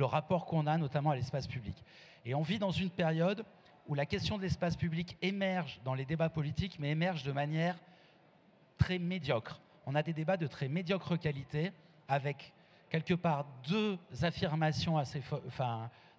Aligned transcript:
le 0.00 0.06
rapport 0.06 0.46
qu'on 0.46 0.66
a 0.66 0.78
notamment 0.78 1.10
à 1.10 1.14
l'espace 1.14 1.46
public. 1.46 1.76
Et 2.24 2.34
on 2.34 2.42
vit 2.42 2.58
dans 2.58 2.70
une 2.70 2.90
période 2.90 3.44
où 3.86 3.94
la 3.94 4.06
question 4.06 4.38
de 4.38 4.42
l'espace 4.42 4.74
public 4.74 5.16
émerge 5.20 5.78
dans 5.84 5.94
les 5.94 6.06
débats 6.06 6.30
politiques, 6.30 6.78
mais 6.80 6.90
émerge 6.90 7.22
de 7.22 7.32
manière 7.32 7.76
très 8.78 8.98
médiocre. 8.98 9.60
On 9.84 9.94
a 9.94 10.02
des 10.02 10.14
débats 10.14 10.38
de 10.38 10.46
très 10.46 10.68
médiocre 10.68 11.18
qualité, 11.18 11.72
avec 12.08 12.54
quelque 12.88 13.12
part 13.12 13.44
deux 13.68 13.98
affirmations 14.22 14.96
assez, 14.96 15.22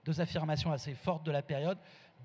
deux 0.06 0.22
affirmations 0.22 0.72
assez 0.72 0.94
fortes 0.94 1.26
de 1.26 1.32
la 1.32 1.42
période. 1.42 1.80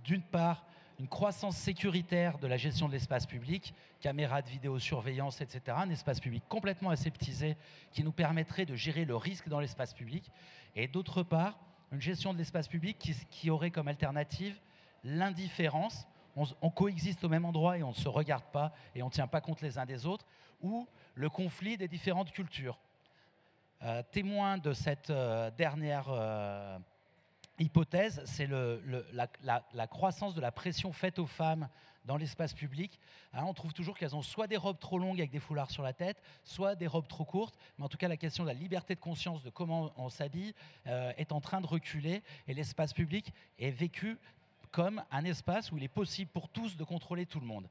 D'une 0.04 0.22
part, 0.22 0.62
une 0.98 1.08
croissance 1.08 1.56
sécuritaire 1.56 2.38
de 2.38 2.46
la 2.46 2.56
gestion 2.56 2.88
de 2.88 2.92
l'espace 2.92 3.26
public, 3.26 3.74
caméras 4.00 4.42
de 4.42 4.48
vidéosurveillance, 4.48 5.40
etc. 5.40 5.76
Un 5.78 5.90
espace 5.90 6.20
public 6.20 6.42
complètement 6.48 6.90
aseptisé 6.90 7.56
qui 7.92 8.02
nous 8.02 8.12
permettrait 8.12 8.64
de 8.64 8.74
gérer 8.74 9.04
le 9.04 9.16
risque 9.16 9.48
dans 9.48 9.60
l'espace 9.60 9.92
public. 9.92 10.30
Et 10.74 10.88
d'autre 10.88 11.22
part, 11.22 11.58
une 11.92 12.00
gestion 12.00 12.32
de 12.32 12.38
l'espace 12.38 12.68
public 12.68 12.98
qui, 13.30 13.50
aurait 13.50 13.70
comme 13.70 13.88
alternative 13.88 14.58
l'indifférence. 15.04 16.06
On, 16.34 16.70
coexiste 16.70 17.24
au 17.24 17.28
même 17.28 17.46
endroit 17.46 17.78
et 17.78 17.82
on 17.82 17.90
ne 17.90 17.94
se 17.94 18.08
regarde 18.08 18.44
pas 18.52 18.72
et 18.94 19.02
on 19.02 19.06
ne 19.06 19.10
tient 19.10 19.26
pas 19.26 19.40
compte 19.40 19.62
les 19.62 19.78
uns 19.78 19.86
des 19.86 20.04
autres, 20.04 20.26
ou 20.60 20.86
le 21.14 21.30
conflit 21.30 21.78
des 21.78 21.88
différentes 21.88 22.30
cultures. 22.30 22.78
Euh, 23.82 24.02
témoin 24.10 24.58
de 24.58 24.72
cette 24.72 25.10
euh, 25.10 25.50
dernière 25.50 26.06
euh, 26.08 26.78
hypothèse, 27.58 28.22
c'est 28.24 28.48
la, 28.48 29.86
croissance 29.86 30.34
de 30.34 30.40
la 30.40 30.52
pression 30.52 30.92
faite 30.92 31.18
aux 31.18 31.26
femmes 31.26 31.68
dans 32.04 32.16
l'espace 32.16 32.52
public. 32.52 32.98
Hein, 33.32 33.44
on 33.46 33.54
trouve 33.54 33.72
toujours 33.72 33.98
qu'elles 33.98 34.14
ont 34.14 34.22
soit 34.22 34.46
des 34.46 34.56
robes 34.56 34.78
trop 34.78 34.98
longues 34.98 35.18
avec 35.18 35.30
des 35.30 35.40
foulards 35.40 35.70
sur 35.70 35.82
la 35.82 35.92
tête, 35.92 36.22
soit 36.44 36.74
des 36.76 36.86
robes 36.86 37.08
trop 37.08 37.24
courtes. 37.24 37.58
Mais 37.78 37.84
en 37.84 37.88
tout 37.88 37.98
cas, 37.98 38.08
la 38.08 38.16
question 38.16 38.44
de 38.44 38.48
la 38.48 38.54
liberté 38.54 38.94
de 38.94 39.00
conscience, 39.00 39.42
de 39.42 39.50
comment 39.50 39.92
on 39.96 40.08
s'habille, 40.08 40.54
euh, 40.86 41.12
est 41.16 41.32
en 41.32 41.40
train 41.40 41.60
de 41.60 41.66
reculer. 41.66 42.22
Et 42.46 42.54
l'espace 42.54 42.92
public 42.92 43.32
est 43.58 43.70
vécu 43.70 44.18
comme 44.70 45.02
un 45.10 45.24
espace 45.24 45.72
où 45.72 45.78
il 45.78 45.82
est 45.82 45.88
possible 45.88 46.30
pour 46.30 46.48
tous 46.48 46.76
de 46.76 46.84
contrôler 46.84 47.26
tout 47.26 47.40
le 47.40 47.46
monde. 47.46 47.68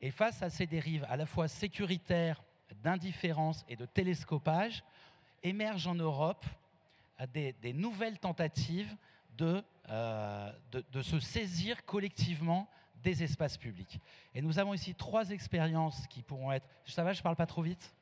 Et 0.00 0.10
face 0.10 0.42
à 0.42 0.50
ces 0.50 0.66
dérives 0.66 1.06
à 1.08 1.16
la 1.16 1.26
fois 1.26 1.48
sécuritaires, 1.48 2.42
d'indifférence 2.82 3.64
et 3.68 3.76
de 3.76 3.86
télescopage, 3.86 4.82
émergent 5.42 5.88
en 5.88 5.94
Europe 5.94 6.44
des, 7.26 7.52
des 7.54 7.72
nouvelles 7.72 8.18
tentatives 8.18 8.96
de, 9.36 9.62
euh, 9.88 10.52
de, 10.70 10.84
de, 10.92 11.02
se 11.02 11.18
saisir 11.20 11.84
collectivement 11.84 12.68
des 13.02 13.22
espaces 13.22 13.56
publics. 13.56 14.00
Et 14.34 14.42
nous 14.42 14.58
avons 14.58 14.74
ici 14.74 14.94
trois 14.94 15.30
expériences 15.30 16.06
qui 16.08 16.22
pourront 16.22 16.52
être... 16.52 16.68
Ça 16.84 17.02
va, 17.02 17.12
je 17.12 17.20
ne 17.20 17.22
parle 17.22 17.36
pas 17.36 17.46
trop 17.46 17.62
vite 17.62 17.94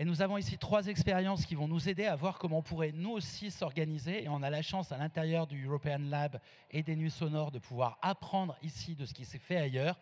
et 0.00 0.04
nous 0.04 0.22
avons 0.22 0.38
ici 0.38 0.56
trois 0.58 0.86
expériences 0.86 1.44
qui 1.44 1.56
vont 1.56 1.66
nous 1.66 1.88
aider 1.88 2.06
à 2.06 2.14
voir 2.14 2.38
comment 2.38 2.58
on 2.58 2.62
pourrait 2.62 2.92
nous 2.92 3.10
aussi 3.10 3.50
s'organiser. 3.50 4.22
Et 4.22 4.28
on 4.28 4.44
a 4.44 4.50
la 4.50 4.62
chance 4.62 4.92
à 4.92 4.96
l'intérieur 4.96 5.48
du 5.48 5.66
European 5.66 5.98
Lab 5.98 6.38
et 6.70 6.84
des 6.84 6.94
Nuits 6.94 7.10
Sonores 7.10 7.50
de 7.50 7.58
pouvoir 7.58 7.98
apprendre 8.00 8.56
ici 8.62 8.94
de 8.94 9.04
ce 9.04 9.12
qui 9.12 9.24
s'est 9.24 9.40
fait 9.40 9.56
ailleurs. 9.56 9.98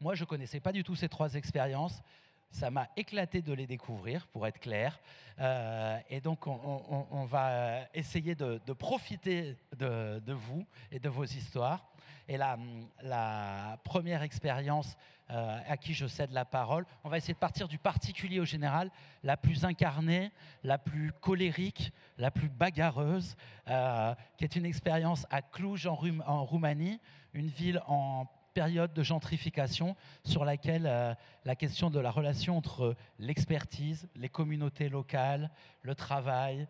Moi, 0.00 0.16
je 0.16 0.24
ne 0.24 0.26
connaissais 0.26 0.58
pas 0.58 0.72
du 0.72 0.82
tout 0.82 0.96
ces 0.96 1.08
trois 1.08 1.34
expériences. 1.34 2.02
Ça 2.50 2.70
m'a 2.70 2.88
éclaté 2.96 3.42
de 3.42 3.52
les 3.52 3.66
découvrir, 3.66 4.26
pour 4.28 4.46
être 4.46 4.58
clair. 4.58 4.98
Euh, 5.40 5.98
et 6.08 6.20
donc, 6.20 6.46
on, 6.46 7.24
va 7.24 7.80
essayer 7.92 8.34
de, 8.34 8.58
profiter 8.72 9.56
de, 9.76 10.32
vous 10.32 10.66
et 10.90 10.98
de 10.98 11.08
vos 11.08 11.24
histoires. 11.24 11.86
Et 12.28 12.36
la, 12.36 13.78
première 13.84 14.22
expérience 14.22 14.96
euh, 15.30 15.60
à 15.68 15.76
qui 15.76 15.92
je 15.92 16.06
cède 16.06 16.30
la 16.30 16.44
parole, 16.44 16.86
on 17.04 17.08
va 17.08 17.18
essayer 17.18 17.34
de 17.34 17.38
partir 17.38 17.68
du 17.68 17.78
particulier 17.78 18.38
au 18.40 18.44
général, 18.44 18.90
la 19.24 19.36
plus 19.36 19.64
incarnée, 19.64 20.30
la 20.62 20.78
plus 20.78 21.12
colérique, 21.20 21.92
la 22.16 22.30
plus 22.30 22.48
bagarreuse, 22.48 23.36
euh, 23.68 24.14
qui 24.38 24.44
est 24.44 24.56
une 24.56 24.66
expérience 24.66 25.26
à 25.30 25.42
Cluj 25.42 25.86
en, 25.86 25.98
en 26.26 26.44
Roumanie, 26.44 27.00
une 27.34 27.48
ville 27.48 27.82
en 27.86 28.26
période 28.56 28.94
de 28.94 29.02
gentrification 29.02 29.96
sur 30.24 30.46
laquelle 30.46 30.86
euh, 30.86 31.14
la 31.44 31.54
question 31.54 31.90
de 31.90 32.00
la 32.00 32.10
relation 32.10 32.56
entre 32.56 32.96
l'expertise, 33.18 34.08
les 34.16 34.30
communautés 34.30 34.88
locales, 34.88 35.50
le 35.82 35.94
travail, 35.94 36.66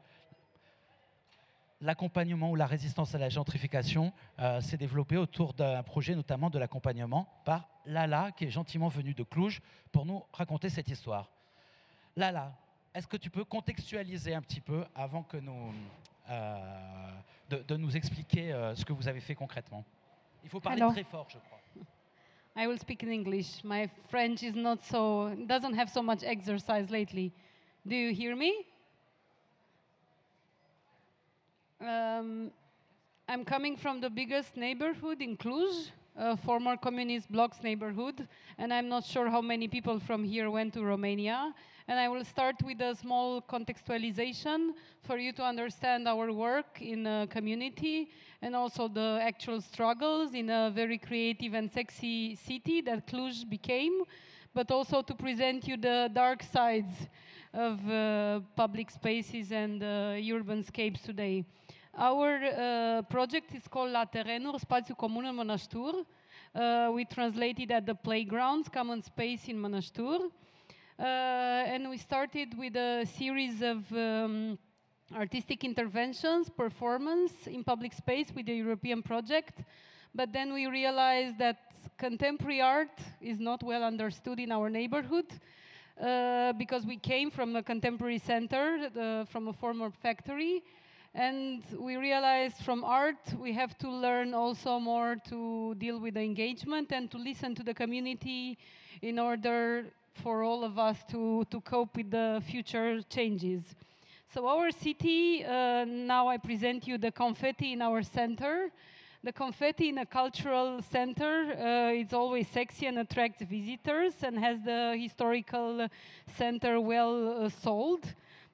l'accompagnement 1.80 2.50
ou 2.50 2.56
la 2.56 2.66
résistance 2.66 3.14
à 3.14 3.18
la 3.18 3.28
gentrification 3.28 4.12
euh, 4.40 4.60
s'est 4.60 4.76
développée 4.76 5.16
autour 5.16 5.54
d'un 5.54 5.84
projet 5.84 6.16
notamment 6.16 6.50
de 6.50 6.58
l'accompagnement 6.58 7.28
par 7.44 7.68
Lala, 7.84 8.32
qui 8.32 8.46
est 8.46 8.50
gentiment 8.50 8.88
venu 8.88 9.14
de 9.14 9.22
Cluj 9.22 9.62
pour 9.92 10.06
nous 10.06 10.24
raconter 10.32 10.68
cette 10.68 10.88
histoire. 10.88 11.30
Lala, 12.16 12.52
est-ce 12.94 13.06
que 13.06 13.16
tu 13.16 13.30
peux 13.30 13.44
contextualiser 13.44 14.34
un 14.34 14.42
petit 14.42 14.60
peu 14.60 14.84
avant 14.92 15.22
que 15.22 15.36
nous, 15.36 15.72
euh, 16.30 17.10
de, 17.48 17.76
nous 17.76 17.96
expliquer 17.96 18.50
ce 18.74 18.84
que 18.84 18.92
vous 18.92 19.06
avez 19.06 19.20
fait 19.20 19.36
concrètement? 19.36 19.84
Il 20.42 20.50
faut 20.50 20.58
parler 20.58 20.82
très 20.90 21.04
fort, 21.04 21.28
je 21.30 21.38
crois. 21.38 21.55
I 22.58 22.66
will 22.66 22.78
speak 22.78 23.02
in 23.02 23.12
English. 23.12 23.62
My 23.62 23.90
French 24.08 24.42
is 24.42 24.56
not 24.56 24.82
so 24.82 25.36
doesn't 25.46 25.74
have 25.74 25.90
so 25.90 26.02
much 26.02 26.24
exercise 26.24 26.90
lately. 26.90 27.30
Do 27.86 27.94
you 27.94 28.14
hear 28.14 28.34
me? 28.34 28.64
Um, 31.80 32.50
I'm 33.28 33.44
coming 33.44 33.76
from 33.76 34.00
the 34.00 34.08
biggest 34.08 34.56
neighborhood 34.56 35.20
in 35.20 35.36
Cluj, 35.36 35.90
a 36.16 36.36
former 36.36 36.76
communist 36.76 37.30
bloc's 37.30 37.62
neighborhood, 37.62 38.26
and 38.58 38.72
I'm 38.72 38.88
not 38.88 39.04
sure 39.04 39.28
how 39.28 39.40
many 39.40 39.68
people 39.68 40.00
from 40.00 40.24
here 40.24 40.50
went 40.50 40.72
to 40.74 40.82
Romania. 40.82 41.54
And 41.88 42.00
I 42.00 42.08
will 42.08 42.24
start 42.24 42.56
with 42.64 42.80
a 42.80 42.96
small 42.96 43.40
contextualization 43.40 44.72
for 45.02 45.18
you 45.18 45.32
to 45.34 45.44
understand 45.44 46.08
our 46.08 46.32
work 46.32 46.80
in 46.80 47.06
a 47.06 47.28
community 47.30 48.10
and 48.42 48.56
also 48.56 48.88
the 48.88 49.20
actual 49.22 49.60
struggles 49.60 50.34
in 50.34 50.50
a 50.50 50.72
very 50.74 50.98
creative 50.98 51.54
and 51.54 51.70
sexy 51.70 52.34
city 52.34 52.80
that 52.80 53.06
Cluj 53.06 53.48
became, 53.48 54.02
but 54.52 54.70
also 54.72 55.00
to 55.00 55.14
present 55.14 55.68
you 55.68 55.76
the 55.76 56.10
dark 56.12 56.42
sides 56.42 57.06
of 57.54 57.88
uh, 57.88 58.40
public 58.56 58.90
spaces 58.90 59.52
and 59.52 59.82
uh, 59.82 60.16
urban 60.34 60.64
scapes 60.64 61.02
today. 61.02 61.44
Our 61.98 62.40
uh, 62.44 63.02
project 63.08 63.54
is 63.54 63.66
called 63.66 63.92
La 63.92 64.04
Terenuri, 64.04 64.60
Spațiu 64.60 64.94
Comun 64.94 65.24
în 65.24 65.34
Mănăștur. 65.34 65.94
Uh, 65.94 66.88
we 66.92 67.04
translated 67.04 67.70
at 67.70 67.84
the 67.84 67.94
playgrounds, 67.94 68.68
common 68.68 69.00
space 69.00 69.40
in 69.46 69.60
Mănăștur. 69.60 70.20
Uh, 70.20 71.04
and 71.74 71.86
we 71.88 71.96
started 71.96 72.48
with 72.58 72.76
a 72.76 73.04
series 73.04 73.62
of 73.62 73.90
um, 73.90 74.58
artistic 75.14 75.62
interventions, 75.62 76.48
performance 76.48 77.50
in 77.50 77.62
public 77.62 77.92
space 77.92 78.30
with 78.34 78.44
the 78.44 78.54
European 78.54 79.00
project. 79.00 79.64
But 80.12 80.32
then 80.32 80.52
we 80.52 80.66
realized 80.66 81.38
that 81.38 81.56
contemporary 81.96 82.60
art 82.60 82.98
is 83.20 83.38
not 83.38 83.62
well 83.62 83.82
understood 83.82 84.38
in 84.38 84.52
our 84.52 84.68
neighborhood. 84.68 85.32
Uh, 85.98 86.52
because 86.58 86.84
we 86.84 86.98
came 86.98 87.30
from 87.30 87.56
a 87.56 87.62
contemporary 87.62 88.18
center, 88.18 88.90
uh, 88.94 89.24
from 89.24 89.48
a 89.48 89.52
former 89.52 89.90
factory, 89.90 90.62
and 91.16 91.62
we 91.78 91.96
realized 91.96 92.58
from 92.58 92.84
art 92.84 93.16
we 93.40 93.50
have 93.54 93.76
to 93.78 93.90
learn 93.90 94.34
also 94.34 94.78
more 94.78 95.16
to 95.26 95.74
deal 95.76 95.98
with 95.98 96.14
the 96.14 96.20
engagement 96.20 96.92
and 96.92 97.10
to 97.10 97.16
listen 97.16 97.54
to 97.54 97.62
the 97.62 97.72
community 97.72 98.58
in 99.00 99.18
order 99.18 99.86
for 100.22 100.42
all 100.42 100.62
of 100.62 100.78
us 100.78 100.98
to, 101.10 101.46
to 101.50 101.60
cope 101.62 101.96
with 101.96 102.10
the 102.10 102.42
future 102.46 103.00
changes. 103.08 103.62
So 104.34 104.46
our 104.46 104.70
city, 104.70 105.42
uh, 105.42 105.86
now 105.86 106.28
I 106.28 106.36
present 106.36 106.86
you 106.86 106.98
the 106.98 107.10
confetti 107.10 107.72
in 107.72 107.80
our 107.80 108.02
center. 108.02 108.70
The 109.24 109.32
confetti 109.32 109.88
in 109.88 109.98
a 109.98 110.06
cultural 110.06 110.82
center, 110.82 111.52
uh, 111.52 111.92
it's 111.92 112.12
always 112.12 112.46
sexy 112.48 112.86
and 112.86 112.98
attracts 112.98 113.42
visitors 113.42 114.12
and 114.22 114.38
has 114.38 114.60
the 114.60 114.96
historical 115.00 115.88
center 116.36 116.78
well 116.78 117.44
uh, 117.44 117.48
sold, 117.48 118.04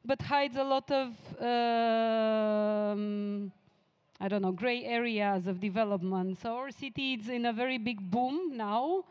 but 0.05 0.21
hides 0.23 0.57
a 0.57 0.65
lot 0.65 0.91
of, 0.91 1.09
um, 1.41 1.53
I 4.21 4.29
don't 4.29 4.43
know, 4.43 4.53
gray 4.53 4.85
areas 4.85 5.47
of 5.47 5.61
development. 5.61 6.41
So 6.41 6.55
our 6.55 6.71
city 6.71 7.15
is 7.15 7.29
in 7.29 7.47
a 7.47 7.53
very 7.53 7.79
big 7.79 8.11
boom 8.11 8.57
now 8.57 9.05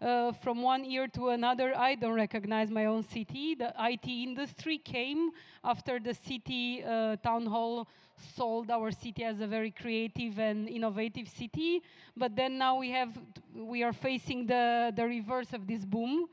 uh, 0.00 0.32
from 0.32 0.62
one 0.62 0.84
year 0.84 1.08
to 1.08 1.30
another, 1.30 1.76
I 1.76 1.96
don't 1.96 2.14
recognize 2.14 2.70
my 2.70 2.86
own 2.86 3.02
city. 3.02 3.54
The 3.54 3.74
IT 3.78 4.06
industry 4.06 4.78
came 4.78 5.30
after 5.64 5.98
the 5.98 6.14
city 6.14 6.84
uh, 6.84 7.16
town 7.16 7.46
hall 7.46 7.88
sold 8.36 8.70
our 8.70 8.90
city 8.90 9.24
as 9.24 9.40
a 9.40 9.46
very 9.46 9.70
creative 9.70 10.38
and 10.38 10.68
innovative 10.68 11.28
city. 11.28 11.82
But 12.16 12.36
then 12.36 12.58
now 12.58 12.78
we 12.78 12.90
have 12.90 13.18
we 13.54 13.82
are 13.82 13.92
facing 13.92 14.46
the 14.46 14.92
the 14.94 15.04
reverse 15.04 15.52
of 15.52 15.66
this 15.66 15.84
boom. 15.84 16.28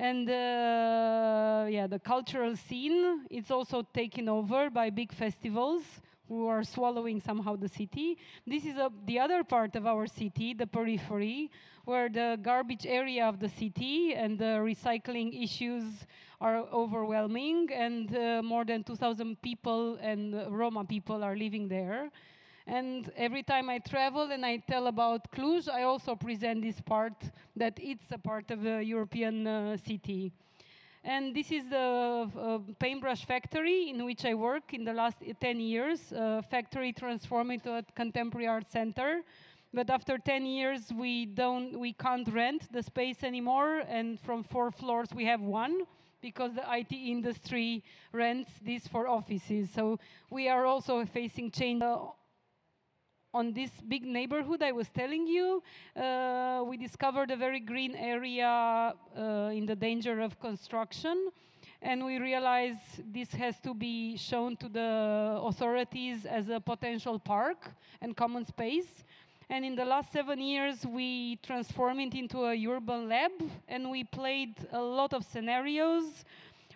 And 0.00 0.30
uh, 0.30 1.66
yeah, 1.68 1.86
the 1.86 1.98
cultural 1.98 2.56
scene 2.56 3.26
it's 3.28 3.50
also 3.50 3.82
taken 3.82 4.30
over 4.30 4.70
by 4.70 4.88
big 4.88 5.12
festivals 5.12 5.82
who 6.26 6.46
are 6.46 6.64
swallowing 6.64 7.20
somehow 7.20 7.54
the 7.54 7.68
city. 7.68 8.16
This 8.46 8.64
is 8.64 8.78
a, 8.78 8.90
the 9.04 9.18
other 9.18 9.44
part 9.44 9.76
of 9.76 9.86
our 9.86 10.06
city, 10.06 10.54
the 10.54 10.66
periphery, 10.66 11.50
where 11.84 12.08
the 12.08 12.38
garbage 12.40 12.86
area 12.86 13.26
of 13.26 13.40
the 13.40 13.50
city 13.50 14.14
and 14.14 14.38
the 14.38 14.64
recycling 14.64 15.44
issues 15.44 15.84
are 16.40 16.56
overwhelming, 16.72 17.68
and 17.70 18.16
uh, 18.16 18.40
more 18.42 18.64
than 18.64 18.82
2,000 18.82 19.42
people 19.42 19.98
and 20.00 20.32
Roma 20.48 20.82
people 20.82 21.22
are 21.22 21.36
living 21.36 21.68
there. 21.68 22.10
And 22.66 23.10
every 23.16 23.42
time 23.42 23.68
I 23.68 23.78
travel 23.78 24.30
and 24.30 24.44
I 24.44 24.58
tell 24.58 24.86
about 24.86 25.30
Cluj, 25.32 25.68
I 25.68 25.82
also 25.82 26.14
present 26.14 26.62
this 26.62 26.80
part 26.80 27.14
that 27.56 27.78
it's 27.80 28.04
a 28.10 28.18
part 28.18 28.50
of 28.50 28.66
a 28.66 28.82
European 28.82 29.46
uh, 29.46 29.76
city. 29.76 30.32
And 31.02 31.34
this 31.34 31.50
is 31.50 31.68
the 31.70 32.30
uh, 32.38 32.58
paintbrush 32.78 33.24
factory 33.24 33.88
in 33.88 34.04
which 34.04 34.24
I 34.26 34.34
work 34.34 34.74
in 34.74 34.84
the 34.84 34.92
last 34.92 35.22
10 35.40 35.58
years, 35.58 36.12
a 36.12 36.42
factory 36.42 36.92
transformed 36.92 37.52
into 37.52 37.72
a 37.72 37.82
contemporary 37.94 38.46
art 38.46 38.70
center. 38.70 39.22
But 39.72 39.88
after 39.88 40.18
10 40.18 40.44
years, 40.44 40.92
we, 40.92 41.26
don't, 41.26 41.78
we 41.78 41.92
can't 41.92 42.28
rent 42.28 42.70
the 42.72 42.82
space 42.82 43.22
anymore, 43.22 43.82
and 43.88 44.20
from 44.20 44.42
four 44.42 44.70
floors, 44.70 45.08
we 45.14 45.24
have 45.26 45.40
one 45.40 45.82
because 46.20 46.54
the 46.54 46.64
IT 46.70 46.92
industry 46.92 47.82
rents 48.12 48.50
this 48.62 48.86
for 48.86 49.08
offices. 49.08 49.70
So 49.74 49.98
we 50.28 50.48
are 50.48 50.66
also 50.66 51.04
facing 51.06 51.50
change. 51.50 51.82
On 53.32 53.52
this 53.52 53.70
big 53.86 54.04
neighborhood 54.04 54.60
I 54.60 54.72
was 54.72 54.88
telling 54.88 55.24
you, 55.28 55.62
uh, 55.94 56.64
we 56.66 56.76
discovered 56.76 57.30
a 57.30 57.36
very 57.36 57.60
green 57.60 57.94
area 57.94 58.92
uh, 59.16 59.22
in 59.54 59.66
the 59.66 59.76
danger 59.76 60.20
of 60.20 60.40
construction. 60.40 61.30
And 61.80 62.04
we 62.04 62.18
realized 62.18 63.12
this 63.12 63.32
has 63.34 63.60
to 63.60 63.72
be 63.72 64.16
shown 64.16 64.56
to 64.56 64.68
the 64.68 65.38
authorities 65.42 66.26
as 66.26 66.48
a 66.48 66.58
potential 66.58 67.20
park 67.20 67.70
and 68.02 68.16
common 68.16 68.44
space. 68.44 69.04
And 69.48 69.64
in 69.64 69.76
the 69.76 69.84
last 69.84 70.12
seven 70.12 70.40
years, 70.40 70.84
we 70.84 71.36
transformed 71.36 72.00
it 72.00 72.14
into 72.14 72.44
a 72.44 72.66
urban 72.66 73.08
lab, 73.08 73.32
and 73.66 73.90
we 73.90 74.04
played 74.04 74.54
a 74.72 74.80
lot 74.80 75.12
of 75.12 75.24
scenarios 75.24 76.24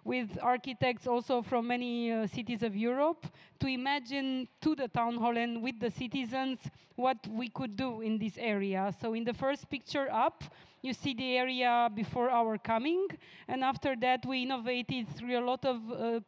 with 0.05 0.39
architects 0.43 1.06
also 1.06 1.41
from 1.41 1.67
many 1.67 2.12
uh, 2.12 2.27
cities 2.27 2.62
of 2.62 2.77
Europe 2.77 3.27
to 3.59 3.67
imagine 3.67 4.47
to 4.61 4.75
the 4.75 4.87
town 4.89 5.17
hall 5.17 5.37
and 5.37 5.62
with 5.62 5.81
the 5.81 5.91
citizens 5.91 6.59
what 6.95 7.27
we 7.29 7.49
could 7.49 7.75
do 7.77 8.03
in 8.03 8.19
this 8.19 8.37
area. 8.39 8.95
So 9.01 9.15
in 9.15 9.25
the 9.25 9.33
first 9.33 9.69
picture 9.69 10.09
up, 10.12 10.45
you 10.83 10.93
see 10.93 11.15
the 11.15 11.39
area 11.39 11.91
before 11.95 12.29
our 12.29 12.59
coming, 12.59 13.09
and 13.49 13.65
after 13.65 13.97
that 13.97 14.27
we 14.27 14.43
innovated 14.43 15.09
through 15.17 15.39
a 15.39 15.45
lot 15.45 15.65
of 15.65 15.79
uh, 15.91 16.21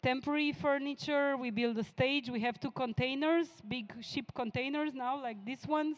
temporary 0.00 0.52
furniture. 0.52 1.36
We 1.36 1.50
build 1.50 1.76
a 1.78 1.82
stage. 1.82 2.30
We 2.30 2.40
have 2.40 2.60
two 2.60 2.70
containers, 2.70 3.48
big 3.66 3.92
ship 4.00 4.26
containers 4.34 4.94
now, 4.94 5.20
like 5.20 5.44
these 5.44 5.66
ones, 5.66 5.96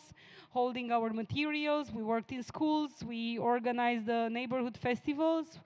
holding 0.51 0.91
our 0.91 1.11
materials. 1.11 1.93
We 1.93 2.03
worked 2.03 2.33
in 2.33 2.43
schools. 2.43 2.93
We 3.05 3.37
organized 3.37 4.07
the 4.07 4.31
neighborhood 4.31 4.79
festivals 4.79 5.59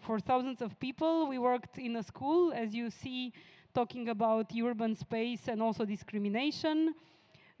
for 0.00 0.18
thousands 0.18 0.60
of 0.62 0.78
people. 0.78 1.28
We 1.28 1.38
worked 1.38 1.78
in 1.78 1.96
a 1.96 2.02
school, 2.02 2.52
as 2.52 2.74
you 2.74 2.90
see, 2.90 3.32
talking 3.72 4.08
about 4.08 4.50
urban 4.60 4.94
space 4.94 5.48
and 5.48 5.62
also 5.62 5.84
discrimination. 5.84 6.94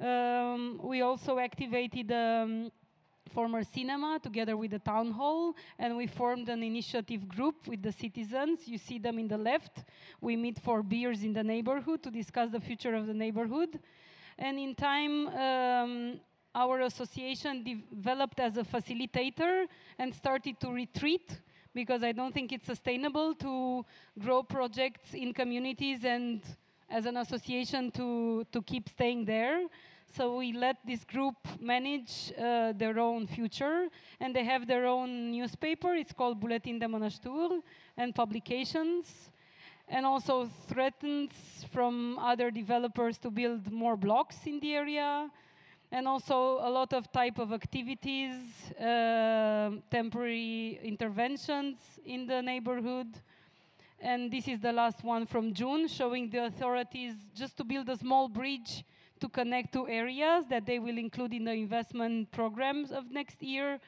Um, 0.00 0.80
we 0.82 1.02
also 1.02 1.38
activated 1.38 2.10
um, 2.10 2.70
former 3.32 3.62
cinema 3.62 4.18
together 4.22 4.56
with 4.56 4.72
the 4.72 4.78
town 4.78 5.12
hall 5.12 5.54
and 5.78 5.96
we 5.96 6.06
formed 6.06 6.48
an 6.48 6.62
initiative 6.62 7.28
group 7.28 7.68
with 7.68 7.80
the 7.82 7.92
citizens 7.92 8.66
you 8.66 8.76
see 8.76 8.98
them 8.98 9.18
in 9.18 9.28
the 9.28 9.38
left 9.38 9.84
we 10.20 10.36
meet 10.36 10.58
for 10.58 10.82
beers 10.82 11.22
in 11.22 11.32
the 11.32 11.44
neighborhood 11.44 12.02
to 12.02 12.10
discuss 12.10 12.50
the 12.50 12.58
future 12.58 12.94
of 12.94 13.06
the 13.06 13.14
neighborhood 13.14 13.78
and 14.36 14.58
in 14.58 14.74
time 14.74 15.28
um, 15.28 16.20
our 16.54 16.80
association 16.80 17.62
developed 17.62 18.40
as 18.40 18.56
a 18.56 18.64
facilitator 18.64 19.66
and 19.98 20.12
started 20.12 20.58
to 20.58 20.72
retreat 20.72 21.40
because 21.74 22.02
I 22.02 22.12
don't 22.12 22.32
think 22.32 22.52
it's 22.52 22.66
sustainable 22.66 23.34
to 23.36 23.84
grow 24.18 24.42
projects 24.42 25.14
in 25.14 25.32
communities 25.32 26.04
and 26.04 26.42
as 26.88 27.06
an 27.06 27.16
association 27.16 27.90
to, 27.92 28.44
to 28.52 28.62
keep 28.62 28.88
staying 28.88 29.24
there. 29.24 29.66
So 30.16 30.38
we 30.38 30.52
let 30.52 30.76
this 30.84 31.04
group 31.04 31.36
manage 31.60 32.32
uh, 32.36 32.72
their 32.72 32.98
own 32.98 33.28
future, 33.28 33.86
and 34.18 34.34
they 34.34 34.42
have 34.44 34.66
their 34.66 34.86
own 34.86 35.30
newspaper. 35.30 35.94
It's 35.94 36.12
called 36.12 36.40
Bulletin 36.40 36.80
de 36.80 36.86
Mănăștur, 36.86 37.62
and 37.96 38.12
publications, 38.12 39.30
and 39.88 40.04
also 40.04 40.50
threatens 40.66 41.30
from 41.72 42.18
other 42.18 42.50
developers 42.50 43.18
to 43.18 43.30
build 43.30 43.70
more 43.70 43.96
blocks 43.96 44.46
in 44.46 44.58
the 44.58 44.74
area 44.74 45.30
and 45.92 46.06
also 46.06 46.58
a 46.62 46.70
lot 46.70 46.92
of 46.92 47.10
type 47.10 47.38
of 47.38 47.52
activities, 47.52 48.34
uh, 48.78 49.70
temporary 49.90 50.78
interventions 50.82 51.78
in 52.04 52.26
the 52.26 52.40
neighborhood. 52.40 53.08
And 54.00 54.30
this 54.30 54.48
is 54.48 54.60
the 54.60 54.72
last 54.72 55.04
one 55.04 55.26
from 55.26 55.52
June, 55.52 55.88
showing 55.88 56.30
the 56.30 56.44
authorities 56.46 57.14
just 57.34 57.56
to 57.58 57.64
build 57.64 57.88
a 57.88 57.96
small 57.96 58.28
bridge 58.28 58.84
to 59.20 59.28
connect 59.28 59.72
two 59.72 59.86
areas 59.88 60.46
that 60.48 60.64
they 60.64 60.78
will 60.78 60.96
include 60.96 61.34
in 61.34 61.44
the 61.44 61.52
investment 61.52 62.30
programs 62.30 62.92
of 62.92 63.10
next 63.10 63.42
year. 63.42 63.78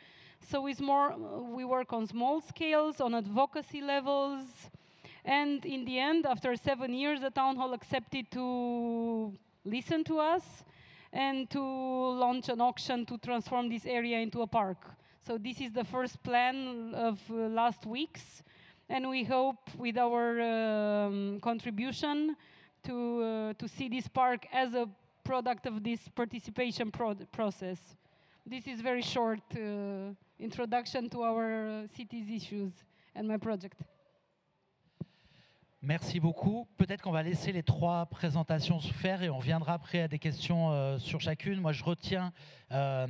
So 0.50 0.66
it's 0.66 0.81
more, 0.81 1.16
we 1.16 1.64
work 1.64 1.93
on 1.93 2.06
small 2.06 2.40
scales, 2.40 3.00
on 3.00 3.14
advocacy 3.14 3.81
levels, 3.81 4.44
and 5.25 5.64
in 5.64 5.84
the 5.84 5.98
end, 6.00 6.26
after 6.26 6.56
seven 6.56 6.93
years, 6.93 7.20
the 7.20 7.31
town 7.31 7.56
hall 7.56 7.72
accepted 7.72 8.31
to 8.32 9.32
listen 9.64 10.02
to 10.05 10.19
us 10.19 10.43
and 11.12 11.48
to 11.50 11.60
launch 11.60 12.48
an 12.48 12.60
auction 12.60 13.04
to 13.06 13.18
transform 13.18 13.68
this 13.68 13.84
area 13.84 14.18
into 14.18 14.42
a 14.42 14.46
park. 14.46 14.78
So 15.26 15.38
this 15.38 15.60
is 15.60 15.72
the 15.72 15.84
first 15.84 16.22
plan 16.22 16.94
of 16.94 17.20
uh, 17.30 17.34
last 17.34 17.86
week's, 17.86 18.42
and 18.88 19.08
we 19.08 19.24
hope 19.24 19.70
with 19.76 19.96
our 19.96 20.40
um, 20.40 21.38
contribution 21.40 22.36
to, 22.84 23.22
uh, 23.22 23.52
to 23.54 23.68
see 23.68 23.88
this 23.88 24.08
park 24.08 24.46
as 24.52 24.74
a 24.74 24.88
product 25.22 25.66
of 25.66 25.84
this 25.84 26.08
participation 26.08 26.90
pro 26.90 27.14
process. 27.30 27.78
This 28.44 28.66
is 28.66 28.80
very 28.80 29.02
short 29.02 29.42
uh, 29.54 30.14
introduction 30.40 31.08
to 31.10 31.22
our 31.22 31.68
uh, 31.68 31.86
city's 31.96 32.28
issues 32.28 32.72
and 33.14 33.28
my 33.28 33.36
project. 33.36 33.80
Merci 35.84 36.20
beaucoup. 36.20 36.69
Peut-être 36.76 37.02
qu'on 37.02 37.11
va 37.11 37.25
laisser 37.25 37.50
les 37.50 37.64
trois 37.64 38.06
présentations 38.06 38.79
se 38.79 38.93
faire 38.93 39.25
et 39.25 39.31
on 39.31 39.40
viendra 39.40 39.75
après 39.75 40.00
à 40.00 40.06
des 40.06 40.20
questions 40.20 40.70
euh, 40.70 40.96
sur 40.99 41.20
chacune. 41.20 41.61
Moi, 41.61 41.73
je 41.73 41.82
retiens 41.82 42.32
euh, 42.70 43.08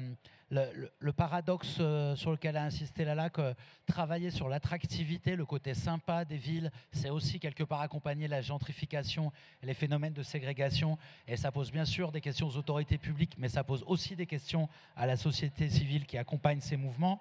le, 0.49 1.13
paradoxe 1.13 1.77
euh, 1.81 2.17
sur 2.17 2.31
lequel 2.31 2.57
a 2.57 2.65
insisté 2.65 3.05
Lala, 3.05 3.29
que 3.29 3.53
travailler 3.85 4.31
sur 4.31 4.49
l'attractivité, 4.49 5.37
le 5.37 5.45
côté 5.45 5.75
sympa 5.75 6.25
des 6.25 6.39
villes, 6.39 6.71
c'est 6.93 7.11
aussi 7.11 7.41
quelque 7.41 7.63
part 7.63 7.83
accompagner 7.83 8.27
la 8.27 8.41
gentrification 8.41 9.33
les 9.63 9.75
phénomènes 9.75 10.15
de 10.15 10.23
ségrégation. 10.23 10.97
Et 11.29 11.37
ça 11.37 11.53
pose 11.53 11.71
bien 11.73 11.85
sûr 11.85 12.11
des 12.11 12.23
questions 12.23 12.47
aux 12.47 12.57
autorités 12.57 12.97
publiques, 12.97 13.35
mais 13.37 13.51
ça 13.51 13.65
pose 13.65 13.85
aussi 13.87 14.17
des 14.17 14.27
questions 14.27 14.71
à 14.97 15.05
la 15.05 15.19
société 15.19 15.69
civile 15.69 16.07
qui 16.07 16.17
accompagne 16.17 16.63
ces 16.63 16.79
mouvements. 16.79 17.21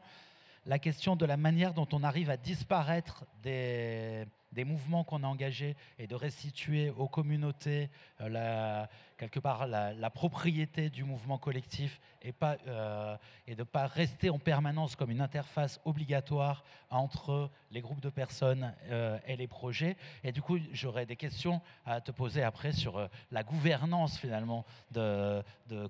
La 0.65 0.79
question 0.79 1.17
de 1.17 1.25
la 1.25 1.35
manière 1.35 1.73
dont 1.73 1.87
on 1.91 2.03
arrive 2.03 2.29
à 2.29 2.37
disparaître 2.37 3.25
des 3.43 4.25
des 4.51 4.63
mouvements 4.63 5.03
qu'on 5.03 5.23
a 5.23 5.27
engagés 5.27 5.75
et 5.97 6.07
de 6.07 6.15
restituer 6.15 6.89
aux 6.89 7.07
communautés 7.07 7.89
euh, 8.19 8.29
la, 8.29 8.89
quelque 9.17 9.39
part 9.39 9.67
la, 9.67 10.09
propriété 10.09 10.89
du 10.89 11.03
mouvement 11.03 11.37
collectif 11.37 12.01
et, 12.21 12.33
euh, 12.43 13.15
de 13.47 13.55
ne 13.55 13.63
pas 13.63 13.87
rester 13.87 14.29
en 14.29 14.39
permanence 14.39 14.95
comme 14.95 15.11
une 15.11 15.21
interface 15.21 15.79
obligatoire 15.85 16.63
entre 16.89 17.49
les 17.71 17.81
groupes 17.81 18.01
de 18.01 18.09
personnes 18.09 18.73
euh, 18.89 19.17
et 19.25 19.37
les 19.37 19.47
projets. 19.47 19.95
Et 20.23 20.31
du 20.31 20.41
coup, 20.41 20.57
j'aurais 20.73 21.05
des 21.05 21.15
questions 21.15 21.61
à 21.85 22.01
te 22.01 22.11
poser 22.11 22.43
après 22.43 22.73
sur 22.73 23.09
la 23.31 23.43
gouvernance 23.43 24.17
finalement 24.17 24.65
de, 24.91 25.43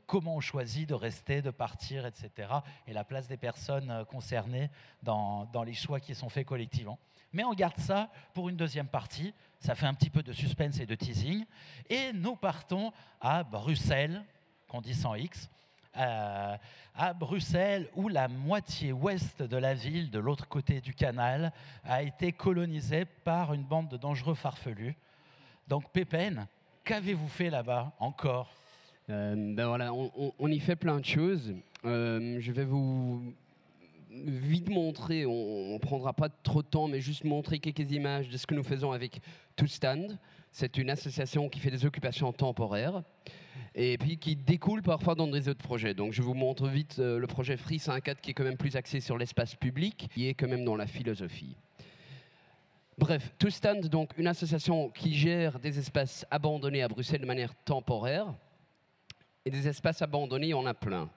comment 0.06 0.36
on 0.36 0.42
choisit 0.42 0.88
de 0.88 0.94
rester, 0.94 1.42
de 1.42 1.52
partir, 1.52 2.06
etc. 2.06 2.50
et 2.86 2.94
la 2.94 3.04
place 3.04 3.28
des 3.28 3.38
personnes 3.38 4.06
concernées 4.10 4.70
dans 5.02 5.64
les 5.66 5.74
choix 5.74 6.00
qui 6.00 6.14
sont 6.14 6.30
faits 6.30 6.46
collectivement. 6.46 7.00
Mais 7.34 7.44
on 7.44 7.54
garde 7.54 7.78
ça 7.78 8.10
pour 8.34 8.50
une 8.50 8.58
deuxième 8.58 8.88
partie. 8.88 9.34
Ça 9.60 9.76
fait 9.76 9.86
un 9.86 9.94
petit 9.94 10.10
peu 10.10 10.24
de 10.24 10.34
suspense 10.34 10.80
et 10.80 10.86
de 10.86 10.96
teasing. 10.96 11.46
Et 11.90 12.12
nous 12.14 12.36
partons 12.36 12.92
à 13.20 13.44
Bruxelles, 13.44 14.24
qu'on 14.68 14.82
dit 14.82 14.96
sans 14.96 15.16
X, 15.16 15.50
euh, 15.98 16.58
à 16.96 17.14
Bruxelles, 17.14 17.90
où 17.96 18.08
la 18.08 18.28
moitié 18.28 18.92
ouest 18.92 19.44
de 19.44 19.58
la 19.58 19.74
ville, 19.74 20.10
de 20.10 20.20
l'autre 20.20 20.48
côté 20.48 20.82
du 20.82 20.94
canal, 20.94 21.52
a 21.84 22.02
été 22.02 22.32
colonisée 22.32 23.06
par 23.06 23.54
une 23.54 23.64
bande 23.64 23.90
de 23.90 23.98
dangereux 23.98 24.36
farfelus. 24.36 24.96
Donc, 25.68 25.90
Pépène, 25.92 26.48
qu'avez-vous 26.84 27.28
fait 27.28 27.50
là-bas 27.50 27.94
encore? 28.00 28.50
Euh, 29.10 29.36
ben 29.56 29.68
voilà, 29.68 29.94
on, 29.94 30.48
y 30.48 30.60
fait 30.60 30.76
plein 30.76 31.00
de 31.00 31.06
choses. 31.06 31.54
Euh, 31.86 32.38
je 32.40 32.52
vais 32.52 32.66
vous 32.66 33.34
vite 34.12 34.70
montrer, 34.70 35.26
on 35.26 35.74
ne 35.74 35.80
prendra 35.80 36.14
pas 36.14 36.30
trop 36.30 36.62
de 36.62 36.68
temps, 36.68 36.88
mais 36.88 37.02
juste 37.02 37.24
montrer 37.24 37.60
quelques 37.60 37.92
images 37.92 38.30
de 38.30 38.38
ce 38.38 38.46
que 38.46 38.56
nous 38.56 38.64
faisons 38.64 38.92
avec 38.92 39.22
tout 39.56 39.68
stand. 39.68 40.18
C'est 40.52 40.78
une 40.78 40.90
association 40.90 41.48
qui 41.50 41.60
fait 41.60 41.72
des 41.72 41.86
occupations 41.86 42.34
temporaires 42.34 43.04
et 43.74 43.98
puis 43.98 44.18
qui 44.18 44.36
découle 44.36 44.82
parfois 44.82 45.16
dans 45.16 45.28
des 45.28 45.48
autres 45.48 45.64
projets. 45.64 45.94
Donc 45.94 46.12
je 46.12 46.22
vous 46.22 46.34
montre 46.34 46.68
vite 46.68 46.98
euh, 47.00 47.18
le 47.18 47.28
projet 47.28 47.56
Free 47.56 47.80
54 47.80 48.20
qui 48.20 48.32
est 48.32 48.34
quand 48.34 48.44
même 48.44 48.58
plus 48.58 48.76
axé 48.76 49.00
sur 49.00 49.18
l'espace 49.18 49.56
public, 49.56 50.10
qui 50.14 50.28
est 50.28 50.34
quand 50.34 50.50
même 50.50 50.66
dans 50.66 50.76
la 50.76 50.88
philosophie. 50.88 51.56
Bref, 52.98 53.34
To 53.40 53.50
Stand, 53.50 53.88
donc 53.88 54.12
une 54.18 54.28
association 54.28 54.90
qui 54.90 55.16
gère 55.16 55.60
des 55.60 55.80
espaces 55.80 56.26
abandonnés 56.30 56.84
à 56.84 56.88
Bruxelles 56.88 57.22
de 57.22 57.26
manière 57.26 57.56
temporaire. 57.64 58.34
Et 59.44 59.50
des 59.50 59.68
espaces 59.68 60.04
abandonnés, 60.04 60.54
on 60.54 60.68
a 60.68 60.74
plein. 60.76 61.10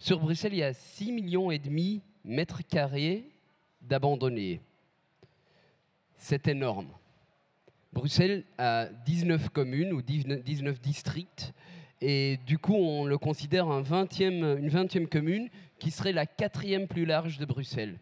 Sur 0.00 0.20
Bruxelles, 0.20 0.52
il 0.52 0.60
y 0.60 0.62
a 0.62 0.72
6 0.72 1.12
millions 1.12 1.50
et 1.50 1.58
demi 1.58 2.02
mètres 2.24 2.62
carrés 2.62 3.24
d'abandonnés. 3.82 4.60
C'est 6.16 6.46
énorme. 6.46 6.88
Bruxelles 7.92 8.44
a 8.58 8.86
19 8.86 9.48
communes 9.48 9.92
ou 9.92 10.00
19 10.00 10.80
districts. 10.80 11.52
Et 12.00 12.38
du 12.46 12.58
coup, 12.58 12.74
on 12.74 13.06
le 13.06 13.18
considère 13.18 13.68
un 13.68 13.82
20e, 13.82 14.58
une 14.58 14.68
20e 14.68 15.08
commune 15.08 15.48
qui 15.80 15.90
serait 15.90 16.12
la 16.12 16.26
quatrième 16.26 16.86
plus 16.86 17.04
large 17.04 17.38
de 17.38 17.44
Bruxelles. 17.44 17.98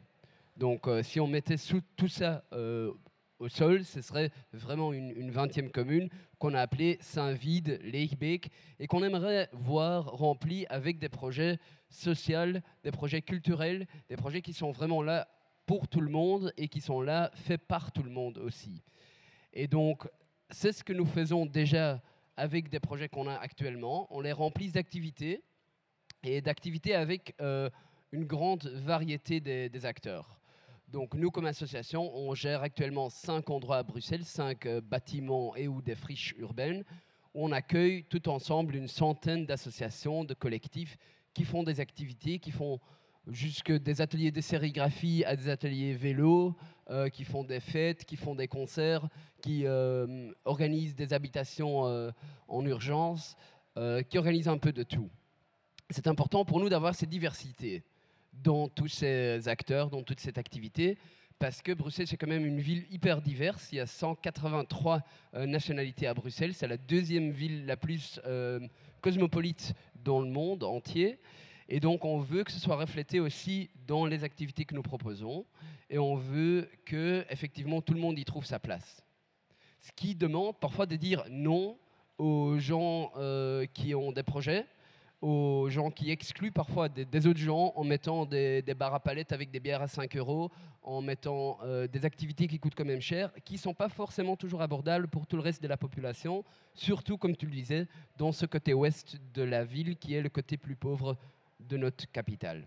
Donc, 0.59 0.89
euh, 0.89 1.03
si 1.03 1.19
on 1.19 1.27
mettait 1.27 1.57
tout 1.97 2.09
ça 2.09 2.45
euh, 2.53 2.93
au 3.39 3.49
sol, 3.49 3.85
ce 3.85 4.01
serait 4.01 4.31
vraiment 4.53 4.93
une, 4.93 5.31
20e 5.31 5.71
commune 5.71 6.09
qu'on 6.39 6.55
a 6.55 6.61
appelée 6.61 6.99
Saint-Vide, 7.01 7.81
Leegbeek, 7.83 8.51
et 8.79 8.87
qu'on 8.87 9.03
aimerait 9.03 9.49
voir 9.53 10.07
remplie 10.07 10.67
avec 10.69 10.99
des 10.99 11.09
projets 11.09 11.59
sociaux, 11.89 12.61
des 12.83 12.91
projets 12.91 13.23
culturels, 13.23 13.87
des 14.09 14.17
projets 14.17 14.43
qui 14.43 14.53
sont 14.53 14.73
vraiment 14.73 15.03
là 15.03 15.29
pour 15.67 15.89
tout 15.89 16.01
le 16.01 16.11
monde 16.11 16.53
et 16.57 16.69
qui 16.69 16.81
sont 16.81 17.01
là 17.01 17.31
faits 17.35 17.61
par 17.67 17.93
tout 17.93 18.03
le 18.03 18.11
monde 18.11 18.39
aussi. 18.39 18.83
Et 19.53 19.67
donc, 19.67 20.07
c'est 20.51 20.73
ce 20.73 20.85
que 20.85 20.93
nous 20.93 21.07
faisons 21.07 21.47
déjà 21.47 22.01
avec 22.37 22.69
des 22.69 22.81
projets 22.81 23.09
qu'on 23.09 23.27
a 23.27 23.35
actuellement. 23.35 24.07
On 24.11 24.21
les 24.21 24.33
remplit 24.33 24.71
d'activités 24.71 25.43
et 26.23 26.41
d'activités 26.41 26.95
avec 26.95 27.35
euh, 27.41 27.71
une 28.13 28.25
grande 28.25 28.67
variété 28.67 29.41
des, 29.41 29.87
acteurs. 29.87 30.39
Donc 30.89 31.15
nous, 31.15 31.33
comme 31.33 31.47
association, 31.47 32.15
on 32.17 32.35
gère 32.35 32.63
actuellement 32.63 33.11
cinq 33.11 33.51
endroits 33.51 33.79
à 33.79 33.83
Bruxelles, 33.83 34.25
cinq 34.25 34.67
euh, 34.67 34.81
bâtiments 34.81 35.57
et 35.57 35.67
ou 35.67 35.83
des 35.83 35.97
friches 35.97 36.35
urbaines, 36.39 36.85
où 37.35 37.45
on 37.45 37.53
accueille 37.53 38.05
tout 38.05 38.29
ensemble 38.29 38.77
une 38.77 38.87
centaine 38.87 39.47
d'associations, 39.47 40.25
de 40.25 40.35
collectifs 40.35 40.97
qui 41.35 41.45
font 41.45 41.65
des 41.65 41.81
activités, 41.81 42.39
qui 42.39 42.53
font 42.53 42.81
jusque 43.27 43.73
des 43.73 44.01
ateliers 44.01 44.31
de 44.31 44.41
sérigraphie 44.41 45.25
à 45.25 45.35
des 45.35 45.49
ateliers 45.49 45.95
vélo, 45.95 46.57
euh, 46.91 47.09
qui 47.09 47.25
font 47.25 47.43
des 47.43 47.59
fêtes, 47.59 48.05
qui 48.05 48.15
font 48.15 48.37
des 48.37 48.47
concerts, 48.47 49.09
qui 49.43 49.67
euh, 49.67 50.33
organisent 50.45 50.95
des 50.95 51.13
habitations 51.13 52.13
en 52.49 52.65
urgence, 52.65 53.37
qui 54.09 54.17
organisent 54.17 54.49
un 54.49 54.57
peu 54.57 54.73
de 54.73 54.85
tout. 54.85 55.11
C'est 55.91 56.07
important 56.07 56.45
pour 56.45 56.61
nous 56.61 56.69
d'avoir 56.69 56.95
cette 56.95 57.11
diversité 57.11 57.85
dans 58.43 58.69
tous 58.69 58.89
ces 58.89 59.49
acteurs, 59.49 59.91
dans 59.91 60.03
toute 60.03 60.21
cette 60.21 60.39
activité, 60.39 60.99
parce 61.39 61.61
que 61.61 61.73
Bruxelles, 61.73 62.07
c'est 62.07 62.17
quand 62.17 62.27
même 62.27 62.47
une 62.47 62.61
ville 62.61 62.87
hyper 62.91 63.21
diverse. 63.21 63.69
Il 63.71 63.77
y 63.77 63.81
a 63.81 63.87
183 63.87 65.03
nationalités 65.35 66.07
à 66.07 66.15
Bruxelles. 66.15 66.55
C'est 66.55 66.67
la 66.67 66.79
deuxième 66.79 67.31
ville 67.31 67.67
la 67.67 67.77
plus 67.77 68.19
cosmopolite 69.03 69.75
dans 70.03 70.21
le 70.21 70.31
monde 70.31 70.65
entier. 70.65 71.19
Et 71.69 71.81
donc, 71.81 72.05
on 72.05 72.21
veut 72.21 72.45
que 72.45 72.53
ce 72.53 72.61
soit 72.61 72.77
reflété 72.77 73.21
aussi 73.21 73.71
dans 73.87 74.07
les 74.07 74.23
activités 74.23 74.65
que 74.65 74.75
nous 74.75 74.83
proposons. 74.83 75.45
Et 75.91 75.99
on 75.99 76.15
veut 76.15 76.69
que, 76.85 77.25
effectivement, 77.29 77.83
tout 77.83 77.93
le 77.93 78.01
monde 78.01 78.19
y 78.19 78.25
trouve 78.25 78.45
sa 78.45 78.59
place. 78.59 79.05
Ce 79.81 79.91
qui 79.93 80.15
demande 80.15 80.59
parfois 80.59 80.87
de 80.87 80.97
dire 80.97 81.25
non 81.29 81.77
aux 82.19 82.59
gens 82.59 83.13
euh, 83.17 83.67
qui 83.67 83.95
ont 83.95 84.13
des 84.13 84.23
projets, 84.23 84.67
aux 85.23 85.69
gens 85.71 85.91
qui 85.91 86.11
excluent 86.11 86.53
parfois 86.53 86.89
des, 86.89 87.27
autres 87.27 87.39
gens 87.39 87.73
en 87.75 87.85
mettant 87.85 88.27
des, 88.27 88.63
des, 88.63 88.75
bars 88.75 88.95
à 88.95 89.01
palettes 89.01 89.33
avec 89.33 89.51
des 89.51 89.61
bières 89.61 89.83
à 89.83 89.89
5 89.89 90.15
euros, 90.17 90.51
en 90.83 91.03
mettant 91.03 91.59
euh, 91.65 91.87
des 91.89 92.05
activités 92.05 92.47
qui 92.47 92.59
coûtent 92.59 92.75
quand 92.75 92.85
même 92.85 93.01
cher, 93.01 93.33
qui 93.45 93.55
ne 93.55 93.59
sont 93.59 93.75
pas 93.75 93.89
forcément 93.89 94.37
toujours 94.37 94.63
abordables 94.63 95.09
pour 95.09 95.27
tout 95.27 95.37
le 95.37 95.43
reste 95.43 95.63
de 95.63 95.69
la 95.69 95.77
population, 95.77 96.45
surtout, 96.75 97.19
comme 97.19 97.37
tu 97.37 97.47
le 97.47 97.53
disais, 97.53 97.87
dans 98.19 98.33
ce 98.33 98.47
côté 98.47 98.73
ouest 98.73 99.17
de 99.35 99.43
la 99.43 99.65
ville 99.65 99.97
qui 99.97 100.15
est 100.15 100.23
le 100.23 100.29
côté 100.29 100.57
plus 100.57 100.77
pauvre 100.77 101.17
de 101.61 101.77
notre 101.77 102.11
capitale. 102.13 102.67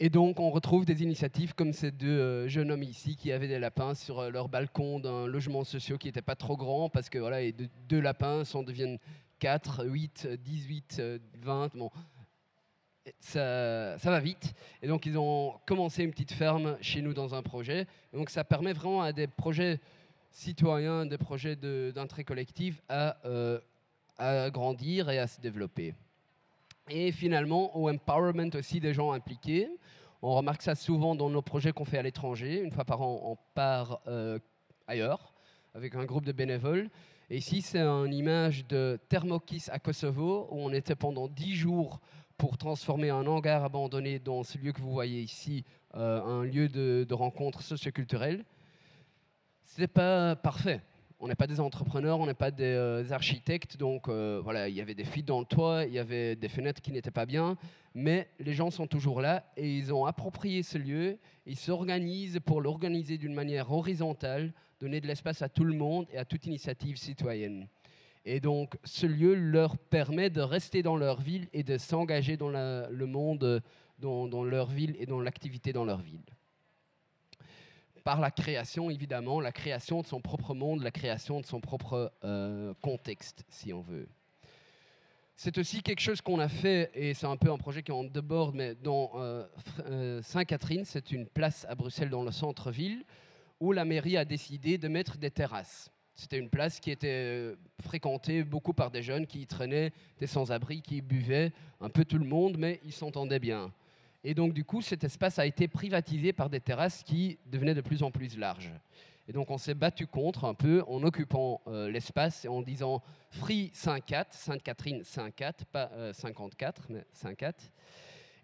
Et 0.00 0.10
donc, 0.10 0.40
on 0.40 0.50
retrouve 0.50 0.84
des 0.84 1.04
initiatives 1.04 1.54
comme 1.54 1.72
ces 1.72 1.92
deux 1.92 2.08
euh, 2.08 2.48
jeunes 2.48 2.72
hommes 2.72 2.82
ici 2.82 3.14
qui 3.14 3.30
avaient 3.30 3.46
des 3.46 3.60
lapins 3.60 3.94
sur 3.94 4.18
euh, 4.18 4.30
leur 4.30 4.48
balcon 4.48 4.98
d'un 4.98 5.26
logement 5.26 5.62
social 5.62 5.98
qui 5.98 6.08
n'était 6.08 6.20
pas 6.20 6.34
trop 6.34 6.56
grand 6.56 6.90
parce 6.90 7.08
que 7.08 7.18
voilà, 7.18 7.42
et 7.42 7.54
deux, 7.88 8.00
lapins 8.00 8.44
s'en 8.44 8.64
deviennent 8.64 8.98
4, 9.44 9.84
8, 9.84 10.26
18, 10.42 11.02
20. 11.42 11.76
Bon, 11.76 11.90
ça, 13.20 13.98
ça, 13.98 14.10
va 14.10 14.18
vite. 14.18 14.54
Et 14.80 14.88
donc, 14.88 15.04
ils 15.04 15.18
ont 15.18 15.60
commencé 15.66 16.02
une 16.02 16.12
petite 16.12 16.32
ferme 16.32 16.78
chez 16.80 17.02
nous 17.02 17.12
dans 17.12 17.34
un 17.34 17.42
projet. 17.42 17.86
Et 18.10 18.16
donc, 18.16 18.30
ça 18.30 18.42
permet 18.42 18.72
vraiment 18.72 19.02
à 19.02 19.12
des 19.12 19.26
projets 19.26 19.80
citoyens, 20.30 21.04
des 21.04 21.18
projets 21.18 21.56
d'entrée 21.92 22.24
collective 22.24 22.80
à, 22.88 23.18
euh, 23.26 23.60
à 24.16 24.48
grandir 24.48 25.10
et 25.10 25.18
à 25.18 25.26
se 25.26 25.42
développer 25.42 25.92
et 26.88 27.12
finalement 27.12 27.76
au 27.76 27.90
empowerment 27.90 28.50
aussi 28.54 28.80
des 28.80 28.94
gens 28.94 29.12
impliqués. 29.12 29.68
On 30.22 30.34
remarque 30.34 30.62
ça 30.62 30.74
souvent 30.74 31.14
dans 31.14 31.28
nos 31.28 31.42
projets 31.42 31.72
qu'on 31.72 31.84
fait 31.84 31.98
à 31.98 32.02
l'étranger. 32.02 32.62
Une 32.62 32.70
fois 32.70 32.84
par 32.84 33.02
an, 33.02 33.20
on 33.24 33.36
part 33.54 34.00
euh, 34.06 34.38
ailleurs 34.86 35.34
avec 35.74 35.94
un 35.94 36.04
groupe 36.04 36.24
de 36.24 36.32
bénévoles. 36.32 36.88
Et 37.30 37.38
ici, 37.38 37.62
c'est 37.62 37.80
une 37.80 38.12
image 38.12 38.66
de 38.66 38.98
Thermokis 39.08 39.64
à 39.70 39.78
Kosovo, 39.78 40.46
où 40.50 40.58
on 40.60 40.72
était 40.72 40.94
pendant 40.94 41.26
dix 41.26 41.54
jours 41.54 42.00
pour 42.36 42.58
transformer 42.58 43.10
un 43.10 43.26
hangar 43.26 43.64
abandonné 43.64 44.18
dans 44.18 44.42
ce 44.42 44.58
lieu 44.58 44.72
que 44.72 44.80
vous 44.80 44.92
voyez 44.92 45.22
ici, 45.22 45.64
euh, 45.94 46.22
un 46.22 46.44
lieu 46.44 46.68
de, 46.68 47.06
de 47.08 47.14
rencontre 47.14 47.62
socioculturelle. 47.62 48.44
Ce 49.64 49.80
n'était 49.80 49.92
pas 49.92 50.36
parfait 50.36 50.82
on 51.20 51.28
n'est 51.28 51.34
pas 51.34 51.46
des 51.46 51.60
entrepreneurs, 51.60 52.20
on 52.20 52.26
n'est 52.26 52.34
pas 52.34 52.50
des 52.50 52.64
euh, 52.64 53.10
architectes, 53.10 53.76
donc 53.76 54.08
euh, 54.08 54.40
voilà, 54.42 54.68
il 54.68 54.74
y 54.74 54.80
avait 54.80 54.94
des 54.94 55.04
fuites 55.04 55.26
dans 55.26 55.40
le 55.40 55.46
toit, 55.46 55.84
il 55.86 55.92
y 55.92 55.98
avait 55.98 56.36
des 56.36 56.48
fenêtres 56.48 56.82
qui 56.82 56.92
n'étaient 56.92 57.10
pas 57.10 57.26
bien, 57.26 57.56
mais 57.94 58.28
les 58.38 58.52
gens 58.52 58.70
sont 58.70 58.86
toujours 58.86 59.20
là 59.20 59.44
et 59.56 59.76
ils 59.76 59.92
ont 59.94 60.06
approprié 60.06 60.62
ce 60.62 60.78
lieu, 60.78 61.18
ils 61.46 61.56
s'organisent 61.56 62.40
pour 62.44 62.60
l'organiser 62.60 63.18
d'une 63.18 63.34
manière 63.34 63.70
horizontale, 63.72 64.52
donner 64.80 65.00
de 65.00 65.06
l'espace 65.06 65.42
à 65.42 65.48
tout 65.48 65.64
le 65.64 65.74
monde 65.74 66.06
et 66.12 66.18
à 66.18 66.24
toute 66.24 66.46
initiative 66.46 66.96
citoyenne. 66.96 67.68
Et 68.24 68.40
donc 68.40 68.76
ce 68.84 69.06
lieu 69.06 69.34
leur 69.34 69.78
permet 69.78 70.30
de 70.30 70.40
rester 70.40 70.82
dans 70.82 70.96
leur 70.96 71.20
ville 71.20 71.48
et 71.52 71.62
de 71.62 71.78
s'engager 71.78 72.36
dans 72.36 72.48
le 72.48 73.06
monde, 73.06 73.62
dans 73.98 74.44
leur 74.44 74.66
ville 74.70 74.96
et 74.98 75.06
dans 75.06 75.20
l'activité 75.20 75.72
dans 75.72 75.84
leur 75.84 76.00
ville 76.00 76.24
par 78.04 78.20
la 78.20 78.30
création, 78.30 78.90
évidemment, 78.90 79.40
la 79.40 79.50
création 79.50 80.02
de 80.02 80.06
son 80.06 80.20
propre 80.20 80.54
monde, 80.54 80.82
la 80.82 80.90
création 80.90 81.40
de 81.40 81.46
son 81.46 81.60
propre 81.60 82.12
euh, 82.22 82.74
contexte, 82.82 83.44
si 83.48 83.72
on 83.72 83.80
veut. 83.80 84.06
C'est 85.36 85.58
aussi 85.58 85.82
quelque 85.82 86.00
chose 86.00 86.20
qu'on 86.20 86.38
a 86.38 86.48
fait, 86.48 86.90
et 86.94 87.14
c'est 87.14 87.26
un 87.26 87.36
peu 87.36 87.50
un 87.50 87.56
projet 87.56 87.82
qui 87.82 87.90
est 87.90 87.94
en 87.94 88.04
déborde, 88.04 88.54
mais 88.54 88.74
dans 88.74 89.12
euh, 89.16 89.44
euh, 89.86 90.22
Sainte-Catherine, 90.22 90.84
c'est 90.84 91.10
une 91.10 91.26
place 91.26 91.66
à 91.68 91.74
Bruxelles 91.74 92.10
dans 92.10 92.22
le 92.22 92.30
centre-ville, 92.30 93.04
où 93.58 93.72
la 93.72 93.86
mairie 93.86 94.18
a 94.18 94.24
décidé 94.24 94.76
de 94.76 94.86
mettre 94.86 95.16
des 95.16 95.30
terrasses. 95.30 95.90
C'était 96.14 96.38
une 96.38 96.50
place 96.50 96.78
qui 96.78 96.92
était 96.92 97.56
fréquentée 97.80 98.44
beaucoup 98.44 98.74
par 98.74 98.90
des 98.90 99.02
jeunes 99.02 99.26
qui 99.26 99.40
y 99.40 99.46
traînaient, 99.46 99.92
des 100.20 100.28
sans-abri, 100.28 100.82
qui 100.82 101.00
buvaient, 101.00 101.52
un 101.80 101.88
peu 101.88 102.04
tout 102.04 102.18
le 102.18 102.26
monde, 102.26 102.56
mais 102.58 102.80
ils 102.84 102.92
s'entendaient 102.92 103.40
bien. 103.40 103.72
Et 104.26 104.32
donc, 104.32 104.54
du 104.54 104.64
coup, 104.64 104.80
cet 104.80 105.04
espace 105.04 105.38
a 105.38 105.44
été 105.44 105.68
privatisé 105.68 106.32
par 106.32 106.48
des 106.48 106.60
terrasses 106.60 107.02
qui 107.02 107.38
devenaient 107.44 107.74
de 107.74 107.82
plus 107.82 108.02
en 108.02 108.10
plus 108.10 108.38
larges. 108.38 108.72
Et 109.28 109.32
donc, 109.32 109.50
on 109.50 109.58
s'est 109.58 109.74
battu 109.74 110.06
contre 110.06 110.46
un 110.46 110.54
peu 110.54 110.82
en 110.86 111.02
occupant 111.02 111.60
euh, 111.66 111.90
l'espace 111.90 112.46
et 112.46 112.48
en 112.48 112.62
disant 112.62 113.02
Free 113.30 113.70
5-4, 113.74 114.26
Sainte-Catherine 114.30 115.02
5-4, 115.02 115.52
pas 115.70 115.90
54, 116.14 116.82
euh, 116.90 116.94
mais 116.94 117.32
5-4. 117.32 117.52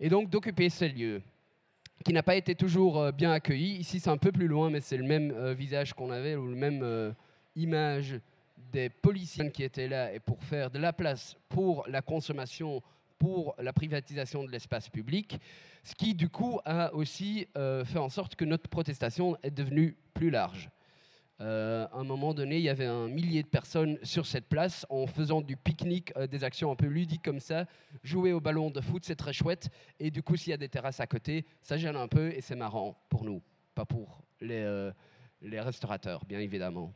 Et 0.00 0.10
donc, 0.10 0.28
d'occuper 0.28 0.68
ce 0.68 0.84
lieu 0.84 1.22
qui 2.04 2.12
n'a 2.12 2.22
pas 2.22 2.36
été 2.36 2.54
toujours 2.54 2.98
euh, 2.98 3.12
bien 3.12 3.32
accueilli. 3.32 3.76
Ici, 3.76 4.00
c'est 4.00 4.10
un 4.10 4.18
peu 4.18 4.32
plus 4.32 4.48
loin, 4.48 4.68
mais 4.68 4.80
c'est 4.80 4.98
le 4.98 5.04
même 5.04 5.52
visage 5.52 5.94
qu'on 5.94 6.10
avait, 6.10 6.36
ou 6.36 6.46
le 6.46 6.56
même 6.56 7.14
image 7.56 8.20
des 8.72 8.90
policiers 8.90 9.50
qui 9.50 9.62
étaient 9.62 9.88
là 9.88 10.12
et 10.12 10.20
pour 10.20 10.42
faire 10.44 10.70
de 10.70 10.78
la 10.78 10.92
place 10.92 11.36
pour 11.48 11.84
la 11.88 12.02
consommation 12.02 12.82
pour 13.20 13.54
la 13.58 13.74
privatisation 13.74 14.42
de 14.44 14.50
l'espace 14.50 14.88
public, 14.88 15.38
ce 15.84 15.94
qui 15.94 16.14
du 16.14 16.30
coup 16.30 16.58
a 16.64 16.92
aussi 16.94 17.46
euh, 17.56 17.84
fait 17.84 17.98
en 17.98 18.08
sorte 18.08 18.34
que 18.34 18.46
notre 18.46 18.68
protestation 18.68 19.36
est 19.42 19.50
devenue 19.50 19.96
plus 20.14 20.30
large. 20.30 20.70
Euh, 21.42 21.86
à 21.92 21.98
un 21.98 22.04
moment 22.04 22.32
donné, 22.32 22.56
il 22.56 22.62
y 22.62 22.70
avait 22.70 22.86
un 22.86 23.08
millier 23.08 23.42
de 23.42 23.48
personnes 23.48 23.98
sur 24.02 24.24
cette 24.24 24.46
place 24.46 24.86
en 24.88 25.06
faisant 25.06 25.42
du 25.42 25.56
pique-nique, 25.56 26.12
euh, 26.16 26.26
des 26.26 26.44
actions 26.44 26.72
un 26.72 26.76
peu 26.76 26.86
ludiques 26.86 27.22
comme 27.22 27.40
ça. 27.40 27.66
Jouer 28.02 28.32
au 28.32 28.40
ballon 28.40 28.70
de 28.70 28.80
foot, 28.80 29.04
c'est 29.04 29.16
très 29.16 29.34
chouette. 29.34 29.68
Et 29.98 30.10
du 30.10 30.22
coup, 30.22 30.36
s'il 30.36 30.50
y 30.50 30.54
a 30.54 30.58
des 30.58 30.70
terrasses 30.70 31.00
à 31.00 31.06
côté, 31.06 31.44
ça 31.60 31.76
gêne 31.76 31.96
un 31.96 32.08
peu 32.08 32.32
et 32.32 32.40
c'est 32.40 32.56
marrant 32.56 32.98
pour 33.10 33.24
nous, 33.24 33.42
pas 33.74 33.84
pour 33.84 34.22
les, 34.40 34.90
les 35.42 35.60
restaurateurs, 35.60 36.24
bien 36.24 36.40
évidemment. 36.40 36.92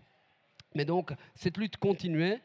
Mais 0.75 0.87
donc, 0.87 1.12
cette 1.35 1.59
lutte 1.59 1.76
continuait, 1.76 2.40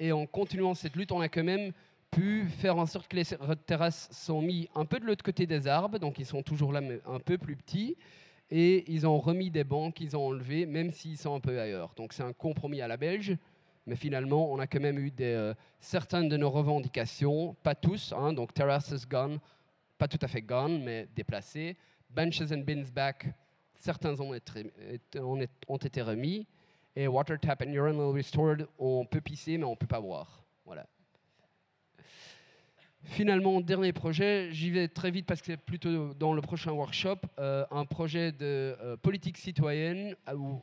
et 0.00 0.12
en 0.12 0.26
continuant 0.26 0.74
cette 0.74 0.96
lutte, 0.96 1.12
on 1.12 1.20
a 1.20 1.28
quand 1.28 1.44
même 1.44 1.72
pu 2.10 2.48
faire 2.48 2.76
en 2.76 2.86
sorte 2.86 3.08
que 3.08 3.16
les 3.16 3.24
terrasses 3.66 4.08
sont 4.10 4.42
mis 4.42 4.68
un 4.74 4.84
peu 4.84 4.98
de 4.98 5.04
l'autre 5.04 5.24
côté 5.24 5.46
des 5.46 5.66
arbres, 5.66 5.98
donc 5.98 6.18
ils 6.18 6.26
sont 6.26 6.42
toujours 6.42 6.72
là, 6.72 6.80
mais 6.80 7.00
un 7.06 7.20
peu 7.20 7.38
plus 7.38 7.56
petits, 7.56 7.96
et 8.50 8.90
ils 8.92 9.06
ont 9.06 9.18
remis 9.18 9.50
des 9.50 9.64
bancs 9.64 9.94
qu'ils 9.94 10.16
ont 10.16 10.26
enlevés, 10.26 10.66
même 10.66 10.90
s'ils 10.90 11.16
sont 11.16 11.34
un 11.34 11.40
peu 11.40 11.60
ailleurs. 11.60 11.94
Donc 11.96 12.12
c'est 12.12 12.22
un 12.22 12.32
compromis 12.32 12.80
à 12.80 12.88
la 12.88 12.96
belge, 12.96 13.36
mais 13.86 13.96
finalement, 13.96 14.50
on 14.52 14.58
a 14.58 14.66
quand 14.66 14.80
même 14.80 14.98
eu 14.98 15.12
euh, 15.20 15.54
certaines 15.78 16.28
de 16.28 16.36
nos 16.36 16.50
revendications, 16.50 17.54
pas 17.62 17.74
tous, 17.74 18.12
hein, 18.12 18.32
donc 18.32 18.52
terraces 18.52 19.06
gone, 19.08 19.38
pas 19.96 20.08
tout 20.08 20.18
à 20.20 20.28
fait 20.28 20.42
gone, 20.42 20.82
mais 20.82 21.08
déplacées, 21.14 21.76
benches 22.10 22.40
and 22.40 22.64
bins 22.66 22.90
back, 22.92 23.28
certains 23.74 24.18
ont 24.20 24.34
été, 24.34 24.70
ont 25.68 25.76
été 25.76 26.02
remis, 26.02 26.46
et 26.96 27.06
water 27.06 27.38
tap 27.38 27.62
and 27.62 27.72
urinal 27.72 28.12
restored, 28.12 28.66
on 28.78 29.06
peut 29.06 29.20
pisser, 29.20 29.56
mais 29.58 29.64
on 29.64 29.70
ne 29.70 29.76
peut 29.76 29.86
pas 29.86 30.00
boire. 30.00 30.44
Voilà. 30.64 30.86
Finalement, 33.04 33.60
dernier 33.62 33.92
projet, 33.92 34.50
j'y 34.52 34.70
vais 34.70 34.86
très 34.86 35.10
vite 35.10 35.24
parce 35.26 35.40
que 35.40 35.46
c'est 35.46 35.56
plutôt 35.56 36.12
dans 36.14 36.34
le 36.34 36.42
prochain 36.42 36.72
workshop, 36.72 37.16
euh, 37.38 37.64
un 37.70 37.86
projet 37.86 38.30
de 38.30 38.76
euh, 38.80 38.96
politique 38.98 39.38
citoyenne 39.38 40.14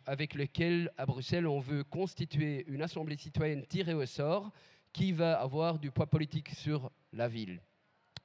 avec 0.05 0.35
lequel, 0.35 0.91
à 0.97 1.07
Bruxelles, 1.07 1.47
on 1.47 1.59
veut 1.59 1.83
constituer 1.83 2.63
une 2.67 2.83
assemblée 2.83 3.17
citoyenne 3.17 3.65
tirée 3.65 3.95
au 3.95 4.05
sort 4.05 4.51
qui 4.93 5.11
va 5.11 5.39
avoir 5.39 5.79
du 5.79 5.89
poids 5.89 6.05
politique 6.05 6.49
sur 6.49 6.91
la 7.11 7.27
ville. 7.27 7.59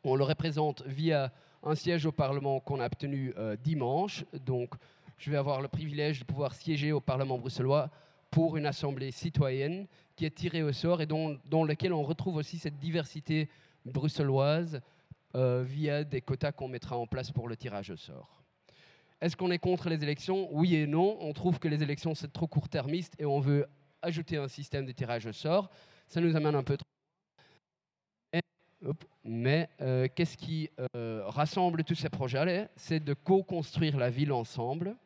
On 0.05 0.15
le 0.15 0.25
représente 0.25 0.83
via 0.87 1.33
un 1.63 1.75
siège 1.75 2.05
au 2.05 2.13
Parlement 2.13 2.61
qu'on 2.61 2.81
a 2.81 2.87
obtenu 2.87 3.33
euh, 3.39 3.57
dimanche. 3.57 4.25
Donc, 4.45 4.75
je 5.17 5.31
vais 5.31 5.39
avoir 5.39 5.63
le 5.63 5.69
privilège 5.69 6.21
de 6.21 6.25
pouvoir 6.25 6.55
siéger 6.55 6.93
au 6.93 7.01
Parlement 7.01 7.39
bruxellois 7.39 7.91
pour 8.31 8.57
une 8.57 8.67
assemblée 8.67 9.11
citoyenne 9.11 9.87
qui 10.17 10.27
est 10.27 10.35
tirée 10.35 10.63
au 10.63 10.73
sort 10.73 11.01
et 11.01 11.07
dont, 11.07 11.39
dans 11.47 11.65
laquelle 11.65 11.93
on 11.93 12.03
retrouve 12.03 12.37
aussi 12.37 12.59
cette 12.59 12.79
diversité 12.79 13.49
bruxelloise 13.85 14.81
euh, 15.35 15.63
via 15.67 16.05
des 16.05 16.21
quotas 16.21 16.53
qu'on 16.53 16.69
mettra 16.69 16.97
en 16.97 17.07
place 17.07 17.31
pour 17.31 17.49
le 17.49 17.57
tirage 17.57 17.91
au 17.91 17.97
sort. 17.97 18.43
Est-ce 19.21 19.37
qu'on 19.37 19.51
est 19.51 19.59
contre 19.59 19.89
les 19.89 20.03
élections? 20.03 20.49
Oui 20.53 20.75
et 20.75 20.87
non. 20.87 21.17
On 21.21 21.33
trouve 21.33 21.59
que 21.59 21.69
les 21.69 21.83
élections, 21.83 22.15
c'est 22.15 22.33
trop 22.33 22.47
court-termiste 22.47 23.15
et 23.19 23.25
on 23.25 23.41
veut 23.41 23.67
ajouter 24.03 24.37
un 24.37 24.49
système 24.49 24.85
de 24.85 24.93
tirage 24.93 25.27
au 25.27 25.33
sort. 25.33 25.71
Ça 26.09 26.21
nous 26.21 26.35
amène 26.37 26.55
un 26.55 26.65
peu 26.65 26.77
trop. 26.77 26.87
Mais 29.25 29.69
euh, 29.81 30.09
qu'est-ce 30.13 30.37
qui 30.37 30.69
euh, 30.97 31.23
rassemble 31.27 31.85
tous 31.85 31.95
ces 31.95 32.09
projets? 32.09 32.69
C'est 32.75 32.99
de 32.99 33.15
co-construire 33.15 33.97
la 33.97 34.11
ville 34.11 34.33
ensemble 34.33 34.97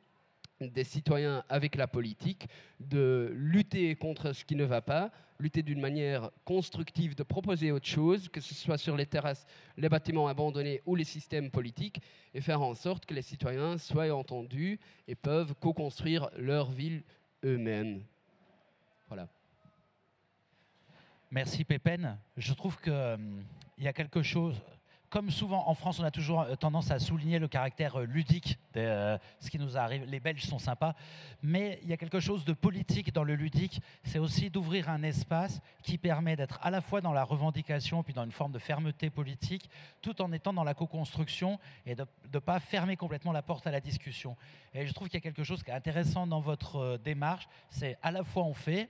des 0.61 0.85
citoyens 0.85 1.45
avec 1.49 1.77
la 1.77 1.87
politique, 1.87 2.49
de 2.81 3.31
lutter 3.35 3.95
contre 3.97 4.33
ce 4.33 4.45
qui 4.45 4.57
ne 4.57 4.65
va 4.65 4.81
pas, 4.81 5.11
lutter 5.39 5.63
d'une 5.63 5.81
manière 5.81 6.31
constructive, 6.45 7.15
de 7.15 7.23
proposer 7.23 7.73
autre 7.73 7.87
chose, 7.87 8.29
que 8.29 8.41
ce 8.41 8.55
soit 8.55 8.79
sur 8.79 8.97
les 8.97 9.07
terrasses, 9.07 9.47
les 9.77 9.89
bâtiments 9.89 10.29
abandonnés 10.29 10.81
ou 10.87 10.95
les 10.95 11.05
systèmes 11.05 11.51
politiques, 11.51 12.01
et 12.33 12.41
faire 12.41 12.63
en 12.63 12.75
sorte 12.75 13.05
que 13.05 13.15
les 13.15 13.23
citoyens 13.23 13.77
soient 13.79 14.15
entendus 14.15 14.81
et 15.07 15.15
peuvent 15.15 15.55
co-construire 15.61 16.31
leur 16.37 16.71
ville 16.71 17.03
eux-mêmes. 17.45 18.03
Voilà. 19.09 19.29
Merci 21.31 21.65
Pépène. 21.65 22.19
Je 22.37 22.55
trouve 22.55 22.81
qu'il 22.81 22.93
euh, 22.93 23.17
y 23.79 23.89
a 23.89 23.93
quelque 23.93 24.23
chose 24.23 24.61
comme 25.11 25.31
souvent 25.31 25.69
en 25.69 25.75
France, 25.75 26.01
on 26.01 26.05
a 26.05 26.11
toujours 26.11 26.43
euh, 26.43 26.55
tendance 26.57 26.91
à 26.91 26.99
souligner 26.99 27.39
le 27.39 27.49
caractère 27.49 27.97
euh, 27.97 28.05
ludique 28.05 28.59
de 28.75 28.81
euh, 28.81 29.19
ce 29.41 29.51
qui 29.51 29.59
nous 29.59 29.77
arrive. 29.77 30.05
Les 30.05 30.21
Belges 30.21 30.45
sont 30.45 30.59
sympas, 30.59 30.95
mais 31.43 31.79
il 31.83 31.89
y 31.89 31.93
a 31.93 31.97
quelque 31.97 32.21
chose 32.21 32.45
de 32.45 32.53
politique 32.53 33.13
dans 33.13 33.25
le 33.25 33.35
ludique. 33.35 33.81
C'est 34.05 34.19
aussi 34.19 34.51
d'ouvrir 34.51 34.89
un 34.89 35.03
espace 35.03 35.61
qui 35.83 35.99
permet 35.99 36.37
d'être 36.37 36.59
à 36.63 36.71
la 36.71 36.81
fois 36.81 37.01
dans 37.01 37.13
la 37.13 37.25
revendication, 37.25 38.03
puis 38.03 38.15
dans 38.15 38.25
une 38.25 38.33
forme 38.33 38.53
de 38.53 38.59
fermeté 38.59 39.11
politique, 39.11 39.71
tout 40.03 40.21
en 40.21 40.33
étant 40.33 40.53
dans 40.53 40.65
la 40.65 40.75
co-construction 40.75 41.59
et 41.87 41.95
de 41.95 42.07
ne 42.33 42.39
pas 42.39 42.59
fermer 42.59 42.97
complètement 42.97 43.33
la 43.33 43.43
porte 43.43 43.67
à 43.67 43.71
la 43.71 43.81
discussion. 43.81 44.37
Et 44.75 44.87
je 44.87 44.93
trouve 44.93 45.09
qu'il 45.09 45.19
y 45.19 45.23
a 45.23 45.23
quelque 45.23 45.45
chose 45.45 45.63
qui 45.63 45.71
est 45.71 45.75
intéressant 45.75 46.27
dans 46.27 46.41
votre 46.41 46.99
démarche. 46.99 47.49
C'est 47.71 47.99
à 48.03 48.11
la 48.11 48.25
fois 48.25 48.45
on 48.45 48.55
fait, 48.55 48.89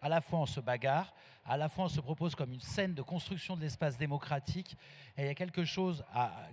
à 0.00 0.08
la 0.08 0.20
fois 0.20 0.40
on 0.40 0.46
se 0.46 0.60
bagarre, 0.60 1.12
à 1.48 1.56
la 1.56 1.68
fois 1.68 1.84
on 1.84 1.88
se 1.88 2.00
propose 2.00 2.34
comme 2.34 2.52
une 2.52 2.60
scène 2.60 2.94
de 2.94 3.02
construction 3.02 3.56
de 3.56 3.60
l'espace 3.60 3.96
démocratique, 3.96 4.76
et 5.16 5.22
il 5.22 5.26
y 5.26 5.30
a 5.30 5.34
quelque 5.34 5.64
chose 5.64 6.04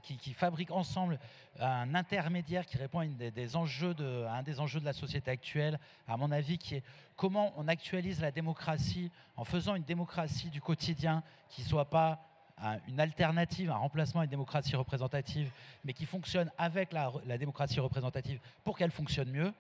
qui, 0.04 0.34
fabrique 0.34 0.72
ensemble 0.72 1.20
un 1.60 1.94
intermédiaire 1.96 2.66
qui 2.66 2.78
répond 2.78 3.00
à, 3.00 3.04
un 3.04 3.08
des 3.08 3.56
enjeux 3.56 3.94
de 3.94 4.86
la 4.86 4.94
société 4.94 5.32
actuelle, 5.32 5.80
à 6.08 6.18
mon 6.18 6.32
avis, 6.32 6.58
qui 6.58 6.76
est 6.76 6.84
comment 7.16 7.54
on 7.58 7.68
actualise 7.68 8.22
la 8.22 8.32
démocratie 8.32 9.12
en 9.36 9.44
faisant 9.44 9.76
une 9.76 9.84
démocratie 9.84 10.50
du 10.50 10.62
quotidien 10.62 11.24
qui 11.50 11.62
ne 11.62 11.68
soit 11.68 11.90
pas 11.90 12.20
une 12.88 13.00
alternative, 13.00 13.72
un 13.72 13.76
remplacement 13.76 14.22
à 14.22 14.24
une 14.26 14.30
démocratie 14.30 14.76
représentative, 14.76 15.52
mais 15.84 15.94
qui 15.94 16.06
fonctionne 16.06 16.52
avec 16.58 16.94
la 16.94 17.38
démocratie 17.38 17.80
représentative 17.80 18.40
pour 18.64 18.78
qu'elle 18.78 18.92
fonctionne 18.92 19.30
mieux. 19.32 19.54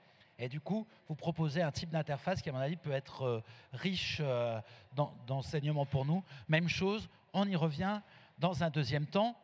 Et 0.43 0.49
du 0.49 0.59
coup, 0.59 0.85
vous 1.07 1.15
proposez 1.15 1.61
un 1.61 1.71
type 1.71 1.89
d'interface 1.89 2.41
qui, 2.41 2.49
à 2.49 2.51
mon 2.51 2.59
avis, 2.59 2.75
peut 2.75 2.91
être 2.91 3.23
euh, 3.23 3.43
riche 3.71 4.17
euh, 4.19 4.59
d'enseignements 5.25 5.85
pour 5.85 6.03
nous. 6.03 6.21
Même 6.49 6.67
chose, 6.67 7.07
on 7.31 7.47
y 7.47 7.55
revient 7.55 8.01
dans 8.39 8.61
un 8.61 8.69
deuxième 8.69 9.05
temps. 9.05 9.37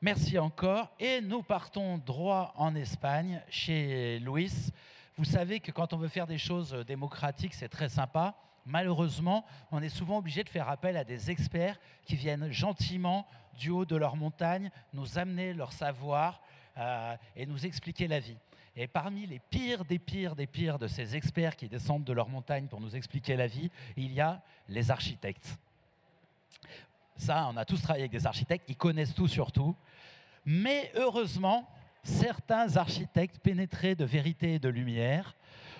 Merci 0.00 0.38
encore. 0.38 0.92
Et 1.00 1.20
nous 1.20 1.42
partons 1.42 1.98
droit 1.98 2.54
en 2.56 2.76
Espagne, 2.76 3.42
chez 3.48 4.20
Luis. 4.20 4.70
Vous 5.18 5.24
savez 5.24 5.58
que 5.58 5.72
quand 5.72 5.92
on 5.92 5.96
veut 5.96 6.06
faire 6.06 6.28
des 6.28 6.38
choses 6.38 6.72
démocratiques, 6.86 7.54
c'est 7.54 7.68
très 7.68 7.88
sympa. 7.88 8.36
Malheureusement, 8.64 9.44
on 9.72 9.82
est 9.82 9.88
souvent 9.88 10.18
obligé 10.18 10.44
de 10.44 10.48
faire 10.48 10.68
appel 10.68 10.96
à 10.96 11.02
des 11.02 11.32
experts 11.32 11.80
qui 12.04 12.14
viennent 12.14 12.48
gentiment 12.52 13.26
du 13.58 13.70
haut 13.70 13.84
de 13.84 13.96
leur 13.96 14.14
montagne 14.14 14.70
nous 14.92 15.18
amener 15.18 15.52
leur 15.52 15.72
savoir 15.72 16.40
euh, 16.78 17.16
et 17.34 17.44
nous 17.44 17.66
expliquer 17.66 18.06
la 18.06 18.20
vie. 18.20 18.38
Et 18.74 18.86
parmi 18.86 19.26
les 19.26 19.38
pires 19.38 19.84
des 19.84 19.98
pires 19.98 20.34
des 20.34 20.46
pires 20.46 20.78
de 20.78 20.86
ces 20.86 21.14
experts 21.14 21.56
qui 21.56 21.68
descendent 21.68 22.04
de 22.04 22.12
leur 22.12 22.28
montagne 22.28 22.66
pour 22.66 22.80
nous 22.80 22.96
expliquer 22.96 23.36
la 23.36 23.46
vie, 23.46 23.70
il 23.96 24.12
y 24.12 24.20
a 24.20 24.42
les 24.68 24.90
architectes. 24.90 25.58
Ça, 27.16 27.48
on 27.52 27.56
a 27.56 27.64
tous 27.64 27.80
travaillé 27.82 28.04
avec 28.04 28.12
des 28.12 28.26
architectes, 28.26 28.64
ils 28.68 28.76
connaissent 28.76 29.14
tout 29.14 29.28
sur 29.28 29.52
tout. 29.52 29.76
Mais 30.44 30.90
heureusement, 30.94 31.68
certains 32.02 32.76
architectes 32.76 33.38
pénétrés 33.38 33.94
de 33.94 34.04
vérité 34.04 34.54
et 34.54 34.58
de 34.58 34.68
lumière 34.68 35.36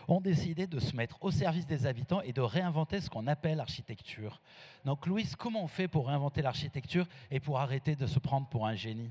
ont 0.09 0.20
décidé 0.20 0.66
de 0.66 0.78
se 0.78 0.94
mettre 0.94 1.16
au 1.22 1.31
service 1.31 1.66
des 1.66 1.87
habitants 1.87 2.20
et 2.20 2.33
de 2.33 2.40
réinventer 2.40 3.00
ce 3.00 3.09
qu'on 3.09 3.26
appelle 3.26 3.57
l'architecture. 3.57 4.40
Donc 4.85 5.07
Louis, 5.07 5.26
comment 5.38 5.64
on 5.64 5.68
fait 5.68 5.88
pour 5.88 6.09
réinventer 6.09 6.42
l'architecture 6.42 7.07
et 7.31 7.40
pour 7.40 7.59
arrêter 7.59 7.96
de 7.96 8.07
se 8.07 8.18
prendre 8.18 8.46
pour 8.48 8.66
un 8.66 8.74
génie? 8.74 9.11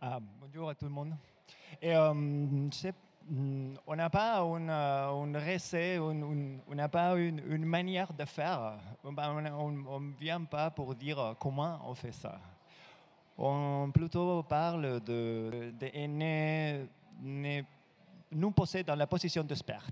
Ah, 0.00 0.20
Bonjour 0.40 0.68
à 0.68 0.74
tout 0.74 0.84
le 0.84 0.92
monde. 0.92 1.14
Et, 1.80 1.94
on 3.86 3.94
n'a 3.94 4.10
pas 4.10 4.40
une, 4.40 4.70
une 4.70 5.36
recette, 5.36 6.00
on 6.00 6.74
n'a 6.74 6.88
pas 6.88 7.14
une, 7.16 7.64
manière 7.64 8.12
de 8.12 8.24
faire. 8.24 8.78
On 9.04 9.12
ne 9.12 10.18
vient 10.18 10.44
pas 10.44 10.70
pour 10.70 10.94
dire 10.94 11.34
comment 11.38 11.80
on 11.84 11.94
fait 11.94 12.12
ça. 12.12 12.40
On 13.36 13.90
plutôt 13.92 14.42
parle 14.42 15.00
de, 15.00 15.72
de, 15.78 16.84
nous 18.32 18.50
poser 18.50 18.82
dans 18.82 18.96
la 18.96 19.06
position 19.06 19.44
d'expert. 19.44 19.86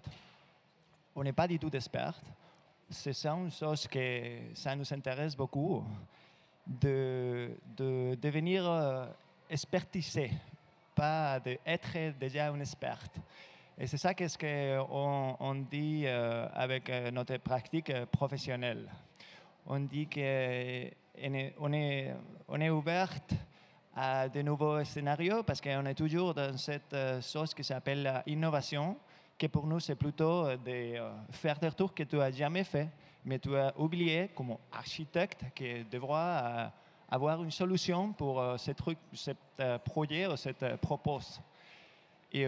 On 1.14 1.22
n'est 1.22 1.32
pas 1.32 1.46
du 1.46 1.58
tout 1.58 1.70
d'expert. 1.70 2.14
C'est 2.88 3.26
une 3.26 3.50
chose 3.50 3.86
que 3.86 4.54
ça 4.54 4.74
nous 4.74 4.92
intéresse 4.92 5.36
beaucoup, 5.36 5.84
de, 6.66 7.50
de 7.76 8.16
devenir 8.20 8.68
euh, 8.68 9.06
expertisé 9.48 10.32
pas 10.96 11.38
d'être 11.38 12.18
déjà 12.18 12.48
une 12.48 12.62
experte. 12.62 13.20
Et 13.78 13.86
c'est 13.86 13.98
ça 13.98 14.14
qu'est-ce 14.14 14.38
qu'on 14.38 15.36
on 15.38 15.54
dit 15.54 16.04
euh, 16.06 16.48
avec 16.54 16.88
euh, 16.88 17.10
notre 17.10 17.36
pratique 17.36 17.90
euh, 17.90 18.06
professionnelle. 18.06 18.90
On 19.66 19.80
dit 19.80 20.06
qu'on 20.06 20.20
est, 20.20 21.54
on 21.60 21.72
est, 21.74 22.14
on 22.48 22.60
est 22.60 22.70
ouverte 22.70 23.34
à 23.94 24.30
de 24.30 24.40
nouveaux 24.40 24.82
scénarios 24.82 25.42
parce 25.42 25.60
qu'on 25.60 25.84
est 25.84 25.94
toujours 25.94 26.32
dans 26.32 26.56
cette 26.56 26.96
chose 27.20 27.52
qui 27.52 27.64
s'appelle 27.64 28.22
innovation, 28.26 28.96
qui 29.36 29.48
pour 29.48 29.66
nous 29.66 29.80
c'est 29.80 29.94
plutôt 29.94 30.56
de 30.56 30.94
faire 31.30 31.58
des 31.58 31.68
retours 31.68 31.92
que 31.92 32.04
tu 32.04 32.20
as 32.20 32.30
jamais 32.30 32.64
fait, 32.64 32.88
mais 33.24 33.38
tu 33.38 33.54
as 33.56 33.78
oublié 33.78 34.30
comme 34.34 34.56
architecte 34.72 35.44
qui 35.54 35.84
devra 35.84 36.72
avoir 37.10 37.42
une 37.42 37.50
solution 37.50 38.12
pour 38.12 38.40
euh, 38.40 38.56
ce 38.56 38.72
truc, 38.72 38.98
ce 39.12 39.30
euh, 39.60 39.78
projet 39.78 40.26
ou 40.26 40.36
cette 40.36 40.62
euh, 40.62 40.76
propose. 40.76 41.40
Et, 42.32 42.46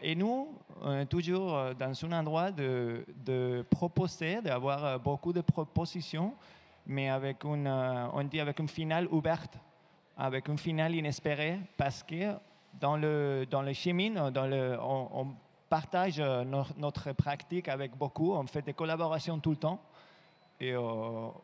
et, 0.00 0.14
nous, 0.14 0.48
on 0.80 0.98
est 1.00 1.06
toujours 1.06 1.74
dans 1.78 2.04
un 2.06 2.12
endroit 2.12 2.50
de, 2.50 3.04
de 3.24 3.66
proposer, 3.68 4.40
d'avoir 4.40 4.98
beaucoup 5.00 5.32
de 5.32 5.42
propositions, 5.42 6.32
mais 6.86 7.10
avec 7.10 7.44
une, 7.44 7.66
on 7.68 8.22
dit 8.22 8.40
avec 8.40 8.58
une 8.60 8.68
finale 8.68 9.08
ouverte, 9.10 9.58
avec 10.16 10.48
une 10.48 10.56
finale 10.56 10.94
inespérée, 10.94 11.58
parce 11.76 12.02
que 12.02 12.34
dans 12.80 12.96
le, 12.96 13.44
dans 13.50 13.60
le 13.62 13.74
chemin, 13.74 14.30
dans 14.30 14.46
le, 14.46 14.78
on, 14.80 15.34
partage 15.68 16.20
euh, 16.20 16.44
no- 16.44 16.64
notre 16.76 17.12
pratique 17.12 17.68
avec 17.68 17.96
beaucoup. 17.96 18.32
On 18.32 18.46
fait 18.46 18.62
des 18.62 18.72
collaborations 18.72 19.38
tout 19.38 19.50
le 19.50 19.56
temps. 19.56 19.80
Et 20.58 20.72
euh, 20.72 20.80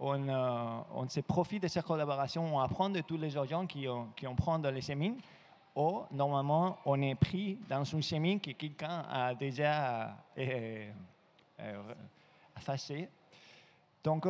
on, 0.01 0.29
euh, 0.29 0.81
on 0.95 1.09
se 1.09 1.21
profite 1.21 1.63
de 1.63 1.69
ces 1.69 1.83
collaborations, 1.83 2.57
on 2.57 2.61
apprend 2.61 2.89
de 2.89 3.01
tous 3.03 3.19
les 3.19 3.31
gens 3.31 3.67
qui, 3.67 3.87
ont- 3.87 4.09
qui 4.17 4.27
en 4.27 4.35
prennent 4.35 4.63
dans 4.63 4.71
les 4.71 4.81
séminaires. 4.81 5.21
Ou 5.77 6.03
normalement, 6.11 6.79
on 6.85 7.01
est 7.01 7.15
pris 7.15 7.59
dans 7.69 7.85
une 7.85 8.03
séminaire 8.03 8.41
que 8.43 8.51
quelqu'un 8.53 9.05
a 9.11 9.35
déjà 9.35 10.17
euh, 10.39 10.91
euh, 11.61 11.83
effacé. 12.57 13.09
Donc, 14.05 14.27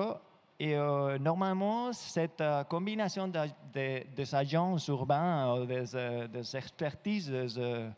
et 0.61 0.77
normalement, 1.19 1.93
cette 1.93 2.43
combinaison 2.69 3.27
de- 3.27 3.49
de- 3.75 4.05
des 4.15 4.35
agents 4.35 4.77
urbains, 4.89 5.65
des, 5.65 6.57
expertises, 6.57 7.29
des, 7.31 7.89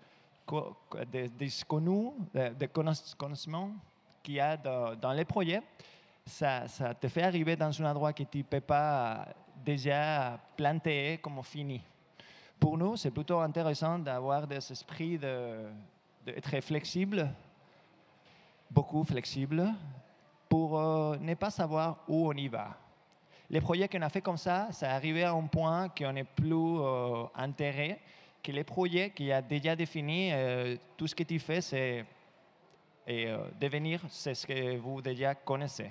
co- 0.47 0.75
co- 0.89 1.05
des, 1.05 1.29
des 1.29 1.49
connus, 1.69 2.13
des, 2.33 2.51
des 2.51 2.69
connaiss- 2.69 3.15
connaissements 3.17 3.71
qu'il 4.23 4.35
y 4.37 4.41
a 4.41 4.57
dans 4.57 5.13
les 5.13 5.27
projets, 5.27 5.61
ça, 6.27 6.67
ça 6.69 6.95
te 6.95 7.09
fait 7.09 7.23
arriver 7.23 7.57
dans 7.57 7.83
un 7.83 7.91
endroit 7.91 8.13
que 8.13 8.23
tu 8.25 8.39
ne 8.39 8.43
peux 8.43 8.61
pas 8.61 9.27
déjà 9.65 10.39
planter 10.57 11.19
comme 11.23 11.43
fini. 11.43 11.81
Pour 12.59 12.79
nous, 12.79 12.97
c'est 12.97 13.11
plutôt 13.11 13.41
intéressant 13.41 13.99
d'avoir 13.99 14.47
des 14.47 14.57
esprits 14.73 15.19
de- 15.19 15.69
d'être 16.25 16.61
flexible, 16.61 17.29
beaucoup 18.71 19.05
flexible, 19.05 19.71
pour 20.49 20.79
euh, 20.79 21.17
ne 21.21 21.35
pas 21.35 21.51
savoir 21.51 21.99
où 22.09 22.29
on 22.29 22.33
y 22.33 22.49
va. 22.49 22.77
Les 23.51 23.61
projets 23.61 23.89
qu'on 23.89 24.01
a 24.03 24.09
fait 24.09 24.23
comme 24.23 24.39
ça, 24.39 24.69
c'est 24.71 24.87
arrivé 24.87 25.25
à 25.25 25.33
un 25.33 25.47
point 25.47 25.89
qu'on 25.91 26.13
n'est 26.13 26.25
plus 26.25 26.55
euh, 26.55 27.25
intérêt 27.35 28.01
que 28.43 28.53
les 28.53 28.65
projets 28.65 29.11
qui 29.11 29.31
a 29.33 29.43
déjà 29.43 29.77
défini, 29.77 30.31
euh, 30.33 30.77
tout 30.97 31.07
ce 31.07 31.15
que 31.15 31.23
tu 31.23 31.39
fais, 31.39 31.61
c'est 31.61 32.05
et, 33.07 33.27
euh, 33.27 33.39
devenir, 33.61 34.01
ce 34.09 34.47
que 34.47 34.77
vous 34.79 35.03
déjà 35.03 35.35
connaissez. 35.35 35.91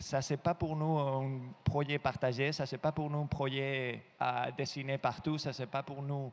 Ça, 0.00 0.22
c'est 0.22 0.38
pas 0.38 0.54
pour 0.54 0.76
nous 0.76 0.98
un 0.98 1.40
projet 1.62 1.98
partagé, 1.98 2.52
ça, 2.52 2.64
c'est 2.64 2.78
pas 2.78 2.90
pour 2.90 3.10
nous 3.10 3.20
un 3.20 3.26
projet 3.26 4.02
à 4.18 4.50
dessiner 4.50 4.96
partout, 4.96 5.36
ça, 5.36 5.52
c'est 5.52 5.66
pas 5.66 5.82
pour 5.82 6.00
nous 6.00 6.32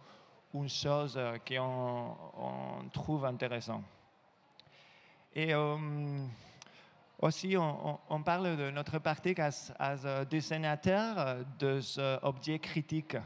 une 0.53 0.69
chose 0.69 1.15
euh, 1.17 1.37
qu'on 1.45 2.15
on 2.37 2.89
trouve 2.93 3.25
intéressant. 3.25 3.83
Et 5.35 5.53
euh, 5.53 5.75
aussi, 7.19 7.57
on, 7.57 8.23
parle 8.23 8.55
de 8.55 8.71
notre 8.71 8.99
pratique 8.99 9.39
as, 9.39 9.73
as 9.77 10.23
dessinateur 10.23 11.43
de 11.59 11.81
ce 11.81 12.23
objet 12.23 12.59
critique. 12.59 13.17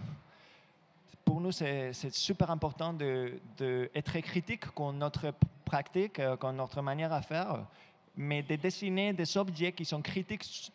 Pour 1.23 1.39
nous, 1.39 1.51
c'est 1.51 1.93
super 2.09 2.49
important 2.49 2.93
d'être 2.93 4.19
critique 4.21 4.65
con 4.71 4.93
notre 4.93 5.35
pratique, 5.63 6.19
euh, 6.19 6.35
con 6.35 6.53
notre 6.53 6.81
manière 6.81 7.13
à 7.13 7.21
faire, 7.21 7.63
mais 8.15 8.41
de 8.43 8.55
dessiner 8.55 9.13
des 9.13 9.37
objets 9.37 9.71
qui 9.71 9.85
sont 9.85 10.01
critiques 10.01 10.71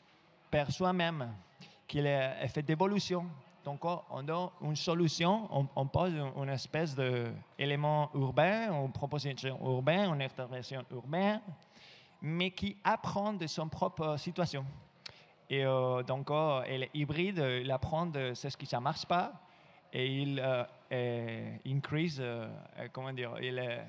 par 0.51 0.71
soi-même, 0.71 1.29
qui 1.87 1.99
est 1.99 2.49
fait 2.49 2.63
d'évolution. 2.63 3.27
Donc, 3.65 3.85
on- 3.85 4.01
on 4.11 4.23
donne 4.23 4.49
une 4.63 4.77
solution, 4.77 5.49
on, 5.51 5.67
on 5.75 5.87
pose 5.87 6.13
une, 6.15 6.49
espèce 6.51 6.95
d'élément 6.95 8.11
urbain, 8.15 8.73
une 8.73 8.93
proposition 8.93 9.59
urbaine, 9.65 10.15
une 10.15 10.23
intervention 10.23 10.85
urbaine, 10.91 11.41
mais 12.23 12.51
qui 12.53 12.77
apprend 12.85 13.33
de 13.33 13.47
son 13.47 13.69
propre 13.69 14.17
situation. 14.19 14.65
Et 15.51 15.65
euh, 15.65 16.03
donc, 16.03 16.31
euh, 16.31 16.63
elle 16.67 16.85
est 16.85 16.91
hybride, 16.95 17.39
il 17.63 17.71
apprend 17.71 18.07
de 18.07 18.35
ce 18.35 18.49
qui 18.57 18.73
ne 18.75 18.81
marche 18.81 19.07
pas 19.07 19.33
et 19.93 20.07
il 20.23 20.41
euh, 20.41 21.57
increase, 21.67 22.19
euh, 22.21 22.49
comment 22.93 23.13
dire, 23.13 23.33
il 23.41 23.59
est, 23.59 23.85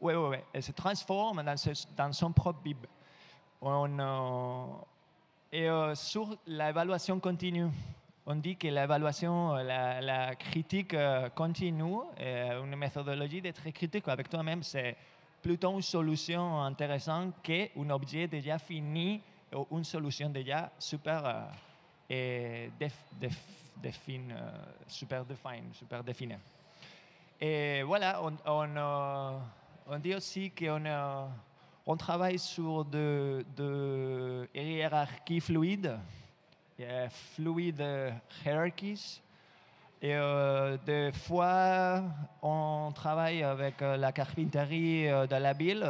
ouais, 0.00 0.14
ouais, 0.14 0.28
ouais, 0.28 0.44
elle 0.52 0.62
se 0.62 0.72
transforme 0.72 1.42
dans, 1.42 2.12
son 2.12 2.32
propre 2.32 2.60
bib. 2.62 2.86
On, 3.60 3.98
euh, 3.98 4.66
et 5.52 5.68
euh, 5.68 5.94
sur 5.94 6.36
l'évaluation 6.46 7.18
continue, 7.18 7.68
on 8.26 8.36
dit 8.36 8.56
que 8.56 8.68
l'évaluation, 8.68 9.56
euh, 9.56 10.00
la, 10.00 10.34
critique 10.36 10.94
continue, 11.34 12.00
une 12.18 12.76
méthodologie 12.76 13.40
d'être 13.40 13.68
critique 13.70 14.06
avec 14.08 14.28
toi-même, 14.28 14.62
c'est 14.62 14.96
plutôt 15.42 15.72
une 15.72 15.82
solution 15.82 16.62
intéressante 16.62 17.34
qu'un 17.42 17.90
objet 17.90 18.26
déjà 18.28 18.58
fini 18.58 19.20
ou 19.54 19.78
une 19.78 19.84
solution 19.84 20.28
déjà 20.28 20.70
super 20.78 21.48
et 22.10 22.70
super 24.86 25.24
define, 25.24 25.72
super 25.72 26.04
définie. 26.04 26.34
Et 27.40 27.82
voilà, 27.82 28.20
on, 28.22 28.68
on 29.88 29.98
dit 29.98 30.14
aussi 30.14 30.50
qu'on 30.50 30.84
euh, 30.84 31.24
on 31.86 31.96
travaille 31.96 32.38
sur 32.38 32.84
de, 32.84 33.44
hiérarchies 34.54 35.40
fluides, 35.40 35.98
euh, 36.80 37.08
fluid 37.08 37.82
hierarchies. 38.44 39.22
Et 40.00 40.14
euh, 40.14 40.76
des 40.86 41.10
fois, 41.10 42.02
on 42.40 42.92
travaille 42.94 43.42
avec 43.42 43.82
euh, 43.82 43.96
la 43.96 44.12
carpinterie 44.12 45.08
euh, 45.08 45.26
de 45.26 45.34
la 45.34 45.52
ville. 45.54 45.84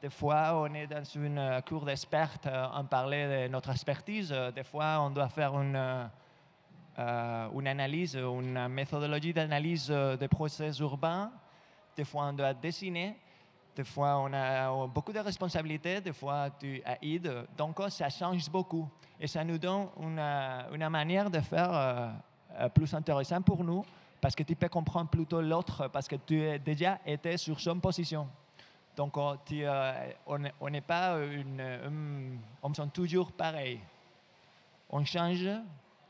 Des 0.00 0.08
fois, 0.08 0.52
on 0.54 0.72
est 0.72 0.86
dans 0.86 1.04
une 1.04 1.60
cour 1.68 1.84
d'experts, 1.84 2.38
on 2.74 2.84
parlait 2.84 3.48
de 3.48 3.52
notre 3.52 3.70
expertise. 3.70 4.32
Des 4.54 4.62
fois, 4.62 5.00
on 5.00 5.10
doit 5.10 5.28
faire 5.28 5.52
une, 5.58 6.08
analyse, 7.66 8.14
une 8.14 8.68
méthodologie 8.68 9.32
d'analyse 9.32 9.88
des 9.88 10.28
process 10.28 10.78
urbains. 10.78 11.32
Des 11.96 12.04
fois, 12.04 12.24
on 12.26 12.32
doit 12.32 12.52
dessiner. 12.54 13.16
Des 13.74 13.84
fois, 13.84 14.18
on 14.18 14.32
a 14.32 14.86
beaucoup 14.86 15.12
de 15.12 15.18
responsabilités. 15.18 16.00
Des 16.00 16.12
fois, 16.12 16.50
tu 16.58 16.82
aides. 17.02 17.46
Donc, 17.56 17.80
euh, 17.80 17.88
ça 17.88 18.08
change 18.08 18.50
beaucoup. 18.50 18.88
Et 19.18 19.26
ça 19.26 19.42
nous 19.44 19.58
donne 19.58 19.88
une, 20.00 20.18
euh, 20.18 20.88
manière 20.90 21.30
de 21.30 21.40
faire 21.40 21.72
euh, 21.72 22.08
euh, 22.58 22.68
plus 22.68 22.92
intéressant 22.94 23.40
pour 23.40 23.64
nous 23.64 23.84
parce 24.20 24.34
que 24.34 24.42
tu 24.42 24.54
peux 24.56 24.68
comprendre 24.68 25.08
plutôt 25.08 25.40
l'autre 25.40 25.88
parce 25.88 26.06
que 26.08 26.16
tu 26.16 26.42
as 26.46 26.58
déjà 26.58 26.98
été 27.06 27.36
sur 27.36 27.58
son 27.60 27.78
position. 27.80 28.28
Donc, 28.96 29.16
euh, 29.18 30.10
on 30.26 30.68
n'est- 30.70 30.80
pas 30.80 31.18
une, 31.18 32.38
on 32.62 32.72
sont 32.74 32.88
toujours 32.88 33.30
pareil. 33.32 33.78
On 34.90 35.04
change, 35.04 35.46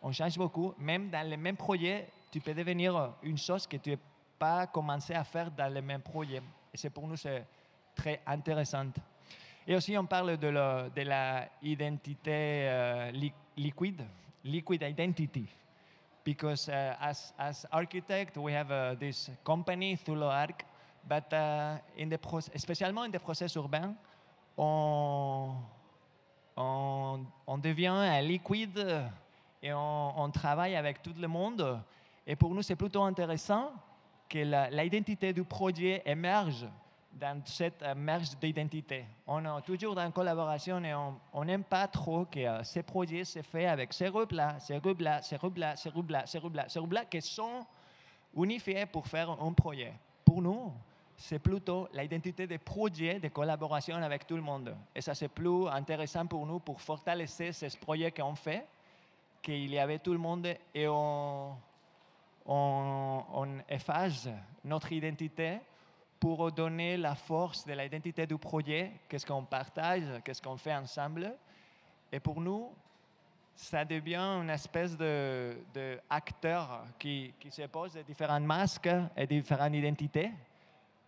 on 0.02 0.12
change 0.12 0.36
beaucoup. 0.36 0.72
Même 0.78 1.10
dans 1.10 1.28
les 1.28 1.36
mêmes 1.36 1.56
projets, 1.56 2.08
tu 2.30 2.40
peux 2.40 2.54
devenir 2.54 3.12
une 3.22 3.38
chose 3.38 3.66
que 3.66 3.76
tu 3.76 3.90
n'as 3.90 3.96
pas 4.38 4.66
commencé 4.66 5.14
à 5.14 5.24
faire 5.24 5.50
dans 5.50 5.72
les 5.72 5.82
mêmes 5.82 6.02
projets. 6.02 6.42
Et 6.72 6.76
c'est 6.76 6.90
pour 6.90 7.06
nous 7.06 7.16
c'est 7.16 7.44
très 7.94 8.20
intéressant. 8.26 8.86
Et 9.66 9.74
aussi, 9.74 9.96
on 9.98 10.06
parle 10.06 10.36
de, 10.36 10.46
la- 10.48 10.88
de 10.88 11.66
identité 11.66 12.68
euh, 12.68 13.10
li- 13.10 13.32
liquide, 13.56 14.02
liquid 14.44 14.82
identity. 14.82 15.46
Because 16.24 16.68
uh, 16.68 16.94
as, 17.00 17.32
as 17.38 17.66
architect, 17.70 18.36
we 18.36 18.52
have 18.52 18.70
uh, 18.70 18.96
this 18.98 19.30
company, 19.44 19.96
Thulo 19.96 20.28
Arc, 20.28 20.64
but 21.08 21.32
uh, 21.32 21.78
in 21.96 22.08
the 22.08 22.18
spécialement 22.56 23.04
in 23.04 23.10
the 23.10 23.18
process 23.18 23.54
urbain, 23.56 23.94
on, 24.56 25.54
on, 26.56 27.58
devient 27.58 27.86
un 27.88 28.20
liquide 28.22 29.04
et 29.62 29.72
on 29.72 30.30
travaille 30.32 30.74
avec 30.74 31.02
tout 31.02 31.14
le 31.16 31.28
monde. 31.28 31.80
Et 32.26 32.34
pour 32.34 32.52
nous, 32.54 32.62
c'est 32.62 32.76
plutôt 32.76 33.02
intéressant 33.02 33.70
que 34.28 34.38
la- 34.38 34.70
l'identité 34.70 35.32
du 35.32 35.44
projet 35.44 36.02
émerge 36.04 36.66
dans 37.12 37.40
cette 37.46 37.82
euh, 37.82 37.94
merge 37.94 38.36
d'identité. 38.38 39.06
On 39.26 39.42
est 39.58 39.62
toujours 39.62 39.94
dans 39.94 40.04
une 40.04 40.12
collaboration 40.12 40.82
et 40.84 40.92
on 41.32 41.44
n'aime 41.44 41.64
pas 41.64 41.88
trop 41.88 42.26
que 42.26 42.40
euh, 42.40 42.62
ces 42.62 42.82
projets 42.82 43.24
se 43.24 43.40
fait 43.40 43.66
avec 43.66 43.92
ces 43.92 44.10
groupes-là, 44.10 44.58
ces 44.60 44.78
groupes-là, 44.78 45.22
ces 45.22 45.36
groupes-là, 45.38 45.76
ces 45.76 45.90
groupes-là, 45.90 46.26
ces 46.26 46.38
groupes-là, 46.38 46.68
ces 46.68 46.78
groupes-là 46.78 47.04
qui 47.06 47.22
sont 47.22 47.64
unifiés 48.36 48.84
pour 48.86 49.06
faire 49.06 49.30
un 49.30 49.52
projet. 49.52 49.94
Pour 50.24 50.42
nous, 50.42 50.72
c'est 51.16 51.38
plutôt 51.38 51.88
l'identité 51.94 52.46
des 52.46 52.58
projets 52.58 53.18
de 53.18 53.28
collaboration 53.28 53.96
avec 53.96 54.26
tout 54.26 54.36
le 54.36 54.42
monde. 54.42 54.76
Et 54.94 55.00
ça, 55.00 55.14
c'est 55.14 55.28
plus 55.28 55.66
intéressant 55.68 56.26
pour 56.26 56.44
nous 56.44 56.58
pour 56.58 56.78
fortalecer 56.82 57.52
ces 57.52 57.68
projets 57.78 58.10
qu'on 58.10 58.34
fait, 58.34 58.66
qu'il 59.40 59.70
y 59.70 59.78
avait 59.78 59.98
tout 60.00 60.12
le 60.12 60.18
monde 60.18 60.46
et 60.74 60.86
on, 60.86 61.56
on, 62.46 63.58
efface 63.68 64.28
notre 64.64 64.92
identité 64.92 65.58
pour 66.18 66.50
donner 66.52 66.96
la 66.96 67.14
force 67.14 67.66
de 67.66 67.72
l'identité 67.72 68.26
du 68.26 68.38
projet, 68.38 68.92
qu'est-ce 69.08 69.26
qu'on 69.26 69.44
partage, 69.44 70.04
qu'est-ce 70.24 70.40
qu'on 70.40 70.56
fait 70.56 70.74
ensemble. 70.74 71.34
Et 72.10 72.20
pour 72.20 72.40
nous, 72.40 72.70
ça 73.54 73.84
devient 73.84 74.40
une 74.42 74.50
espèce 74.50 74.96
de, 74.96 75.58
de 75.74 75.98
qui, 76.98 77.34
qui 77.38 77.50
se 77.50 77.62
pose 77.62 77.98
différents 78.06 78.40
masques 78.40 78.90
et 79.16 79.26
différentes 79.26 79.74
identités 79.74 80.30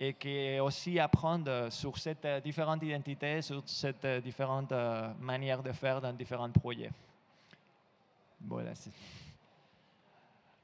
et 0.01 0.15
qui 0.15 0.61
aussi 0.61 0.99
apprendre 0.99 1.71
sur 1.71 1.99
cette 1.99 2.25
euh, 2.25 2.41
différente 2.41 2.83
identité, 2.83 3.43
sur 3.43 3.63
cette 3.67 4.05
euh, 4.05 4.21
différente 4.21 4.71
euh, 4.71 5.13
manière 5.19 5.63
de 5.63 5.73
faire 5.73 6.01
dans 6.01 6.13
différents 6.13 6.51
projets. 6.51 6.91
Voilà, 8.41 8.73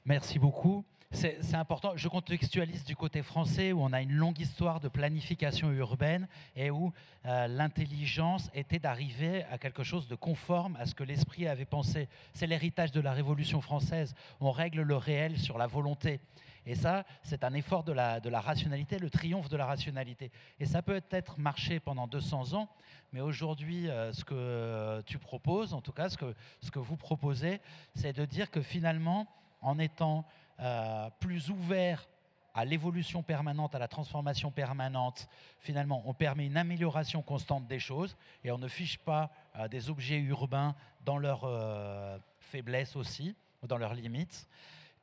Merci 0.07 0.37
beaucoup. 0.37 0.85
c'est 1.11 1.55
important. 1.55 1.93
Je 1.95 2.07
contextualise 2.07 2.83
du 2.83 2.95
côté 2.95 3.23
français 3.23 3.71
où 3.71 3.81
on 3.81 3.91
a 3.91 4.03
une 4.03 4.11
longue 4.11 4.39
histoire 4.39 4.79
de 4.79 4.87
planification 4.87 5.71
urbaine 5.71 6.27
et 6.55 6.69
où 6.69 6.93
euh, 7.25 7.47
l'intelligence 7.47 8.51
était 8.53 8.77
d'arriver 8.77 9.45
à 9.45 9.57
quelque 9.57 9.81
chose 9.81 10.07
de 10.07 10.13
conforme 10.13 10.75
à 10.75 10.85
ce 10.85 10.93
que 10.93 11.03
l'esprit 11.03 11.47
avait 11.47 11.65
pensé. 11.65 12.07
C'est 12.33 12.45
l'héritage 12.45 12.91
de 12.91 13.01
la 13.01 13.13
Révolution 13.13 13.61
française. 13.61 14.13
On 14.39 14.51
règle 14.51 14.83
le 14.83 14.95
réel 14.95 15.39
sur 15.39 15.57
la 15.57 15.65
volonté. 15.65 16.19
Et 16.67 16.75
ça, 16.75 17.03
c'est 17.23 17.43
un 17.43 17.55
effort 17.55 17.83
de 17.83 17.91
la, 17.91 18.19
rationalité, 18.41 18.99
le 18.99 19.09
triomphe 19.09 19.49
de 19.49 19.57
la 19.57 19.65
rationalité. 19.65 20.29
Et 20.59 20.67
ça 20.67 20.83
peut 20.83 21.01
être 21.09 21.39
marché 21.39 21.79
pendant 21.79 22.05
200 22.05 22.53
ans, 22.53 22.69
mais 23.11 23.21
aujourd'hui, 23.21 23.89
euh, 23.89 24.13
ce 24.13 24.23
que 24.23 25.01
tu 25.07 25.17
proposes, 25.17 25.73
en 25.73 25.81
tout 25.81 25.93
cas 25.93 26.09
ce 26.09 26.17
que 26.17 26.79
vous 26.79 26.95
proposez, 26.95 27.59
c'est 27.95 28.13
de 28.13 28.25
dire 28.25 28.51
que 28.51 28.61
finalement, 28.61 29.27
en 29.61 29.79
étant 29.79 30.25
euh, 30.59 31.09
plus 31.19 31.49
ouvert 31.49 32.07
à 32.53 32.63
l'évolution 32.63 33.21
permanente, 33.21 33.75
à 33.75 33.79
la 33.79 33.89
transformation 33.89 34.49
permanente, 34.49 35.27
finalement, 35.59 36.01
on 36.05 36.13
permet 36.13 36.45
une 36.45 36.55
amélioration 36.55 37.21
constante 37.21 37.67
des 37.67 37.79
choses 37.79 38.15
et 38.45 38.51
on 38.51 38.57
ne 38.57 38.69
fiche 38.69 38.97
pas 38.97 39.29
euh, 39.57 39.67
des 39.67 39.89
objets 39.89 40.19
urbains 40.19 40.73
dans 41.03 41.17
leurs 41.17 41.43
euh, 41.43 42.17
faiblesses 42.39 42.95
aussi, 42.95 43.35
dans 43.63 43.77
leurs 43.77 43.93
limites, 43.93 44.47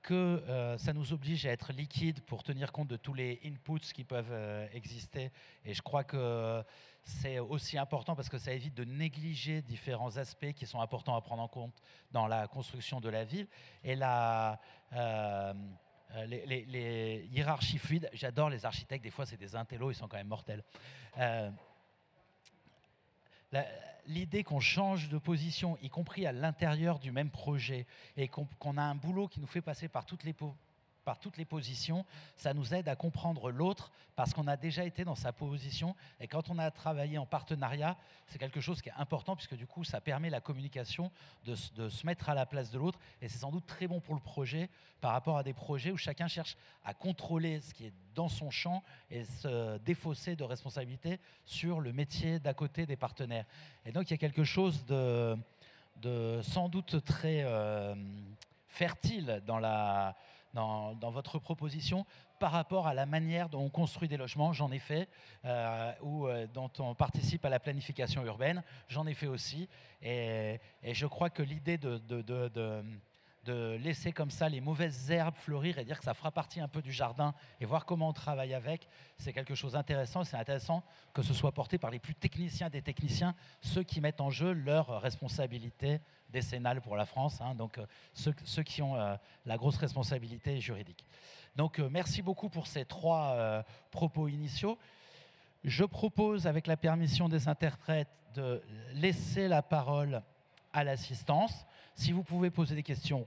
que 0.03 0.77
ça 0.79 0.93
nous 0.93 1.13
oblige 1.13 1.47
à 1.47 1.51
être 1.51 1.73
liquide 1.73 2.21
pour 2.23 2.43
tenir 2.43 2.73
compte 2.73 2.89
de 2.89 2.97
tous 2.97 3.15
les 3.15 3.41
inputs 3.45 3.93
qui 3.95 4.05
peuvent 4.05 4.35
exister. 4.73 5.31
Et 5.65 5.75
je 5.75 5.83
crois 5.83 6.05
que 6.05 6.63
c'est 7.05 7.39
aussi 7.39 7.79
important 7.79 8.15
parce 8.15 8.29
que 8.29 8.39
ça 8.39 8.53
évite 8.53 8.75
de 8.75 8.85
négliger 8.85 9.63
différents 9.63 10.17
aspects 10.17 10.53
qui 10.53 10.67
sont 10.67 10.81
importants 10.81 11.17
à 11.17 11.21
prendre 11.21 11.43
en 11.43 11.49
compte 11.49 11.75
dans 12.13 12.27
la 12.27 12.47
construction 12.47 13.01
de 13.01 13.09
la 13.09 13.25
ville. 13.25 13.49
Et 13.83 13.97
la, 13.97 14.61
euh, 16.15 16.27
les, 16.27 17.29
hiérarchies 17.33 17.79
fluides, 17.79 18.09
j'adore 18.13 18.51
les 18.51 18.67
architectes, 18.67 19.03
des 19.03 19.11
fois 19.11 19.25
c'est 19.25 19.37
des 19.37 19.57
intellos, 19.57 19.91
ils 19.91 19.95
sont 19.95 20.09
quand 20.09 20.19
même 20.19 20.29
mortels. 20.29 20.63
Euh, 21.19 21.51
l'idée 24.07 24.45
qu'on 24.45 24.61
change 24.61 25.09
de 25.09 25.19
position, 25.19 25.79
y 25.83 25.89
compris 25.89 26.27
à 26.27 26.33
l'intérieur 26.33 26.99
du 26.99 27.13
même 27.13 27.31
projet, 27.31 27.87
et 28.17 28.29
qu'on 28.29 28.77
a 28.77 28.83
un 28.83 28.95
boulot 28.95 29.29
qui 29.29 29.41
nous 29.41 29.47
fait 29.47 29.61
passer 29.61 29.89
par 29.89 30.07
toutes 30.07 30.25
les 30.25 30.33
par 31.05 31.19
toutes 31.19 31.37
les 31.37 31.45
positions, 31.45 32.05
ça 32.37 32.55
nous 32.55 32.75
aide 32.75 32.89
à 32.89 32.97
comprendre 32.97 33.51
l'autre 33.51 33.91
parce 34.15 34.35
qu'on 34.35 34.47
a 34.47 34.57
déjà 34.57 34.85
été 34.85 35.05
dans 35.05 35.15
sa 35.15 35.33
position 35.33 35.95
et 36.21 36.29
quand 36.29 36.51
on 36.51 36.59
a 36.59 36.71
travaillé 36.71 37.19
en 37.19 37.27
partenariat, 37.27 37.97
c'est 38.27 38.39
quelque 38.39 38.61
chose 38.61 38.83
qui 38.83 38.89
est 38.89 38.95
important 38.97 39.37
puisque 39.37 39.57
du 39.57 39.67
coup 39.67 39.85
ça 39.85 40.01
permet 40.01 40.31
la 40.31 40.41
communication 40.41 41.11
de, 41.45 41.55
se 41.55 42.07
mettre 42.07 42.29
à 42.29 42.35
la 42.35 42.47
place 42.47 42.71
de 42.71 42.79
l'autre 42.79 42.99
et 43.21 43.29
c'est 43.29 43.39
sans 43.39 43.51
doute 43.51 43.67
très 43.67 43.87
bon 43.87 44.01
pour 44.01 44.15
le 44.15 44.21
projet 44.21 44.69
par 45.01 45.13
rapport 45.13 45.37
à 45.39 45.43
des 45.43 45.55
projets 45.55 45.91
où 45.91 45.97
chacun 45.97 46.29
cherche 46.29 46.57
à 46.85 46.95
contrôler 46.95 47.61
ce 47.61 47.75
qui 47.75 47.87
est 47.87 47.93
dans 48.15 48.29
son 48.29 48.51
champ 48.51 48.83
et 49.11 49.25
se 49.25 49.79
défausser 49.79 50.37
de 50.37 50.45
responsabilité 50.45 51.19
sur 51.45 51.81
le 51.81 51.93
métier 51.93 52.39
d'à 52.39 52.55
côté 52.55 52.87
des 52.87 52.97
partenaires. 52.97 53.47
Et 53.87 53.93
donc 53.93 54.11
il 54.11 54.13
y 54.13 54.15
a 54.15 54.19
quelque 54.19 54.45
chose 54.45 54.85
de, 54.87 55.37
sans 56.43 56.69
doute 56.69 57.05
très 57.05 57.43
euh, 57.45 57.95
fertile 58.69 59.43
dans 59.47 59.59
la 59.59 60.17
dans, 60.55 61.11
votre 61.11 61.39
proposition 61.39 62.05
par 62.39 62.53
rapport 62.53 62.87
à 62.87 62.95
la 62.95 63.07
manière 63.07 63.49
dont 63.49 63.63
on 63.63 63.71
construit 63.71 64.09
des 64.09 64.17
logements. 64.17 64.53
J'en 64.53 64.71
ai 64.71 64.79
fait, 64.79 65.09
euh, 65.45 65.93
ou 66.03 66.27
euh, 66.27 66.47
dont 66.53 66.71
on 66.79 66.95
participe 66.95 67.45
à 67.45 67.49
la 67.49 67.61
planification 67.61 68.25
urbaine. 68.25 68.63
J'en 68.89 69.07
ai 69.07 69.15
fait 69.15 69.27
aussi. 69.27 69.69
Et, 70.03 70.61
je 70.83 71.07
crois 71.07 71.31
que 71.31 71.43
l'idée 71.43 71.79
de, 71.79 71.99
de, 71.99 72.83
laisser 73.51 74.13
comme 74.13 74.31
ça 74.31 74.49
les 74.49 74.61
mauvaises 74.61 75.11
herbes 75.11 75.35
fleurir 75.37 75.79
et 75.79 75.85
dire 75.85 75.99
que 75.99 76.05
ça 76.05 76.15
fera 76.15 76.31
partie 76.31 76.61
un 76.61 76.69
peu 76.69 76.83
du 76.83 76.93
jardin 76.93 77.35
et 77.61 77.65
voir 77.65 77.87
comment 77.87 78.09
on 78.09 78.13
travaille 78.13 78.55
avec, 78.55 78.87
c'est 79.19 79.33
quelque 79.33 79.55
chose 79.55 79.73
d'intéressant. 79.73 80.23
C'est 80.23 80.37
intéressant 80.37 80.85
que 81.13 81.23
ce 81.23 81.35
soit 81.35 81.53
porté 81.53 81.79
par 81.79 81.91
les 81.91 81.99
plus 81.99 82.15
techniciens 82.15 82.71
des 82.71 82.83
techniciens, 82.83 83.35
ceux 83.61 83.83
qui 83.83 84.01
mettent 84.01 84.21
en 84.21 84.31
jeu 84.31 84.53
leurs 84.53 85.01
responsabilités 85.01 86.01
décennale 86.33 86.81
pour 86.81 86.97
la 86.97 87.07
France, 87.07 87.41
hein, 87.41 87.55
donc 87.55 87.79
euh, 87.79 87.87
ceux, 88.15 88.63
qui 88.63 88.83
ont 88.83 88.97
euh, 88.97 89.15
la 89.45 89.57
grosse 89.57 89.77
responsabilité 89.77 90.61
juridique. 90.61 91.05
Donc 91.55 91.79
euh, 91.79 91.89
merci 91.91 92.23
beaucoup 92.23 92.49
pour 92.49 92.67
ces 92.67 92.85
trois 92.85 93.65
propos 93.91 94.29
initiaux. 94.29 94.79
Je 95.65 95.85
propose, 95.85 96.47
avec 96.47 96.67
la 96.67 96.77
permission 96.77 97.29
des 97.29 97.47
interprètes, 97.47 98.09
de 98.35 98.63
laisser 98.95 99.47
la 99.47 99.63
parole 99.63 100.23
à 100.73 100.83
l'assistance. 100.83 101.67
Si 101.95 102.13
vous 102.13 102.23
pouvez 102.23 102.51
poser 102.51 102.75
des 102.75 102.83
questions 102.83 103.27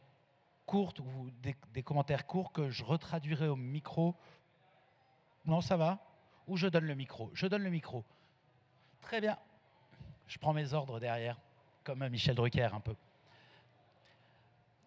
courtes 0.66 1.00
ou 1.00 1.30
des, 1.74 1.84
commentaires 1.84 2.26
courts 2.26 2.52
que 2.52 2.70
je 2.70 2.84
retraduirai 2.84 3.48
au 3.48 3.56
micro. 3.56 4.16
Non, 5.46 5.62
ça 5.62 5.78
va? 5.78 6.00
Ou 6.48 6.58
je 6.58 6.68
donne 6.68 6.86
le 6.86 6.96
micro? 6.96 7.30
Je 7.34 7.48
donne 7.48 7.64
le 7.64 7.70
micro. 7.70 8.04
Très 9.02 9.22
bien. 9.22 9.38
Je 10.28 10.38
prends 10.40 10.54
mes 10.54 10.74
ordres 10.74 11.00
derrière 11.00 11.40
comme 11.84 12.08
Michel 12.10 12.36
Drucker 12.36 12.70
un 12.74 12.80
peu. 12.80 12.96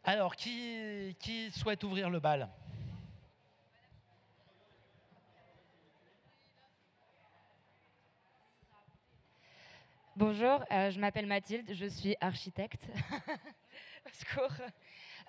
Alors, 0.02 0.34
qui, 0.34 1.16
qui 1.20 1.50
souhaite 1.50 1.84
ouvrir 1.84 2.10
le 2.10 2.18
bal? 2.18 2.48
Bonjour, 10.16 10.64
euh, 10.72 10.90
je 10.90 10.98
m'appelle 10.98 11.26
Mathilde, 11.26 11.72
je 11.72 11.86
suis 11.86 12.16
architecte. 12.20 12.88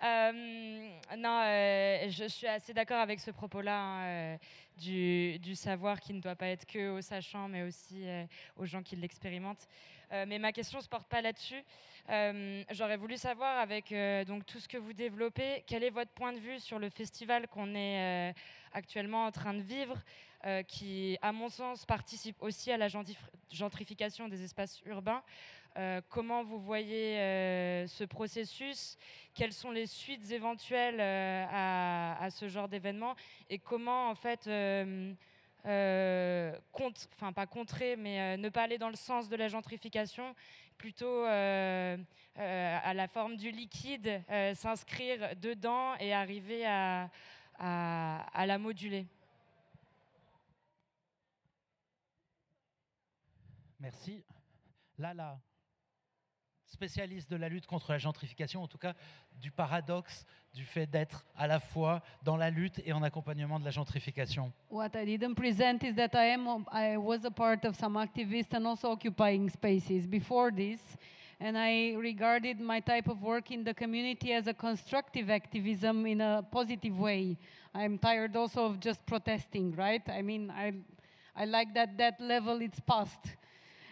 Euh, 0.02 0.32
non, 1.18 1.42
euh, 1.44 2.10
je 2.10 2.24
suis 2.30 2.48
assez 2.48 2.74
d'accord 2.74 3.00
avec 3.00 3.20
ce 3.20 3.32
propos-là 3.32 3.78
hein, 3.78 4.38
du, 4.78 5.38
du, 5.40 5.56
savoir 5.56 6.00
qui 6.00 6.14
ne 6.14 6.22
doit 6.22 6.38
pas 6.38 6.48
être 6.48 6.66
que 6.66 6.92
aux 6.92 7.02
sachants, 7.02 7.50
mais 7.50 7.64
aussi 7.64 8.06
aux 8.56 8.64
gens 8.64 8.82
qui 8.82 8.96
l'expérimentent. 8.96 9.68
Euh, 10.12 10.26
mais 10.28 10.40
ma 10.40 10.52
question 10.52 10.80
ne 10.80 10.84
se 10.84 10.90
porte 10.90 11.08
pas 11.08 11.22
là-dessus. 11.22 11.64
Euh, 12.10 12.64
j'aurais 12.72 12.98
voulu 12.98 13.18
savoir, 13.18 13.60
avec 13.60 13.92
euh, 13.92 14.26
donc, 14.26 14.46
tout 14.46 14.60
ce 14.60 14.68
que 14.68 14.78
vous 14.78 14.94
développez, 14.94 15.64
quel 15.68 15.84
est 15.84 15.92
votre 15.92 16.12
point 16.12 16.34
de 16.34 16.40
vue 16.40 16.60
sur 16.60 16.80
le 16.80 16.90
festival 16.90 17.48
qu'on 17.48 17.76
est 17.76 18.34
actuellement 18.74 19.26
en 19.26 19.32
train 19.32 19.54
de 19.54 19.62
vivre, 19.62 19.98
qui, 20.68 21.18
à 21.22 21.32
mon 21.32 21.50
sens, 21.50 21.86
participe 21.86 22.42
aussi 22.42 22.72
à 22.72 22.78
la 22.78 22.88
gentrification 23.52 24.30
des 24.30 24.44
espaces 24.44 24.82
urbains. 24.86 25.22
Comment 26.10 26.44
vous 26.44 26.60
voyez 26.60 27.16
ce 27.88 28.04
processus? 28.04 28.98
Quelles 29.34 29.54
sont 29.54 29.72
les 29.72 29.88
suites 29.88 30.32
éventuelles 30.32 31.00
à, 31.00 32.22
à, 32.22 32.30
ce 32.30 32.48
genre 32.48 32.68
d'événement? 32.68 33.16
Et 33.50 33.60
comment, 33.60 34.10
en 34.10 34.16
fait, 34.16 34.50
euh, 35.66 36.58
enfin 37.16 37.34
pas 37.34 37.46
contrer, 37.46 37.96
mais 37.98 38.22
euh, 38.22 38.38
ne 38.38 38.50
pas 38.50 38.64
aller 38.64 38.78
dans 38.78 38.90
le 38.90 38.96
sens 38.96 39.28
de 39.28 39.36
la 39.36 39.48
gentrification, 39.50 40.34
plutôt 40.78 41.26
euh, 41.26 41.98
à 42.36 42.94
la 42.94 43.08
forme 43.08 43.36
du 43.36 43.52
liquide, 43.52 44.22
s'inscrire 44.56 45.36
dedans 45.36 45.96
et 46.00 46.14
arriver 46.14 46.66
à, 46.66 47.10
à, 47.60 48.46
la 48.46 48.58
moduler? 48.58 49.06
Merci. 53.82 54.24
Lala, 54.98 55.40
spécialiste 56.70 57.30
de 57.30 57.36
la 57.36 57.50
lutte 57.50 57.66
contre 57.68 57.92
la 57.92 57.98
gentrification, 57.98 58.64
en 58.64 58.68
tout 58.68 58.78
cas 58.78 58.94
du 59.42 59.52
paradoxe 59.52 60.26
du 60.54 60.64
fait 60.64 60.88
d'être 60.88 61.26
à 61.36 61.48
la 61.48 61.60
fois 61.60 62.02
dans 62.24 62.38
la 62.38 62.50
lutte 62.50 62.82
et 62.86 62.94
en 62.94 63.04
accompagnement 63.04 63.60
de 63.60 63.66
la 63.66 63.72
gentrification. 63.72 64.52
What 64.70 64.92
I 64.96 65.06
didn't 65.06 65.36
present 65.36 65.84
is 65.84 65.96
that 65.96 66.12
I 66.14 66.34
am 66.34 66.66
I 66.72 66.98
was 66.98 67.26
a 67.26 67.32
part 67.32 67.66
of 67.66 67.76
some 67.76 67.96
activists 67.98 68.54
and 68.54 68.66
also 68.66 68.92
occupying 68.92 69.50
spaces 69.50 70.08
before 70.08 70.52
this. 70.52 70.80
And 71.42 71.58
I 71.58 71.96
regarded 71.96 72.60
my 72.60 72.82
type 72.82 73.08
of 73.08 73.22
work 73.22 73.50
in 73.52 73.64
the 73.64 73.74
community 73.74 74.34
as 74.34 74.48
a 74.48 74.54
constructive 74.54 75.30
activism 75.30 76.06
in 76.06 76.20
a 76.20 76.46
positive 76.52 77.00
way. 77.00 77.38
I'm 77.74 77.98
tired 77.98 78.36
also 78.36 78.66
of 78.66 78.80
just 78.82 79.06
protesting, 79.06 79.74
right? 79.78 80.02
I 80.10 80.22
mean, 80.22 80.52
I, 80.52 80.74
I 81.36 81.46
like 81.46 81.74
that 81.76 81.98
that 81.98 82.20
level 82.20 82.62
it's 82.62 82.82
past. 82.82 83.38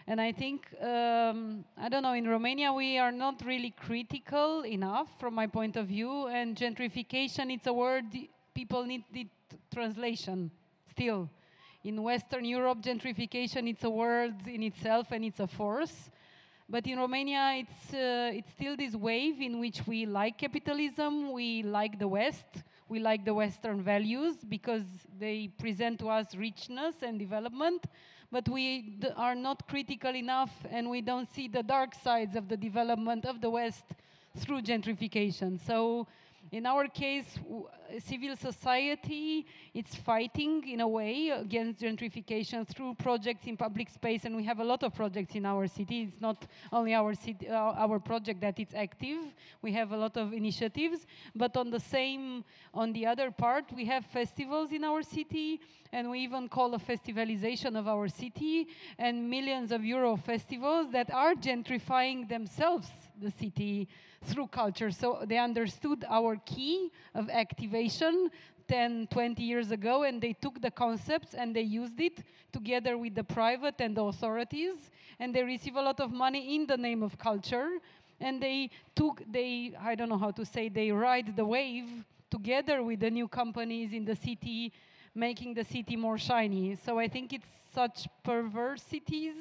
And 0.08 0.22
I 0.22 0.32
think, 0.32 0.66
um, 0.80 1.66
I 1.76 1.90
don't 1.90 2.02
know, 2.02 2.14
in 2.14 2.26
Romania 2.26 2.72
we 2.72 2.96
are 2.96 3.12
not 3.12 3.42
really 3.44 3.74
critical 3.78 4.64
enough 4.64 5.08
from 5.20 5.34
my 5.34 5.46
point 5.46 5.76
of 5.76 5.88
view. 5.88 6.28
And 6.28 6.56
gentrification, 6.56 7.52
it's 7.52 7.66
a 7.66 7.74
word 7.74 8.06
people 8.54 8.84
need, 8.84 9.04
need 9.12 9.28
translation 9.70 10.50
still. 10.90 11.28
In 11.84 12.02
Western 12.02 12.46
Europe, 12.46 12.80
gentrification, 12.80 13.68
it's 13.68 13.84
a 13.84 13.90
word 13.90 14.34
in 14.46 14.62
itself 14.62 15.08
and 15.12 15.26
it's 15.26 15.40
a 15.40 15.46
force. 15.46 16.08
But 16.70 16.86
in 16.86 16.98
Romania, 16.98 17.52
it's, 17.56 17.92
uh, 17.92 18.30
it's 18.32 18.50
still 18.52 18.78
this 18.78 18.94
wave 18.94 19.42
in 19.42 19.60
which 19.60 19.86
we 19.86 20.06
like 20.06 20.38
capitalism, 20.38 21.32
we 21.32 21.62
like 21.62 21.98
the 21.98 22.08
West, 22.08 22.64
we 22.88 22.98
like 22.98 23.26
the 23.26 23.34
Western 23.34 23.82
values 23.82 24.36
because 24.48 24.84
they 25.20 25.48
present 25.58 25.98
to 25.98 26.08
us 26.08 26.34
richness 26.34 26.94
and 27.02 27.18
development 27.18 27.84
but 28.30 28.48
we 28.48 28.98
are 29.16 29.34
not 29.34 29.66
critical 29.68 30.14
enough 30.14 30.52
and 30.70 30.88
we 30.88 31.00
don't 31.00 31.30
see 31.32 31.48
the 31.48 31.62
dark 31.62 31.94
sides 31.94 32.36
of 32.36 32.48
the 32.48 32.56
development 32.56 33.24
of 33.24 33.40
the 33.40 33.50
West 33.50 33.84
through 34.36 34.62
gentrification. 34.62 35.58
So 35.66 36.06
in 36.50 36.66
our 36.66 36.88
case, 36.88 37.38
civil 38.04 38.36
society 38.36 39.46
it's 39.74 39.94
fighting 39.94 40.66
in 40.68 40.80
a 40.80 40.88
way 40.88 41.30
against 41.30 41.80
gentrification 41.80 42.66
through 42.66 42.94
projects 42.94 43.46
in 43.46 43.56
public 43.56 43.88
space, 43.88 44.24
and 44.24 44.36
we 44.36 44.44
have 44.44 44.60
a 44.60 44.64
lot 44.64 44.82
of 44.82 44.94
projects 44.94 45.34
in 45.34 45.46
our 45.46 45.66
city. 45.66 46.02
It's 46.02 46.20
not 46.20 46.46
only 46.72 46.94
our 46.94 47.14
city, 47.14 47.48
uh, 47.48 47.54
our 47.54 47.98
project 47.98 48.40
that 48.40 48.58
it's 48.58 48.74
active. 48.74 49.18
We 49.62 49.72
have 49.72 49.92
a 49.92 49.96
lot 49.96 50.16
of 50.16 50.32
initiatives, 50.32 51.06
but 51.34 51.56
on 51.56 51.70
the 51.70 51.80
same, 51.80 52.44
on 52.74 52.92
the 52.92 53.06
other 53.06 53.30
part, 53.30 53.64
we 53.74 53.84
have 53.86 54.04
festivals 54.06 54.72
in 54.72 54.84
our 54.84 55.02
city, 55.02 55.60
and 55.92 56.10
we 56.10 56.20
even 56.20 56.48
call 56.48 56.74
a 56.74 56.78
festivalization 56.78 57.78
of 57.78 57.88
our 57.88 58.08
city, 58.08 58.68
and 58.98 59.28
millions 59.30 59.72
of 59.72 59.84
euro 59.84 60.16
festivals 60.16 60.90
that 60.92 61.12
are 61.12 61.34
gentrifying 61.34 62.28
themselves 62.28 62.88
the 63.20 63.30
city 63.30 63.88
through 64.22 64.48
culture. 64.48 64.90
So 64.90 65.24
they 65.26 65.38
understood 65.38 66.04
our 66.08 66.36
key 66.36 66.90
of 67.14 67.30
activation 67.30 68.30
10, 68.68 69.08
20 69.10 69.42
years 69.42 69.70
ago, 69.70 70.04
and 70.04 70.20
they 70.20 70.34
took 70.34 70.60
the 70.60 70.70
concepts 70.70 71.34
and 71.34 71.56
they 71.56 71.62
used 71.62 72.00
it 72.00 72.22
together 72.52 72.98
with 72.98 73.14
the 73.14 73.24
private 73.24 73.80
and 73.80 73.96
the 73.96 74.02
authorities, 74.02 74.74
and 75.18 75.34
they 75.34 75.42
receive 75.42 75.76
a 75.76 75.82
lot 75.82 76.00
of 76.00 76.12
money 76.12 76.54
in 76.54 76.66
the 76.66 76.76
name 76.76 77.02
of 77.02 77.18
culture. 77.18 77.78
And 78.20 78.42
they 78.42 78.70
took, 78.94 79.22
they, 79.30 79.72
I 79.80 79.94
don't 79.94 80.08
know 80.08 80.18
how 80.18 80.32
to 80.32 80.44
say, 80.44 80.68
they 80.68 80.90
ride 80.90 81.36
the 81.36 81.44
wave 81.44 81.88
together 82.30 82.82
with 82.82 83.00
the 83.00 83.10
new 83.10 83.28
companies 83.28 83.92
in 83.92 84.04
the 84.04 84.16
city, 84.16 84.72
making 85.14 85.54
the 85.54 85.64
city 85.64 85.96
more 85.96 86.18
shiny. 86.18 86.76
So 86.84 86.98
I 86.98 87.08
think 87.08 87.32
it's 87.32 87.48
such 87.78 88.08
perversities 88.24 89.36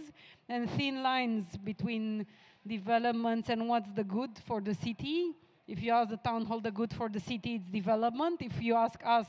and 0.47 0.69
thin 0.77 1.01
lines 1.01 1.45
between 1.71 2.23
developments 2.67 3.49
and 3.49 3.67
what's 3.67 3.91
the 3.93 4.03
good 4.03 4.33
for 4.47 4.61
the 4.61 4.75
city. 4.75 5.33
If 5.67 5.81
you 5.81 5.91
ask 5.91 6.11
the 6.11 6.21
town 6.29 6.45
hall 6.45 6.61
the 6.61 6.75
good 6.81 6.93
for 6.93 7.09
the 7.09 7.19
city, 7.19 7.55
it's 7.55 7.69
development. 7.81 8.37
If 8.41 8.61
you 8.61 8.75
ask 8.75 8.99
us, 9.03 9.25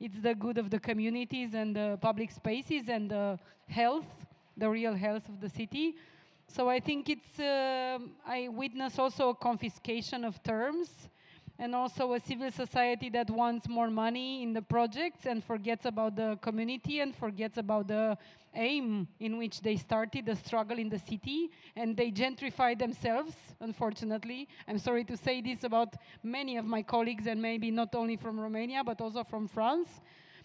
it's 0.00 0.18
the 0.28 0.34
good 0.34 0.58
of 0.58 0.70
the 0.70 0.80
communities 0.80 1.54
and 1.54 1.76
the 1.80 1.98
public 2.00 2.32
spaces 2.32 2.88
and 2.88 3.08
the 3.08 3.38
health, 3.68 4.10
the 4.56 4.68
real 4.68 4.94
health 5.06 5.28
of 5.28 5.40
the 5.40 5.50
city. 5.60 5.94
So 6.48 6.68
I 6.68 6.80
think 6.80 7.08
it's, 7.14 7.34
um 7.38 8.00
I 8.26 8.48
witness 8.62 8.98
also 8.98 9.24
a 9.28 9.36
confiscation 9.48 10.24
of 10.24 10.42
terms 10.42 10.88
and 11.58 11.74
also 11.74 12.12
a 12.12 12.20
civil 12.20 12.50
society 12.52 13.10
that 13.10 13.28
wants 13.28 13.68
more 13.68 13.90
money 13.90 14.42
in 14.44 14.52
the 14.52 14.62
projects 14.62 15.26
and 15.26 15.42
forgets 15.42 15.86
about 15.86 16.14
the 16.14 16.38
community 16.40 17.00
and 17.00 17.14
forgets 17.14 17.58
about 17.58 17.88
the 17.88 18.16
aim 18.54 19.08
in 19.18 19.38
which 19.38 19.60
they 19.60 19.76
started 19.76 20.24
the 20.26 20.36
struggle 20.36 20.78
in 20.78 20.88
the 20.88 20.98
city. 20.98 21.50
And 21.74 21.96
they 21.96 22.12
gentrify 22.12 22.78
themselves 22.78 23.34
unfortunately. 23.60 24.48
I'm 24.68 24.78
sorry 24.78 25.04
to 25.04 25.16
say 25.16 25.40
this 25.40 25.64
about 25.64 25.94
many 26.22 26.56
of 26.56 26.64
my 26.64 26.82
colleagues 26.82 27.26
and 27.26 27.42
maybe 27.42 27.70
not 27.72 27.94
only 27.94 28.16
from 28.16 28.38
romania 28.38 28.84
but 28.84 29.00
also 29.00 29.24
from 29.24 29.48
france. 29.48 29.88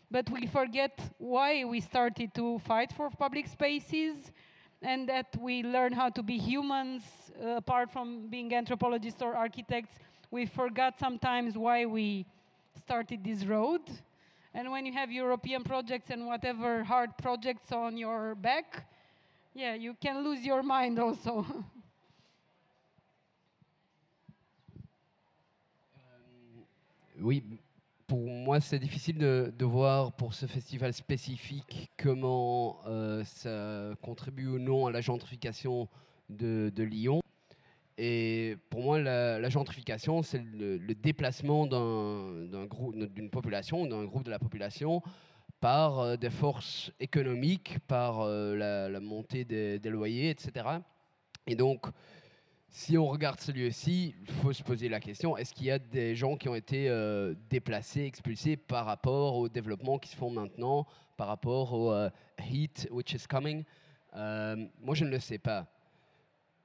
But 0.10 0.30
we 0.30 0.48
forget 0.48 1.00
why 1.18 1.64
we 1.64 1.80
started 1.80 2.34
to 2.36 2.60
fight 2.60 2.92
for 2.92 3.10
public 3.12 3.48
spaces 3.48 4.32
and 4.82 5.08
that 5.10 5.28
we 5.40 5.64
learn 5.64 5.94
how 5.94 6.10
to 6.10 6.22
be 6.24 6.38
humans 6.38 7.04
uh, 7.42 7.50
apart 7.50 7.92
from 7.92 8.28
being 8.28 8.54
anthropologists 8.54 9.22
or 9.22 9.36
architects 9.36 9.96
we 10.34 10.48
forgot 10.48 10.98
sometimes 10.98 11.56
why 11.56 11.86
we 11.86 12.26
started 12.76 13.24
this 13.24 13.46
road 13.46 13.82
and 14.56 14.72
when 14.72 14.84
you 14.84 14.92
have 14.92 15.12
european 15.12 15.64
projects 15.64 16.10
and 16.10 16.26
whatever 16.26 16.84
hard 16.84 17.16
projects 17.20 17.72
on 17.72 17.96
your 17.96 18.34
back 18.34 18.88
yeah 19.54 19.76
you 19.76 19.96
can 20.02 20.24
lose 20.24 20.44
your 20.44 20.64
mind 20.64 20.98
also 21.00 21.46
Oui, 27.22 27.44
pour 28.08 28.28
moi, 28.28 28.60
c'est 28.60 28.80
difficile 28.80 29.18
de, 29.18 29.54
de 29.58 29.66
voir 29.66 30.12
pour 30.14 30.34
ce 30.34 30.46
festival 30.46 30.92
spécifique 30.94 31.90
comment 31.96 32.80
euh, 32.86 33.24
ça 33.24 33.96
contribue 34.02 34.48
ou 34.48 34.60
non 34.60 34.88
à 34.88 34.92
la 34.92 35.00
gentrification 35.00 35.88
de, 36.28 36.70
de 36.76 36.84
Lyon. 36.84 37.23
Et 37.98 38.58
pour 38.70 38.82
moi, 38.82 39.00
la, 39.00 39.50
gentrification, 39.50 40.24
c'est 40.24 40.42
le, 40.44 40.80
déplacement 40.96 41.68
d'un 41.68 42.66
groupe- 42.66 42.96
d'une 42.96 43.30
population, 43.30 43.86
d'un 43.86 44.06
groupe 44.06 44.24
de 44.24 44.32
la 44.32 44.40
population, 44.40 45.02
par 45.64 46.00
euh, 46.00 46.18
des 46.18 46.30
forces 46.30 46.92
économiques, 47.00 47.78
par 47.88 48.20
euh, 48.20 48.90
la, 48.90 49.00
montée 49.00 49.46
des, 49.46 49.80
loyers, 49.90 50.30
etc. 50.30 50.68
Et 51.48 51.56
donc, 51.56 51.86
si 52.68 52.98
on 52.98 53.06
regarde 53.06 53.40
ce 53.40 53.52
lieu-ci, 53.54 54.16
il 54.20 54.34
faut 54.34 54.52
se 54.52 54.62
poser 54.62 54.90
la 54.90 55.00
question 55.00 55.38
est-ce 55.38 55.54
qu'il 55.54 55.68
y 55.68 55.72
a 55.72 55.80
des 55.80 56.16
gens 56.16 56.36
qui 56.36 56.50
ont 56.50 56.56
été 56.56 56.90
euh, 56.90 57.34
déplacés, 57.50 58.04
expulsés 58.04 58.58
par 58.58 58.86
rapport 58.86 59.38
au 59.38 59.48
développement 59.48 60.00
qui 60.00 60.10
se 60.10 60.18
font 60.18 60.32
maintenant, 60.32 60.86
par 61.16 61.28
rapport 61.28 61.72
au 61.72 61.94
heat 62.40 62.90
which 62.92 63.14
is 63.14 63.26
coming? 63.30 63.64
Moi, 64.14 64.96
je 64.96 65.06
ne 65.06 65.12
le 65.12 65.20
sais 65.20 65.38
pas. 65.38 65.73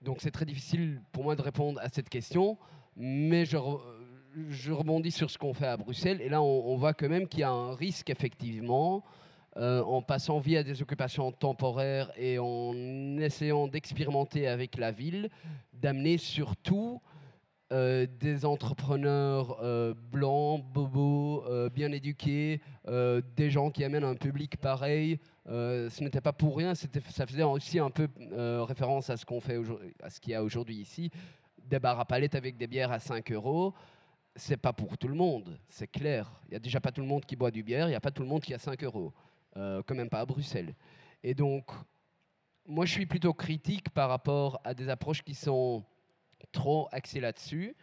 Donc, 0.00 0.18
c'est 0.20 0.30
très 0.30 0.44
difficile 0.44 1.00
pour 1.12 1.24
moi 1.24 1.34
de 1.34 1.42
répondre 1.42 1.80
à 1.82 1.88
cette 1.88 2.08
question, 2.08 2.56
mais 2.96 3.44
je, 3.44 3.56
re- 3.56 3.80
je 4.48 4.72
rebondis 4.72 5.10
sur 5.10 5.30
ce 5.30 5.38
qu'on 5.38 5.52
fait 5.52 5.66
à 5.66 5.76
Bruxelles, 5.76 6.20
et 6.20 6.28
là, 6.28 6.40
on, 6.40 6.76
voit 6.76 6.94
quand 6.94 7.08
même 7.08 7.26
qu'il 7.26 7.40
y 7.40 7.44
a 7.44 7.50
un 7.50 7.74
risque, 7.74 8.08
effectivement, 8.10 9.02
euh, 9.56 9.82
en 9.82 10.00
passant 10.02 10.38
via 10.38 10.62
des 10.62 10.82
occupations 10.82 11.32
temporaires 11.32 12.12
et 12.16 12.38
en 12.38 13.18
essayant 13.18 13.66
d'expérimenter 13.66 14.46
avec 14.46 14.76
la 14.76 14.92
ville, 14.92 15.30
d'amener 15.72 16.16
surtout 16.16 17.00
euh, 17.72 18.06
des 18.20 18.44
entrepreneurs 18.44 19.58
euh, 19.62 19.94
blancs, 20.12 20.64
bobos, 20.72 21.44
bien 21.70 21.90
éduqués, 21.90 22.60
des 22.86 23.50
gens 23.50 23.70
qui 23.70 23.82
amènent 23.82 24.04
un 24.04 24.14
public 24.14 24.58
pareil. 24.58 25.18
Euh, 25.48 25.88
ce 25.88 26.04
n'était 26.04 26.20
pas 26.20 26.32
pour 26.32 26.56
rien, 26.58 26.74
ça 26.74 27.26
faisait 27.26 27.42
aussi 27.42 27.78
un 27.78 27.90
peu 27.90 28.08
euh, 28.32 28.64
référence 28.64 29.08
à 29.08 29.16
ce 29.16 29.24
qu'on 29.24 29.40
fait 29.40 29.58
à 30.02 30.10
ce 30.10 30.20
qu'il 30.20 30.32
y 30.32 30.34
a 30.34 30.42
aujourd'hui 30.44 30.76
ici. 30.76 31.10
Des 31.64 31.78
bars 31.78 31.98
à 31.98 32.04
palettes 32.04 32.34
avec 32.34 32.56
des 32.56 32.66
bières 32.66 32.92
à 32.92 32.98
5 32.98 33.32
euros, 33.32 33.74
c'est 34.36 34.58
pas 34.58 34.74
pour 34.74 34.98
tout 34.98 35.08
le 35.08 35.14
monde, 35.14 35.58
c'est 35.68 35.86
clair. 35.86 36.30
Il 36.44 36.50
n'y 36.50 36.56
a 36.56 36.60
déjà 36.60 36.80
pas 36.80 36.92
tout 36.92 37.00
le 37.00 37.06
monde 37.06 37.24
qui 37.24 37.34
boit 37.34 37.50
du 37.50 37.62
bière, 37.62 37.86
il 37.86 37.90
n'y 37.90 37.96
a 37.96 38.00
pas 38.00 38.10
tout 38.10 38.22
le 38.22 38.28
monde 38.28 38.42
qui 38.42 38.52
a 38.52 38.58
5 38.58 38.84
euros, 38.84 39.12
euh, 39.56 39.82
quand 39.86 39.94
même 39.94 40.10
pas 40.10 40.20
à 40.20 40.26
Bruxelles. 40.26 40.74
Et 41.22 41.34
donc, 41.34 41.70
moi, 42.66 42.84
je 42.84 42.92
suis 42.92 43.06
plutôt 43.06 43.32
critique 43.32 43.88
par 43.90 44.10
rapport 44.10 44.60
à 44.64 44.74
des 44.74 44.90
approches 44.90 45.22
qui 45.22 45.34
sont 45.34 45.82
trop 46.52 46.88
axées 46.92 47.20
là-dessus. 47.20 47.74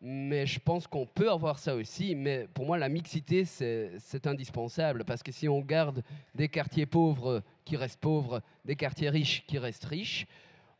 Mais 0.00 0.46
je 0.46 0.60
pense 0.60 0.86
qu'on 0.86 1.06
peut 1.06 1.30
avoir 1.30 1.58
ça 1.58 1.74
aussi. 1.74 2.14
Mais 2.14 2.46
pour 2.54 2.66
moi, 2.66 2.78
la 2.78 2.88
mixité, 2.88 3.44
c'est 3.44 4.26
indispensable. 4.26 5.04
Parce 5.04 5.22
que 5.22 5.32
si 5.32 5.48
on 5.48 5.60
garde 5.60 6.02
des 6.34 6.48
quartiers 6.48 6.86
pauvres 6.86 7.42
qui 7.64 7.76
restent 7.76 8.00
pauvres, 8.00 8.40
des 8.64 8.76
quartiers 8.76 9.10
riches 9.10 9.44
qui 9.46 9.58
restent 9.58 9.86
riches, 9.86 10.26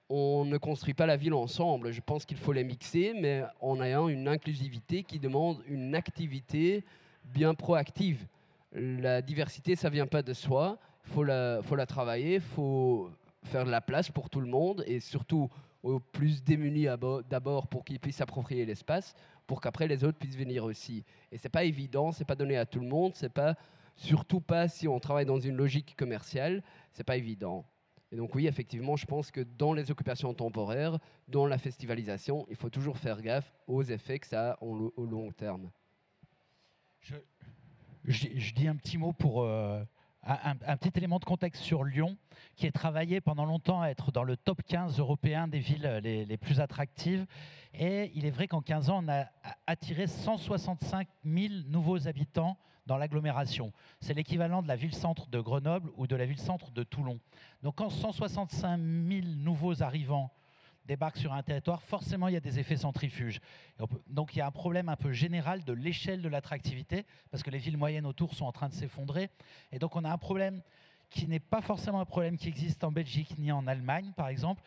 on 0.08 0.44
ne 0.44 0.56
construit 0.56 0.94
pas 0.94 1.06
la 1.06 1.16
ville 1.16 1.34
ensemble. 1.34 1.90
Je 1.90 2.00
pense 2.00 2.24
qu'il 2.24 2.36
faut 2.36 2.52
les 2.52 2.64
mixer, 2.64 3.12
mais 3.20 3.42
en 3.60 3.80
ayant 3.82 4.08
une 4.08 4.28
inclusivité 4.28 5.02
qui 5.02 5.18
demande 5.18 5.62
une 5.66 5.94
activité 5.94 6.84
bien 7.24 7.54
proactive. 7.54 8.26
La 8.72 9.20
diversité, 9.20 9.76
ça 9.76 9.90
vient 9.90 10.06
pas 10.06 10.22
de 10.22 10.32
soi. 10.32 10.78
Il 11.06 11.12
faut 11.12 11.24
la, 11.24 11.60
faut 11.62 11.76
la 11.76 11.86
travailler, 11.86 12.34
il 12.34 12.40
faut 12.40 13.10
faire 13.44 13.64
de 13.64 13.70
la 13.70 13.80
place 13.80 14.10
pour 14.10 14.30
tout 14.30 14.40
le 14.40 14.46
monde 14.46 14.84
et 14.86 15.00
surtout 15.00 15.50
aux 15.82 16.00
plus 16.00 16.42
démunis 16.42 16.86
abo- 16.88 17.22
d'abord 17.22 17.68
pour 17.68 17.84
qu'ils 17.84 18.00
puissent 18.00 18.16
s'approprier 18.16 18.66
l'espace, 18.66 19.14
pour 19.46 19.60
qu'après 19.60 19.86
les 19.88 20.04
autres 20.04 20.18
puissent 20.18 20.36
venir 20.36 20.64
aussi. 20.64 21.04
Et 21.32 21.38
c'est 21.38 21.48
pas 21.48 21.64
évident, 21.64 22.12
c'est 22.12 22.24
pas 22.24 22.34
donné 22.34 22.56
à 22.56 22.66
tout 22.66 22.80
le 22.80 22.88
monde, 22.88 23.12
c'est 23.14 23.32
pas 23.32 23.56
surtout 23.96 24.40
pas 24.40 24.68
si 24.68 24.86
on 24.88 25.00
travaille 25.00 25.26
dans 25.26 25.40
une 25.40 25.56
logique 25.56 25.96
commerciale, 25.96 26.62
c'est 26.92 27.04
pas 27.04 27.16
évident. 27.16 27.64
Et 28.10 28.16
donc 28.16 28.34
oui, 28.34 28.46
effectivement, 28.46 28.96
je 28.96 29.04
pense 29.06 29.30
que 29.30 29.40
dans 29.40 29.72
les 29.72 29.90
occupations 29.90 30.32
temporaires, 30.32 30.98
dans 31.28 31.46
la 31.46 31.58
festivalisation, 31.58 32.46
il 32.48 32.56
faut 32.56 32.70
toujours 32.70 32.96
faire 32.96 33.20
gaffe 33.20 33.52
aux 33.66 33.82
effets 33.82 34.18
que 34.18 34.26
ça 34.26 34.52
a 34.52 34.62
au 34.62 34.74
lo- 34.74 34.94
au 34.96 35.04
long 35.04 35.30
terme. 35.32 35.70
Je 38.04 38.54
dis 38.54 38.66
un 38.66 38.76
petit 38.76 38.96
mot 38.98 39.12
pour 39.12 39.42
euh, 39.42 39.82
un, 40.28 40.76
petit 40.76 40.92
élément 40.96 41.18
de 41.18 41.24
contexte 41.24 41.62
sur 41.62 41.84
Lyon, 41.84 42.16
qui 42.56 42.66
est 42.66 42.72
travaillé 42.72 43.20
pendant 43.20 43.44
longtemps 43.44 43.80
à 43.80 43.88
être 43.88 44.12
dans 44.12 44.24
le 44.24 44.36
top 44.36 44.62
15 44.62 44.98
européen 44.98 45.48
des 45.48 45.58
villes 45.58 45.86
euh, 45.86 46.00
les, 46.00 46.24
les 46.24 46.36
plus 46.36 46.60
attractives. 46.60 47.26
Et 47.74 48.12
il 48.14 48.26
est 48.26 48.30
vrai 48.30 48.46
qu'en 48.46 48.60
15 48.60 48.90
ans, 48.90 49.02
on 49.04 49.08
a- 49.08 49.26
attiré 49.66 50.06
165 50.06 51.08
000 51.24 51.54
nouveaux 51.68 52.08
habitants 52.08 52.58
dans 52.86 52.96
l'agglomération. 52.96 53.72
C'est 54.00 54.14
l'équivalent 54.14 54.62
de 54.62 54.68
la 54.68 54.76
ville-centre 54.76 55.28
de 55.28 55.40
Grenoble 55.40 55.90
ou 55.96 56.06
de 56.06 56.16
la 56.16 56.26
ville-centre 56.26 56.70
de 56.70 56.82
Toulon. 56.82 57.20
Donc 57.62 57.76
quand 57.76 57.90
165 57.90 58.78
000 58.78 59.26
nouveaux 59.36 59.82
arrivants 59.82 60.30
débarquent 60.88 61.18
sur 61.18 61.32
un 61.32 61.42
territoire, 61.42 61.82
forcément 61.82 62.26
il 62.26 62.34
y 62.34 62.36
a 62.36 62.40
des 62.40 62.58
effets 62.58 62.78
centrifuges. 62.78 63.40
Donc 64.08 64.34
il 64.34 64.38
y 64.38 64.42
a 64.42 64.46
un 64.46 64.50
problème 64.50 64.88
un 64.88 64.96
peu 64.96 65.12
général 65.12 65.62
de 65.62 65.72
l'échelle 65.72 66.22
de 66.22 66.28
l'attractivité, 66.28 67.06
parce 67.30 67.44
que 67.44 67.50
les 67.50 67.58
villes 67.58 67.76
moyennes 67.76 68.06
autour 68.06 68.34
sont 68.34 68.46
en 68.46 68.52
train 68.52 68.68
de 68.68 68.74
s'effondrer. 68.74 69.30
Et 69.70 69.78
donc 69.78 69.94
on 69.94 70.04
a 70.04 70.10
un 70.10 70.18
problème 70.18 70.62
qui 71.10 71.26
n'est 71.26 71.40
pas 71.40 71.62
forcément 71.62 72.00
un 72.00 72.04
problème 72.04 72.36
qui 72.36 72.48
existe 72.48 72.84
en 72.84 72.92
Belgique 72.92 73.38
ni 73.38 73.52
en 73.52 73.66
Allemagne, 73.66 74.12
par 74.16 74.28
exemple, 74.28 74.62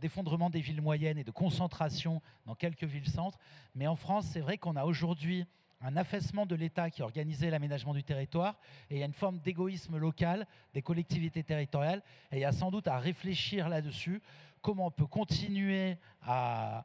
d'effondrement 0.00 0.50
des 0.50 0.60
villes 0.60 0.82
moyennes 0.82 1.18
et 1.18 1.24
de 1.24 1.30
concentration 1.30 2.22
dans 2.44 2.54
quelques 2.54 2.84
villes-centres. 2.84 3.38
Mais 3.74 3.86
en 3.86 3.96
France, 3.96 4.26
c'est 4.32 4.40
vrai 4.40 4.58
qu'on 4.58 4.76
a 4.76 4.84
aujourd'hui 4.84 5.46
un 5.82 5.96
affaissement 5.96 6.46
de 6.46 6.54
l'État 6.56 6.90
qui 6.90 7.02
organisait 7.02 7.50
l'aménagement 7.50 7.92
du 7.92 8.02
territoire, 8.02 8.58
et 8.90 8.96
il 8.96 8.98
y 8.98 9.02
a 9.02 9.06
une 9.06 9.12
forme 9.12 9.38
d'égoïsme 9.40 9.98
local 9.98 10.46
des 10.72 10.82
collectivités 10.82 11.44
territoriales, 11.44 12.02
et 12.32 12.36
il 12.36 12.40
y 12.40 12.44
a 12.44 12.52
sans 12.52 12.70
doute 12.70 12.88
à 12.88 12.98
réfléchir 12.98 13.68
là-dessus, 13.68 14.22
comment 14.66 14.86
on 14.86 14.90
peut 14.90 15.06
continuer 15.06 15.96
à, 16.26 16.84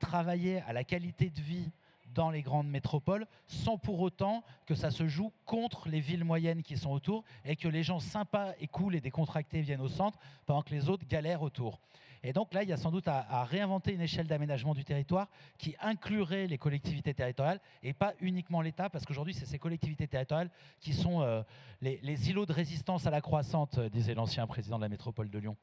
travailler 0.00 0.62
à 0.62 0.72
la 0.72 0.82
qualité 0.82 1.28
de 1.28 1.42
vie 1.42 1.70
dans 2.14 2.30
les 2.30 2.40
grandes 2.40 2.70
métropoles, 2.70 3.26
sans 3.46 3.76
pour 3.76 4.00
autant 4.00 4.42
que 4.64 4.74
ça 4.74 4.90
se 4.90 5.06
joue 5.06 5.30
contre 5.44 5.90
les 5.90 6.00
villes 6.00 6.24
moyennes 6.24 6.62
qui 6.62 6.78
sont 6.78 6.90
autour 6.90 7.24
et 7.44 7.54
que 7.54 7.68
les 7.68 7.82
gens 7.82 7.98
sympas 7.98 8.54
et 8.60 8.66
cool 8.66 8.94
et 8.96 9.02
décontractés 9.02 9.60
viennent 9.60 9.82
au 9.82 9.88
centre 9.88 10.18
pendant 10.46 10.62
que 10.62 10.70
les 10.70 10.88
autres 10.88 11.06
galèrent 11.06 11.42
autour. 11.42 11.80
Et 12.22 12.32
donc 12.32 12.54
là, 12.54 12.62
il 12.62 12.70
y 12.70 12.72
a 12.72 12.78
sans 12.78 12.90
doute 12.90 13.08
à, 13.08 13.44
réinventer 13.44 13.92
une 13.92 14.00
échelle 14.00 14.26
d'aménagement 14.26 14.72
du 14.72 14.86
territoire 14.86 15.28
qui 15.58 15.76
inclurait 15.82 16.46
les 16.46 16.56
collectivités 16.56 17.12
territoriales 17.12 17.60
et 17.82 17.92
pas 17.92 18.14
uniquement 18.22 18.62
l'État, 18.62 18.88
parce 18.88 19.04
qu'aujourd'hui, 19.04 19.34
c'est 19.34 19.44
ces 19.44 19.58
collectivités 19.58 20.08
territoriales 20.08 20.50
qui 20.80 20.94
sont 20.94 21.20
euh, 21.20 21.42
les, 21.82 22.30
îlots 22.30 22.46
de 22.46 22.54
résistance 22.54 23.06
à 23.06 23.10
la 23.10 23.20
croissance, 23.20 23.76
euh, 23.76 23.90
disait 23.90 24.14
l'ancien 24.14 24.46
président 24.46 24.78
de 24.78 24.82
la 24.82 24.88
métropole 24.88 25.28
de 25.28 25.38
Lyon. 25.38 25.58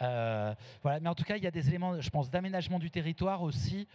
Euh, 0.00 0.54
voilà. 0.82 1.00
Mais 1.00 1.08
en 1.08 1.14
tout 1.14 1.24
cas, 1.24 1.36
il 1.36 1.44
y 1.44 1.46
a 1.46 1.50
des 1.50 1.68
éléments, 1.68 2.00
je 2.00 2.10
pense, 2.10 2.30
d'aménagement 2.30 2.78
du 2.78 2.90
territoire 2.90 3.42
aussi. 3.42 3.86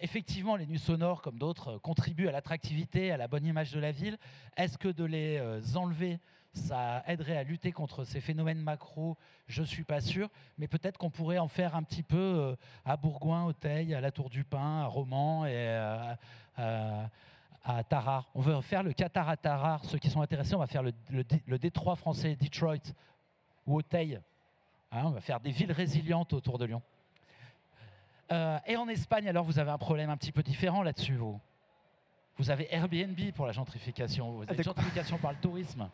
effectivement, 0.00 0.56
les 0.56 0.66
nuits 0.66 0.78
sonores, 0.78 1.22
comme 1.22 1.38
d'autres, 1.38 1.78
contribuent 1.78 2.28
à 2.28 2.32
l'attractivité, 2.32 3.12
à 3.12 3.16
la 3.16 3.28
bonne 3.28 3.46
image 3.46 3.72
de 3.72 3.80
la 3.80 3.92
ville. 3.92 4.18
Est-ce 4.56 4.78
que 4.78 4.88
de 4.88 5.04
les 5.04 5.40
enlever 5.76 6.18
ça 6.54 7.02
aiderait 7.06 7.36
à 7.36 7.42
lutter 7.42 7.72
contre 7.72 8.04
ces 8.04 8.20
phénomènes 8.20 8.60
macro, 8.60 9.16
je 9.46 9.62
ne 9.62 9.66
suis 9.66 9.84
pas 9.84 10.00
sûr, 10.00 10.28
mais 10.58 10.68
peut-être 10.68 10.98
qu'on 10.98 11.10
pourrait 11.10 11.38
en 11.38 11.48
faire 11.48 11.74
un 11.74 11.82
petit 11.82 12.02
peu 12.02 12.16
euh, 12.16 12.56
à 12.84 12.96
Bourgoin, 12.96 13.44
au 13.44 13.52
Teil, 13.52 13.94
à 13.94 14.00
la 14.00 14.10
Tour 14.10 14.28
du 14.28 14.44
Pin, 14.44 14.82
à 14.82 14.86
Romans 14.86 15.46
et 15.46 15.52
euh, 15.54 16.14
à, 17.64 17.84
Tarare. 17.84 18.28
On 18.34 18.40
veut 18.40 18.60
faire 18.60 18.82
le 18.82 18.92
Qatar 18.92 19.28
à 19.28 19.36
Tarare. 19.36 19.84
Ceux 19.84 19.98
qui 19.98 20.10
sont 20.10 20.20
intéressés, 20.20 20.54
on 20.54 20.58
va 20.58 20.66
faire 20.66 20.82
le, 20.82 21.58
Détroit 21.58 21.96
français, 21.96 22.36
Detroit 22.36 22.92
ou 23.66 23.76
au 23.76 23.82
Teil. 23.82 24.20
Hein, 24.92 25.04
on 25.06 25.10
va 25.10 25.20
faire 25.20 25.40
des 25.40 25.50
villes 25.50 25.72
résilientes 25.72 26.32
autour 26.32 26.58
de 26.58 26.66
Lyon. 26.66 26.82
Euh, 28.30 28.58
et 28.66 28.76
en 28.76 28.88
Espagne, 28.88 29.28
alors, 29.28 29.44
vous 29.44 29.58
avez 29.58 29.70
un 29.70 29.78
problème 29.78 30.10
un 30.10 30.16
petit 30.16 30.32
peu 30.32 30.42
différent 30.42 30.82
là-dessus, 30.82 31.16
vous. 31.16 31.40
Vous 32.36 32.50
avez 32.50 32.72
Airbnb 32.74 33.18
pour 33.34 33.46
la 33.46 33.52
gentrification. 33.52 34.32
Vous 34.32 34.42
avez 34.42 34.56
la 34.56 34.62
gentrification 34.62 35.18
par 35.18 35.32
le 35.32 35.38
tourisme. 35.38 35.88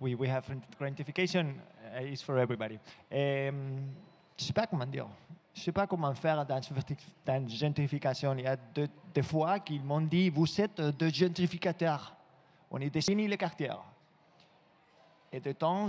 we, 0.00 0.14
we 0.14 0.28
have 0.28 0.44
gratification 0.78 1.60
uh, 1.94 2.02
is 2.02 2.22
for 2.22 2.38
everybody. 2.38 2.78
Um, 3.10 3.94
je 4.36 4.44
sais 4.44 4.52
pas 4.52 4.66
comment 4.66 4.86
dire. 4.86 5.06
Je 5.54 5.62
sais 5.62 5.72
pas 5.72 5.86
comment 5.86 6.14
faire 6.14 6.44
dans, 6.44 6.60
dans 7.24 7.48
gentrification. 7.48 8.34
Il 8.34 8.44
y 8.44 8.46
a 8.46 8.56
deux, 8.56 8.88
des 9.14 9.22
fois 9.22 9.58
qu'ils 9.60 9.82
m'ont 9.82 10.02
dit, 10.02 10.28
vous 10.28 10.60
êtes 10.60 10.80
de 10.80 11.08
gentrificateurs. 11.08 12.14
On 12.70 12.78
est 12.78 12.90
dessiné 12.90 13.26
les 13.26 13.38
quartiers. 13.38 13.70
Et 15.32 15.40
de 15.40 15.52
temps, 15.52 15.88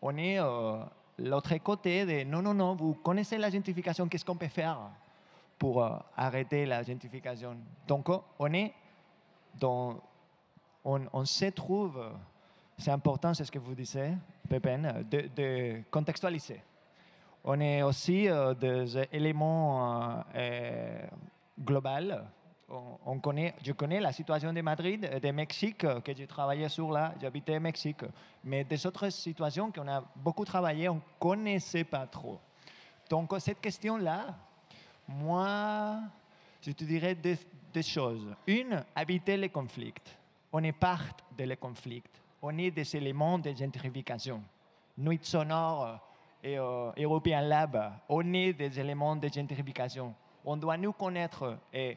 on 0.00 0.16
est 0.16 0.38
euh, 0.38 0.78
l'autre 1.18 1.56
côté 1.58 2.24
non, 2.24 2.42
non, 2.42 2.54
non, 2.54 2.74
vous 2.74 2.94
connaissez 2.94 3.38
la 3.38 3.50
gentrification, 3.50 4.08
qu'est-ce 4.08 4.24
qu'on 4.24 4.36
peut 4.36 4.48
faire 4.48 4.78
pour 5.58 5.82
euh, 5.82 5.90
arrêter 6.16 6.66
la 6.66 6.82
gentrification? 6.82 7.56
Donc, 7.86 8.08
on 8.38 8.52
est 8.52 8.72
dans, 9.58 10.00
on, 10.84 11.24
se 11.24 11.46
trouve 11.46 12.00
c'est 12.78 12.92
important, 12.92 13.34
c'est 13.34 13.44
ce 13.44 13.50
que 13.50 13.58
vous 13.58 13.74
disiez, 13.74 14.14
Pépin, 14.48 15.02
de, 15.10 15.82
contextualiser. 15.90 16.62
On 17.44 17.58
est 17.60 17.82
aussi 17.82 18.28
euh, 18.28 18.54
des 18.54 18.98
éléments 19.12 20.04
euh, 20.06 20.22
euh, 20.36 21.06
globaux. 21.60 22.22
On, 22.70 23.18
connaît, 23.18 23.54
je 23.64 23.72
connais 23.72 23.98
la 23.98 24.12
situation 24.12 24.52
de 24.52 24.60
Madrid 24.60 25.08
et 25.10 25.20
de 25.20 25.30
Mexique, 25.30 25.78
que 25.78 26.14
j'ai 26.14 26.26
travaillé 26.26 26.68
sur 26.68 26.90
là, 26.90 27.14
j'habitais 27.20 27.56
au 27.56 27.60
Mexique. 27.60 28.04
Mais 28.44 28.64
des 28.64 28.86
autres 28.86 29.08
situations 29.08 29.72
qu'on 29.72 29.88
a 29.88 30.04
beaucoup 30.16 30.44
travaillé, 30.44 30.88
on 30.88 30.96
ne 30.96 31.00
connaissait 31.18 31.84
pas 31.84 32.06
trop. 32.06 32.38
Donc, 33.08 33.34
cette 33.38 33.60
question-là, 33.60 34.36
moi, 35.08 36.00
je 36.60 36.72
te 36.72 36.84
dirais 36.84 37.14
deux, 37.14 37.38
choses. 37.80 38.34
Une, 38.46 38.84
éviter 39.00 39.36
les 39.36 39.48
conflits. 39.48 39.94
On 40.52 40.62
est 40.62 40.72
part 40.72 41.04
des 41.36 41.56
conflits 41.56 42.02
on 42.42 42.56
est 42.58 42.70
des 42.70 42.96
éléments 42.96 43.38
de 43.38 43.52
gentrification. 43.52 44.42
Nuit 44.96 45.20
sonore 45.22 45.98
et 46.42 46.58
euh, 46.58 46.90
European 46.96 47.40
Lab, 47.40 47.92
on 48.08 48.32
est 48.32 48.52
des 48.52 48.78
éléments 48.78 49.16
de 49.16 49.28
gentrification. 49.28 50.14
On 50.44 50.56
doit 50.56 50.76
nous 50.76 50.92
connaître 50.92 51.58
et 51.72 51.96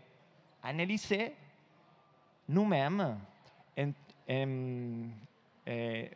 analyser 0.63 1.33
nous-mêmes 2.47 3.17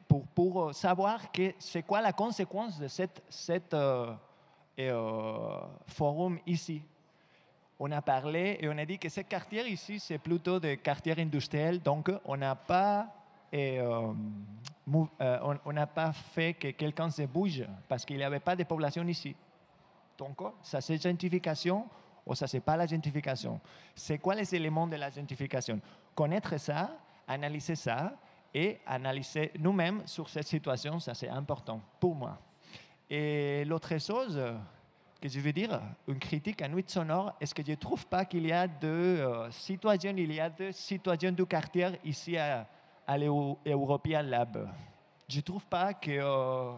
pour, 0.07 0.25
pour, 0.27 0.73
savoir 0.73 1.31
que 1.31 1.53
c'est 1.59 1.83
quoi 1.83 2.01
la 2.01 2.13
conséquence 2.13 2.79
de 2.79 2.87
cette, 2.87 3.73
euh, 3.73 4.13
euh, 4.79 5.59
forum 5.87 6.39
ici. 6.45 6.81
On 7.79 7.91
a 7.91 8.01
parlé 8.01 8.57
et 8.61 8.69
on 8.69 8.77
a 8.77 8.85
dit 8.85 8.97
que 8.97 9.09
ce 9.09 9.21
quartier 9.21 9.67
ici, 9.67 9.99
c'est 9.99 10.17
plutôt 10.17 10.59
des 10.59 10.77
quartiers 10.77 11.19
industriels, 11.19 11.81
donc 11.81 12.11
on 12.23 12.37
n'a 12.37 12.55
pas 12.55 13.07
euh, 13.53 14.13
fait 16.13 16.53
que 16.53 16.71
quelqu'un 16.71 17.09
se 17.09 17.23
bouge 17.23 17.65
parce 17.87 18.05
qu'il 18.05 18.17
n'y 18.17 18.23
avait 18.23 18.39
pas 18.39 18.55
de 18.55 18.63
population 18.63 19.05
ici. 19.07 19.35
Donc, 20.17 20.37
ça 20.61 20.79
c'est 20.79 20.97
ou 22.25 22.35
ça 22.35 22.47
c'est 22.47 22.59
pas 22.59 22.75
la 22.75 22.87
gentrification. 22.87 23.59
C'est 23.93 24.17
quoi 24.17 24.35
les 24.35 24.53
éléments 24.55 24.87
de 24.87 24.95
la 24.95 25.09
gentrification 25.09 25.79
Connaître 26.13 26.57
ça, 26.59 26.97
analyser 27.27 27.75
ça 27.75 28.13
et 28.53 28.79
analyser 28.85 29.51
nous-mêmes 29.59 30.01
sur 30.05 30.29
cette 30.29 30.47
situation, 30.47 30.99
ça 30.99 31.13
c'est 31.13 31.29
important 31.29 31.81
pour 31.99 32.15
moi. 32.15 32.39
Et 33.09 33.63
l'autre 33.65 33.97
chose 33.99 34.41
que 35.21 35.29
je 35.29 35.39
veux 35.39 35.53
dire, 35.53 35.81
une 36.07 36.19
critique 36.19 36.61
à 36.61 36.67
Nuit 36.67 36.85
Sonore, 36.87 37.33
est-ce 37.39 37.53
que 37.53 37.63
je 37.65 37.71
ne 37.71 37.75
trouve 37.75 38.05
pas 38.07 38.25
qu'il 38.25 38.45
y 38.47 38.51
a 38.51 38.67
deux 38.67 38.87
euh, 38.87 39.49
citoyens, 39.51 40.13
il 40.15 40.31
y 40.33 40.39
a 40.39 40.49
deux 40.49 40.71
citoyens 40.71 41.31
du 41.31 41.45
quartier 41.45 41.89
ici 42.03 42.37
à, 42.37 42.67
aller 43.07 43.27
au 43.27 43.57
European 43.65 44.21
Lab? 44.23 44.69
Je 45.27 45.37
ne 45.37 45.41
trouve 45.41 45.65
pas 45.65 45.93
qu'il 45.93 46.19
euh, 46.19 46.73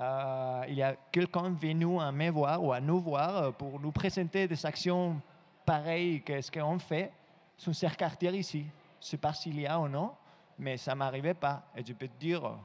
euh, 0.00 0.64
y 0.68 0.82
a 0.82 0.96
quelqu'un 1.12 1.50
venu 1.50 2.00
à 2.00 2.10
me 2.10 2.30
voir 2.30 2.62
ou 2.62 2.72
à 2.72 2.80
nous 2.80 3.00
voir 3.00 3.52
pour 3.54 3.78
nous 3.78 3.92
présenter 3.92 4.48
des 4.48 4.66
actions 4.66 5.20
pareilles 5.64 6.22
que 6.22 6.40
ce 6.40 6.50
qu'on 6.50 6.78
fait 6.78 7.12
sur 7.56 7.74
ce 7.74 7.86
quartier 7.94 8.32
ici. 8.36 8.66
Je 9.00 9.06
ne 9.06 9.10
sais 9.10 9.16
pas 9.16 9.32
s'il 9.32 9.60
y 9.60 9.66
a 9.66 9.78
ou 9.78 9.88
non, 9.88 10.12
mais 10.58 10.76
ça 10.76 10.92
ne 10.92 10.98
m'arrivait 10.98 11.34
pas. 11.34 11.62
Et 11.76 11.84
je 11.84 11.92
peux 11.92 12.08
te 12.08 12.18
dire 12.18 12.58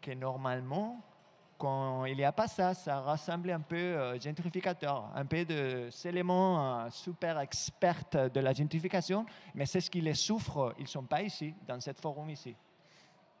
que 0.00 0.12
normalement, 0.12 1.00
quand 1.58 2.04
il 2.06 2.16
n'y 2.16 2.24
a 2.24 2.32
pas 2.32 2.48
ça, 2.48 2.74
ça 2.74 3.00
ressemble 3.00 3.50
un 3.50 3.60
peu 3.60 3.76
euh, 3.76 4.18
gentrificateur, 4.18 5.10
un 5.14 5.24
peu 5.24 5.44
de 5.44 5.88
éléments 6.04 6.84
euh, 6.84 6.90
super 6.90 7.38
experts 7.40 8.30
de 8.32 8.40
la 8.40 8.52
gentrification, 8.52 9.24
mais 9.54 9.66
c'est 9.66 9.80
ce 9.80 9.90
qui 9.90 10.00
les 10.00 10.14
souffre, 10.14 10.74
ils 10.78 10.84
ne 10.84 10.88
sont 10.88 11.04
pas 11.04 11.22
ici, 11.22 11.54
dans 11.66 11.80
cette 11.80 12.00
forum 12.00 12.30
ici. 12.30 12.56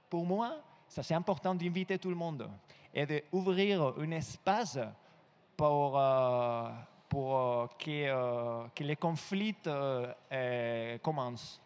Pour 0.08 0.24
moi, 0.24 0.56
ça 0.86 1.02
c'est 1.02 1.14
important 1.14 1.54
d'inviter 1.54 1.98
tout 1.98 2.10
le 2.10 2.16
monde 2.16 2.48
et 2.94 3.06
d'ouvrir 3.06 3.92
un 3.98 4.10
espace 4.12 4.78
pour, 5.56 5.98
euh, 5.98 6.68
pour 7.08 7.68
que, 7.76 8.68
que 8.74 8.84
les 8.84 8.96
conflits 8.96 9.56
commencent 11.02 11.60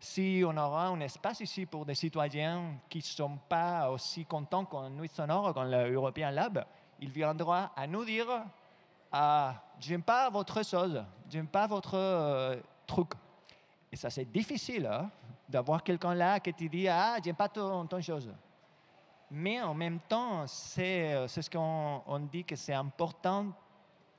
si 0.00 0.42
on 0.46 0.56
aura 0.56 0.86
un 0.88 1.00
espace 1.00 1.40
ici 1.40 1.66
pour 1.66 1.84
des 1.84 1.94
citoyens 1.94 2.78
qui 2.88 2.98
ne 2.98 3.02
sont 3.02 3.38
pas 3.48 3.90
aussi 3.90 4.24
contents 4.24 4.64
qu'en 4.64 4.88
Nuit 4.88 5.10
Sonore, 5.10 5.52
qu'en 5.52 5.64
l'European 5.64 6.30
Lab, 6.30 6.64
ils 7.00 7.10
viendront 7.10 7.68
à 7.76 7.86
nous 7.86 8.04
dire 8.04 8.26
ah, 9.12 9.62
J'aime 9.78 10.02
pas 10.02 10.30
votre 10.30 10.64
chose, 10.64 11.04
j'aime 11.28 11.46
pas 11.46 11.66
votre 11.66 11.96
euh, 11.96 12.56
truc. 12.86 13.10
Et 13.92 13.96
ça, 13.96 14.08
c'est 14.08 14.24
difficile 14.24 14.86
hein, 14.86 15.10
d'avoir 15.48 15.82
quelqu'un 15.82 16.14
là 16.14 16.40
qui 16.40 16.54
te 16.54 16.64
dit 16.64 16.88
Ah, 16.88 17.18
j'aime 17.22 17.36
pas 17.36 17.48
ton, 17.48 17.86
chose. 18.00 18.32
Mais 19.30 19.60
en 19.62 19.74
même 19.74 20.00
temps, 20.00 20.46
c'est 20.46 21.14
euh, 21.14 21.28
ce 21.28 21.48
qu'on 21.48 22.02
on 22.06 22.18
dit 22.18 22.44
que 22.44 22.56
c'est 22.56 22.74
important 22.74 23.52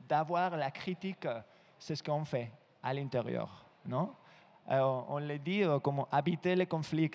d'avoir 0.07 0.55
la 0.55 0.71
critique, 0.71 1.27
c'est 1.77 1.95
ce 1.95 2.03
qu'on 2.03 2.23
fait 2.23 2.51
à 2.81 2.93
l'intérieur, 2.93 3.65
non? 3.85 4.15
Euh, 4.69 4.79
on 5.09 5.19
le 5.19 5.37
dit 5.37 5.63
euh, 5.63 5.79
comme 5.79 6.05
habiter 6.11 6.55
le 6.55 6.65
conflit, 6.65 7.11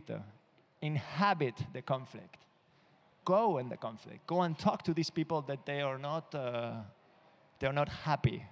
inhabit 0.82 1.54
the 1.72 1.82
conflict. 1.82 2.36
Go 3.24 3.58
in 3.58 3.68
the 3.68 3.78
conflict. 3.78 4.26
Go 4.26 4.42
and 4.42 4.54
talk 4.54 4.82
to 4.82 4.92
these 4.92 5.10
people 5.10 5.42
that 5.42 5.64
they 5.64 5.80
are 5.80 5.98
not, 5.98 6.34
uh, 6.34 6.82
not 7.72 7.88
happy. 7.88 8.42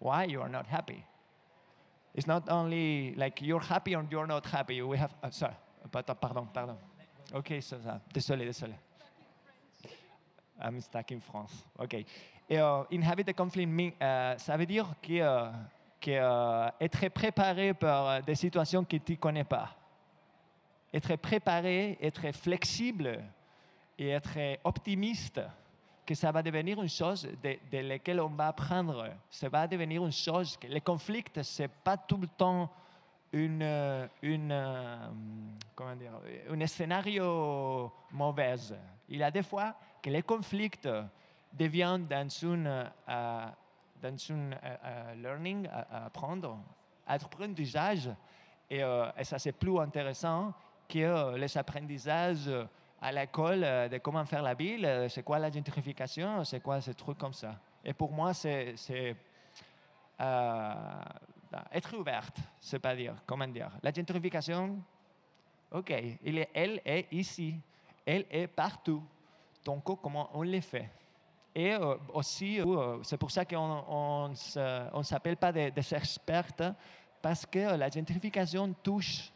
Why 0.00 0.24
you 0.24 0.40
are 0.40 0.48
not 0.48 0.66
happy? 0.66 1.04
It's 2.14 2.26
not 2.26 2.48
only 2.48 3.14
like 3.14 3.42
you're 3.42 3.60
happy 3.60 3.94
or 3.94 4.04
you're 4.10 4.26
not 4.26 4.46
happy. 4.46 4.80
We 4.82 4.96
have, 4.96 5.14
uh, 5.22 5.30
sorry, 5.30 5.54
pardon, 5.92 6.48
pardon. 6.52 6.76
Ok, 7.34 7.54
ça, 7.60 7.80
ça. 7.80 8.00
Désolé, 8.12 8.46
désolé. 8.46 8.74
I'm 10.60 10.80
stuck 10.80 11.12
in 11.12 11.20
France. 11.20 11.64
Ok. 11.78 11.94
Et 11.94 12.58
euh, 12.58 12.82
inhabit 12.90 13.24
conflict, 13.34 14.02
euh, 14.02 14.38
ça 14.38 14.56
veut 14.56 14.66
dire 14.66 14.86
que, 15.02 15.20
euh, 15.20 15.50
que, 16.00 16.10
euh, 16.10 16.70
être 16.80 17.08
préparé 17.10 17.74
pour 17.74 17.88
euh, 17.88 18.20
des 18.22 18.34
situations 18.34 18.84
que 18.84 18.96
tu 18.96 19.12
ne 19.12 19.16
connais 19.18 19.44
pas. 19.44 19.76
Être 20.92 21.16
préparé, 21.16 21.98
être 22.00 22.32
flexible 22.32 23.22
et 23.98 24.08
être 24.08 24.58
optimiste 24.64 25.40
que 26.06 26.14
ça 26.14 26.32
va 26.32 26.42
devenir 26.42 26.80
une 26.80 26.88
chose 26.88 27.28
de, 27.42 27.58
de 27.70 27.78
laquelle 27.86 28.20
on 28.20 28.28
va 28.28 28.48
apprendre. 28.48 29.10
Ça 29.28 29.50
va 29.50 29.66
devenir 29.66 30.02
une 30.02 30.12
chose 30.12 30.56
que 30.56 30.66
les 30.66 30.80
conflits, 30.80 31.24
ce 31.42 31.62
n'est 31.62 31.68
pas 31.68 31.98
tout 31.98 32.16
le 32.16 32.28
temps 32.28 32.70
une, 33.32 33.62
euh, 33.62 34.06
une, 34.22 34.52
euh, 34.52 35.08
comment 35.74 35.96
dire, 35.96 36.12
un 36.50 36.66
scénario 36.66 37.92
mauvais. 38.12 38.56
Il 39.08 39.18
y 39.18 39.22
a 39.22 39.30
des 39.30 39.42
fois 39.42 39.74
que 40.02 40.10
les 40.10 40.22
conflits 40.22 40.70
deviennent 41.52 42.06
dans 42.06 42.28
une, 42.28 42.90
euh, 43.08 43.46
dans 44.02 44.16
une 44.16 44.56
learning, 45.16 45.68
à, 45.68 46.06
apprendre, 46.06 46.58
apprentissage, 47.06 48.10
et, 48.70 48.80
et 48.80 49.24
ça 49.24 49.38
c'est 49.38 49.52
plus 49.52 49.78
intéressant 49.80 50.52
que 50.88 51.36
les 51.36 51.58
apprentissages 51.58 52.50
à 53.00 53.12
l'école 53.12 53.60
de 53.60 53.98
comment 53.98 54.24
faire 54.24 54.42
la 54.42 54.54
ville, 54.54 55.06
c'est 55.08 55.22
quoi 55.22 55.38
la 55.38 55.50
gentrification, 55.50 56.44
c'est 56.44 56.60
quoi 56.60 56.80
ces 56.80 56.94
trucs 56.94 57.18
comme 57.18 57.32
ça. 57.32 57.54
Et 57.84 57.92
pour 57.92 58.12
moi, 58.12 58.34
c'est 58.34 58.74
être 61.72 61.96
ouverte, 61.96 62.36
c'est 62.60 62.78
pas 62.78 62.94
dire, 62.94 63.14
comment 63.26 63.46
dire. 63.48 63.70
La 63.82 63.92
gentrification, 63.92 64.78
ok, 65.70 65.90
elle 65.90 66.80
est 66.84 67.06
ici, 67.12 67.54
elle 68.04 68.26
est 68.30 68.46
partout. 68.46 69.02
Donc, 69.64 69.84
comment 70.00 70.30
on 70.32 70.42
le 70.42 70.60
fait 70.60 70.88
Et 71.54 71.72
euh, 71.74 71.96
aussi, 72.14 72.60
euh, 72.60 73.02
c'est 73.02 73.16
pour 73.18 73.30
ça 73.30 73.44
qu'on 73.44 74.28
ne 74.28 75.02
s'appelle 75.02 75.36
pas 75.36 75.52
des, 75.52 75.70
des 75.70 75.94
experts, 75.94 76.52
parce 77.20 77.44
que 77.44 77.76
la 77.76 77.88
gentrification 77.90 78.72
touche 78.82 79.32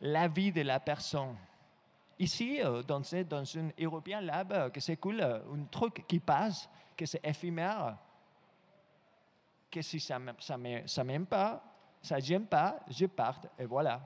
la 0.00 0.26
vie 0.28 0.50
de 0.52 0.62
la 0.62 0.80
personne. 0.80 1.36
Ici, 2.18 2.60
euh, 2.64 2.82
dans, 2.82 3.02
ce- 3.04 3.22
dans 3.22 3.44
une 3.44 3.72
European 3.80 4.20
Lab, 4.20 4.52
euh, 4.52 4.70
que 4.70 4.80
c'est 4.80 4.96
cool, 4.96 5.20
euh, 5.20 5.38
un 5.54 5.64
truc 5.70 6.04
qui 6.08 6.18
passe, 6.18 6.68
que 6.96 7.06
c'est 7.06 7.20
éphémère, 7.24 7.96
que 9.70 9.82
si 9.82 10.00
ça 10.00 10.18
ne 10.18 11.02
m'aime 11.02 11.26
pas, 11.26 11.62
ça 12.02 12.18
j'aime 12.20 12.46
pas, 12.46 12.80
je 12.88 13.06
parte, 13.06 13.48
et 13.58 13.64
voilà. 13.64 14.00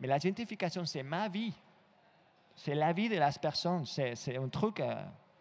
Mais 0.00 0.06
la 0.06 0.18
gentrification, 0.18 0.84
c'est 0.84 1.02
ma 1.02 1.28
vie. 1.28 1.52
C'est 2.54 2.74
la 2.74 2.92
vie 2.92 3.08
de 3.08 3.16
la 3.16 3.30
personne. 3.32 3.84
C'est 3.86 4.36
un 4.36 4.48
truc 4.48 4.80
euh, 4.80 4.94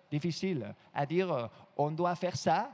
difficile 0.09 0.73
à 0.93 1.05
dire, 1.05 1.31
euh, 1.31 1.47
on 1.75 1.91
doit 1.91 2.15
faire 2.15 2.35
ça. 2.35 2.71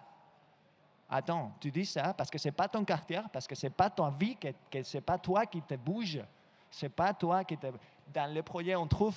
Attends, 1.09 1.53
tu 1.59 1.71
dis 1.71 1.85
ça 1.85 2.13
parce 2.13 2.29
que 2.29 2.37
c'est 2.37 2.51
pas 2.51 2.67
ton 2.67 2.83
quartier, 2.83 3.21
parce 3.31 3.47
que 3.47 3.55
c'est 3.55 3.69
pas 3.69 3.89
ton 3.89 4.09
vie, 4.09 4.35
que, 4.35 4.49
que 4.69 4.83
c'est 4.83 5.01
pas 5.01 5.17
toi 5.17 5.45
qui 5.45 5.61
te 5.61 5.75
bouge. 5.75 6.21
C'est 6.71 6.89
pas 6.89 7.13
toi 7.13 7.43
qui 7.43 7.57
te... 7.57 7.67
Dans 8.13 8.33
le 8.33 8.41
projet, 8.41 8.75
on 8.75 8.87
trouve 8.87 9.15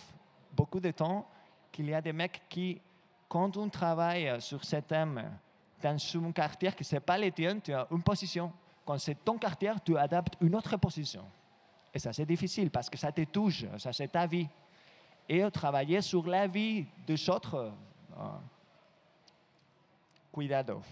beaucoup 0.52 0.80
de 0.80 0.90
temps 0.90 1.26
qu'il 1.72 1.88
y 1.88 1.94
a 1.94 2.00
des 2.00 2.12
mecs 2.12 2.42
qui, 2.48 2.80
quand 3.28 3.56
on 3.56 3.68
travaille 3.68 4.40
sur 4.40 4.64
ce 4.64 4.76
thème 4.76 5.38
dans 5.82 5.96
un 5.96 6.32
quartier 6.32 6.72
qui 6.72 6.94
n'est 6.94 7.00
pas 7.00 7.18
le 7.18 7.30
tien, 7.30 7.58
tu 7.60 7.72
as 7.72 7.86
une 7.90 8.02
position. 8.02 8.52
Quand 8.84 8.98
c'est 8.98 9.24
ton 9.24 9.38
quartier, 9.38 9.72
tu 9.84 9.96
adaptes 9.96 10.36
une 10.40 10.54
autre 10.54 10.76
position. 10.76 11.24
Et 11.92 11.98
ça, 11.98 12.12
c'est 12.12 12.26
difficile 12.26 12.70
parce 12.70 12.90
que 12.90 12.98
ça 12.98 13.10
te 13.10 13.22
touche, 13.24 13.64
ça, 13.78 13.92
c'est 13.92 14.08
ta 14.08 14.26
vie. 14.26 14.48
Et 15.28 15.50
travailler 15.50 16.00
sur 16.00 16.26
la 16.26 16.46
vie 16.46 16.86
des 17.06 17.30
autres, 17.30 17.72
euh, 18.16 18.28
cuidado. 20.32 20.82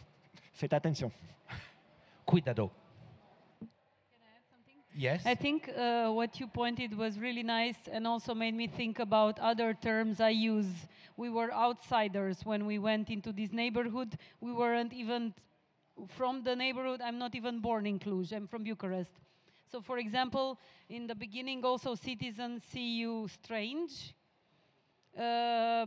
Faites 0.52 0.72
attention. 0.72 1.12
Cuidado. 2.26 2.70
Yes. 4.98 5.22
I 5.26 5.34
think 5.34 5.70
uh, 5.76 6.10
what 6.10 6.40
you 6.40 6.46
pointed 6.46 6.96
was 6.96 7.18
really 7.18 7.42
nice 7.42 7.76
and 7.92 8.06
also 8.06 8.34
made 8.34 8.54
me 8.54 8.66
think 8.66 8.98
about 8.98 9.38
other 9.40 9.74
terms 9.74 10.20
I 10.20 10.30
use. 10.30 10.72
We 11.18 11.28
were 11.28 11.52
outsiders 11.52 12.46
when 12.46 12.64
we 12.64 12.78
went 12.78 13.10
into 13.10 13.30
this 13.30 13.52
neighborhood. 13.52 14.16
We 14.40 14.52
weren't 14.52 14.94
even 14.94 15.34
from 16.08 16.42
the 16.42 16.56
neighborhood. 16.56 17.02
I'm 17.02 17.18
not 17.18 17.34
even 17.34 17.60
born 17.60 17.86
in 17.86 17.98
Cluj. 17.98 18.32
I'm 18.32 18.46
from 18.46 18.64
Bucharest. 18.64 19.12
So, 19.70 19.82
for 19.82 19.98
example, 19.98 20.58
in 20.88 21.06
the 21.06 21.14
beginning, 21.14 21.62
also 21.62 21.94
citizens 21.94 22.62
see 22.72 22.96
you 22.96 23.28
strange. 23.28 24.14
Uh, 25.18 25.86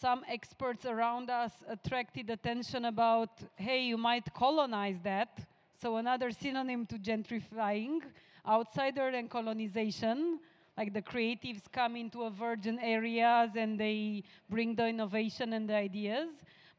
some 0.00 0.24
experts 0.28 0.84
around 0.84 1.30
us 1.30 1.52
attracted 1.68 2.28
attention 2.30 2.86
about, 2.86 3.30
hey, 3.54 3.84
you 3.84 3.96
might 3.96 4.34
colonize 4.34 4.98
that. 5.04 5.46
So 5.80 5.96
another 5.96 6.32
synonym 6.32 6.86
to 6.86 6.98
gentrifying, 6.98 8.00
outsider 8.46 9.08
and 9.08 9.30
colonization. 9.30 10.40
Like 10.76 10.94
the 10.94 11.02
creatives 11.02 11.62
come 11.72 11.96
into 11.96 12.22
a 12.22 12.30
virgin 12.30 12.78
areas 12.78 13.50
and 13.56 13.78
they 13.78 14.22
bring 14.48 14.76
the 14.76 14.86
innovation 14.86 15.52
and 15.52 15.68
the 15.68 15.74
ideas. 15.74 16.30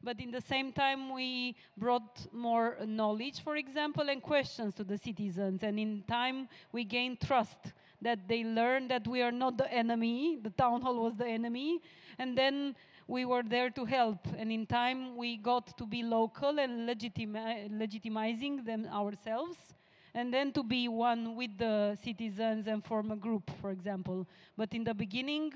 But 0.02 0.18
in 0.18 0.30
the 0.30 0.40
same 0.40 0.72
time, 0.72 1.12
we 1.12 1.56
brought 1.76 2.26
more 2.32 2.78
knowledge, 2.86 3.42
for 3.44 3.56
example, 3.56 4.08
and 4.08 4.22
questions 4.22 4.74
to 4.76 4.84
the 4.84 4.96
citizens. 4.96 5.62
And 5.62 5.78
in 5.78 6.02
time, 6.08 6.48
we 6.72 6.84
gained 6.84 7.20
trust 7.20 7.74
that 8.00 8.26
they 8.26 8.42
learn 8.42 8.88
that 8.88 9.06
we 9.06 9.20
are 9.20 9.32
not 9.32 9.58
the 9.58 9.70
enemy. 9.70 10.38
The 10.42 10.50
town 10.50 10.80
hall 10.80 11.02
was 11.02 11.16
the 11.16 11.26
enemy. 11.26 11.82
And 12.18 12.36
then 12.36 12.76
we 13.06 13.26
were 13.26 13.42
there 13.42 13.68
to 13.70 13.84
help. 13.84 14.26
And 14.38 14.50
in 14.50 14.64
time, 14.64 15.16
we 15.16 15.36
got 15.36 15.76
to 15.76 15.84
be 15.84 16.02
local 16.02 16.58
and 16.58 16.88
legitimi- 16.88 17.70
legitimizing 17.70 18.64
them 18.64 18.86
ourselves. 18.90 19.58
And 20.14 20.32
then 20.32 20.52
to 20.52 20.62
be 20.62 20.88
one 20.88 21.36
with 21.36 21.56
the 21.58 21.96
citizens 22.02 22.66
and 22.66 22.84
form 22.84 23.10
a 23.12 23.16
group, 23.16 23.50
for 23.60 23.70
example. 23.70 24.26
But 24.56 24.74
in 24.74 24.84
the 24.84 24.94
beginning, 24.94 25.52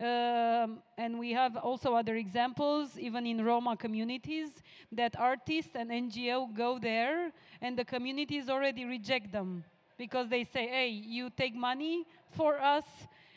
um, 0.00 0.78
and 0.96 1.18
we 1.18 1.32
have 1.32 1.56
also 1.58 1.94
other 1.94 2.16
examples, 2.16 2.98
even 2.98 3.26
in 3.26 3.44
Roma 3.44 3.76
communities, 3.76 4.48
that 4.92 5.14
artists 5.18 5.72
and 5.74 5.90
NGO 5.90 6.54
go 6.56 6.78
there 6.78 7.32
and 7.60 7.78
the 7.78 7.84
communities 7.84 8.48
already 8.48 8.86
reject 8.86 9.30
them 9.30 9.62
because 9.98 10.30
they 10.30 10.44
say, 10.44 10.66
hey, 10.68 10.88
you 10.88 11.28
take 11.28 11.54
money 11.54 12.06
for 12.30 12.58
us, 12.58 12.84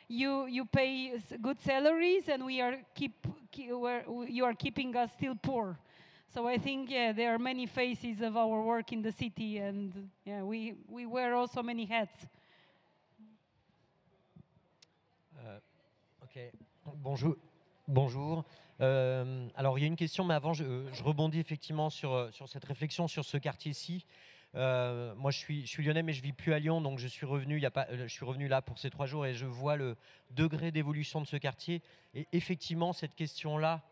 you, 0.08 0.46
you 0.46 0.64
pay 0.64 1.20
good 1.42 1.60
salaries, 1.62 2.30
and 2.30 2.46
we 2.46 2.62
are 2.62 2.78
keep, 2.96 3.28
ke- 3.54 3.70
we're, 3.72 4.04
you 4.26 4.46
are 4.46 4.54
keeping 4.54 4.96
us 4.96 5.10
still 5.18 5.36
poor. 5.36 5.78
So 6.34 6.48
I 6.48 6.58
think, 6.58 6.90
yeah, 6.90 7.14
there 7.14 7.32
are 7.32 7.38
many 7.38 7.68
faces 7.68 8.20
of 8.22 8.36
our 8.36 8.64
work 8.64 8.92
in 8.92 9.04
the 9.04 9.12
city, 9.12 9.60
and 9.60 10.10
yeah, 10.26 10.42
we, 10.42 10.74
we 10.90 11.06
wear 11.06 11.36
also 11.36 11.62
many 11.62 11.86
hats. 11.86 12.26
Euh. 15.46 15.60
Bonjour. 17.04 17.36
Bonjour. 17.88 18.44
Euh, 18.82 19.48
alors, 19.54 19.78
il 19.78 19.82
y 19.82 19.84
a 19.84 19.88
une 19.88 19.96
question, 19.96 20.24
mais 20.24 20.34
avant, 20.34 20.54
je, 20.54 20.64
rebondis 21.04 21.38
effectivement 21.38 21.92
sur, 21.92 22.14
euh, 22.14 22.32
sur 22.32 22.50
cette 22.50 22.66
réflexion 22.66 23.08
sur 23.08 23.26
ce 23.26 23.38
quartier-ci. 23.38 24.04
Moi, 24.56 25.30
je 25.30 25.38
suis, 25.38 25.68
je 25.68 25.82
lyonnais, 25.84 26.02
mais 26.02 26.14
je 26.14 26.24
vis 26.24 26.34
plus 26.34 26.54
à 26.54 26.58
Lyon, 26.58 26.82
donc 26.82 26.98
je 26.98 27.08
suis 27.08 27.28
revenu. 27.28 27.62
Je 27.92 28.08
suis 28.08 28.26
revenu 28.26 28.48
là 28.48 28.64
pour 28.64 28.80
ces 28.80 28.90
trois 28.90 29.06
jours 29.06 29.28
et 29.28 29.36
je 29.36 29.46
vois 29.46 29.76
le 29.76 29.96
degré 30.32 30.72
d'évolution 30.72 31.22
de 31.22 31.28
ce 31.28 31.38
quartier. 31.38 31.84
Et 32.16 32.28
effectivement, 32.32 32.92
cette 32.92 33.14
question-là 33.14 33.84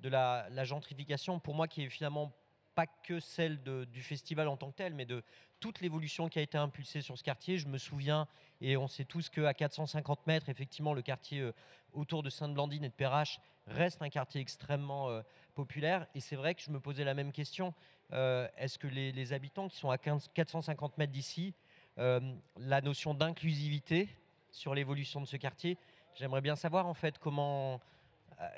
de 0.00 0.08
la, 0.08 0.64
gentrification, 0.64 1.38
pour 1.38 1.54
moi, 1.54 1.68
qui 1.68 1.82
est 1.82 1.88
finalement 1.88 2.32
pas 2.74 2.86
que 2.86 3.20
celle 3.20 3.62
du 3.62 4.02
festival 4.02 4.48
en 4.48 4.56
tant 4.56 4.70
que 4.70 4.76
tel, 4.76 4.94
mais 4.94 5.04
de 5.04 5.22
toute 5.60 5.80
l'évolution 5.80 6.28
qui 6.28 6.38
a 6.38 6.42
été 6.42 6.58
impulsée 6.58 7.02
sur 7.02 7.16
ce 7.16 7.22
quartier. 7.22 7.58
Je 7.58 7.68
me 7.68 7.78
souviens, 7.78 8.26
et 8.60 8.76
on 8.76 8.88
sait 8.88 9.04
tous 9.04 9.28
qu'à 9.28 9.54
450 9.54 10.26
mètres, 10.26 10.48
effectivement, 10.48 10.94
le 10.94 11.02
quartier 11.02 11.40
euh, 11.40 11.52
autour 11.92 12.22
de 12.22 12.30
Sainte-Blandine 12.30 12.84
et 12.84 12.88
de 12.88 12.94
Perrache 12.94 13.40
reste 13.66 14.02
un 14.02 14.08
quartier 14.08 14.40
extrêmement 14.40 15.10
euh, 15.10 15.22
populaire. 15.54 16.06
Et 16.14 16.20
c'est 16.20 16.36
vrai 16.36 16.54
que 16.54 16.62
je 16.62 16.70
me 16.70 16.80
posais 16.80 17.04
la 17.04 17.14
même 17.14 17.30
question. 17.30 17.74
Euh, 18.12 18.48
Est-ce 18.56 18.78
que 18.78 18.88
les, 18.88 19.32
habitants 19.32 19.68
qui 19.68 19.76
sont 19.76 19.90
à 19.90 19.98
15 19.98 20.30
450 20.34 20.98
mètres 20.98 21.12
d'ici, 21.12 21.54
la 21.96 22.80
notion 22.80 23.12
d'inclusivité 23.12 24.08
sur 24.50 24.74
l'évolution 24.74 25.20
de 25.20 25.26
ce 25.26 25.36
quartier, 25.36 25.76
j'aimerais 26.14 26.40
bien 26.40 26.56
savoir 26.56 26.86
en 26.86 26.94
fait 26.94 27.18
comment, 27.18 27.78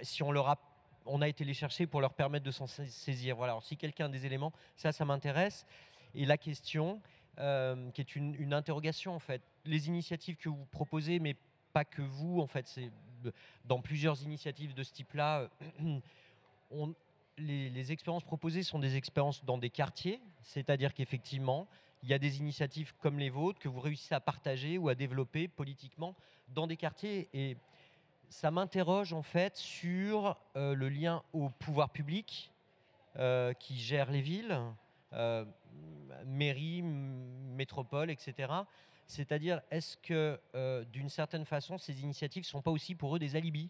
si 0.03 0.23
on 0.23 0.31
leur 0.31 0.49
a 0.49 0.72
on 1.07 1.23
a 1.23 1.29
été 1.29 1.45
les 1.45 1.55
chercher 1.55 1.87
pour 1.87 2.01
leur 2.01 2.15
permettre 2.15 2.45
de 2.45 2.51
s'en 2.51 2.67
sa- 2.67 2.87
saisir. 2.87 3.37
Voilà. 3.37 3.53
Alors, 3.53 3.65
si 3.65 3.77
quelqu'un 3.77 4.07
a 4.07 4.09
des 4.09 4.27
éléments, 4.27 4.53
ça, 4.77 4.93
ça 4.93 5.05
m'intéresse. 5.05 5.67
Et 6.15 6.25
la 6.27 6.37
question, 6.37 7.01
euh, 7.39 7.91
qui 7.91 8.01
est 8.01 8.17
une, 8.17 8.53
interrogation 8.53 9.15
en 9.15 9.19
fait, 9.19 9.43
les 9.65 9.89
initiatives 9.89 10.37
que 10.37 10.49
vous 10.49 10.67
proposez, 10.67 11.19
mais 11.19 11.37
pas 11.73 11.85
que 11.85 12.03
vous, 12.03 12.41
en 12.41 12.47
fait, 12.47 12.67
c'est 12.67 12.91
dans 13.65 13.81
plusieurs 13.81 14.23
initiatives 14.23 14.75
de 14.75 14.83
ce 14.83 14.93
type-là, 14.93 15.49
euh, 15.81 15.99
les, 17.39 17.71
les 17.71 17.93
expériences 17.93 18.25
proposées 18.25 18.63
sont 18.63 18.79
des 18.79 18.97
expériences 18.97 19.45
dans 19.45 19.59
des 19.59 19.71
quartiers, 19.71 20.21
c'est-à-dire 20.43 20.93
qu'effectivement, 20.93 21.67
il 22.03 22.09
y 22.09 22.15
a 22.15 22.19
des 22.19 22.39
initiatives 22.39 22.93
comme 23.01 23.19
les 23.19 23.31
vôtres 23.31 23.61
que 23.61 23.69
vous 23.69 23.81
réussissez 23.81 24.15
à 24.15 24.21
partager 24.21 24.77
ou 24.77 24.89
à 24.89 24.95
développer 24.95 25.49
politiquement 25.49 26.15
dans 26.49 26.67
des 26.67 26.77
quartiers. 26.77 27.29
Et 27.33 27.57
ça 28.33 28.51
m'interroge 28.51 29.13
en 29.13 29.23
fait 29.23 29.57
sur 29.59 30.39
euh, 30.57 30.75
le 30.75 30.89
lien 30.89 31.23
au 31.35 31.51
pouvoir 31.51 31.91
public 31.91 32.51
euh, 33.19 33.53
qui 33.53 33.79
gère 33.79 34.11
les 34.11 34.23
villes, 34.23 34.59
euh, 35.13 35.45
mairie, 36.25 36.81
métropole, 36.83 38.11
etc. 38.11 38.51
C'est-à-dire, 39.07 39.61
est-ce 39.71 39.99
que 39.99 40.41
d'une 40.91 41.11
certaine 41.11 41.45
façon, 41.45 41.77
ces 41.77 42.03
initiatives 42.03 42.45
ne 42.45 42.47
sont 42.47 42.63
pas 42.63 42.71
aussi 42.71 42.95
pour 42.95 43.15
eux 43.15 43.19
des 43.19 43.37
alibis 43.37 43.69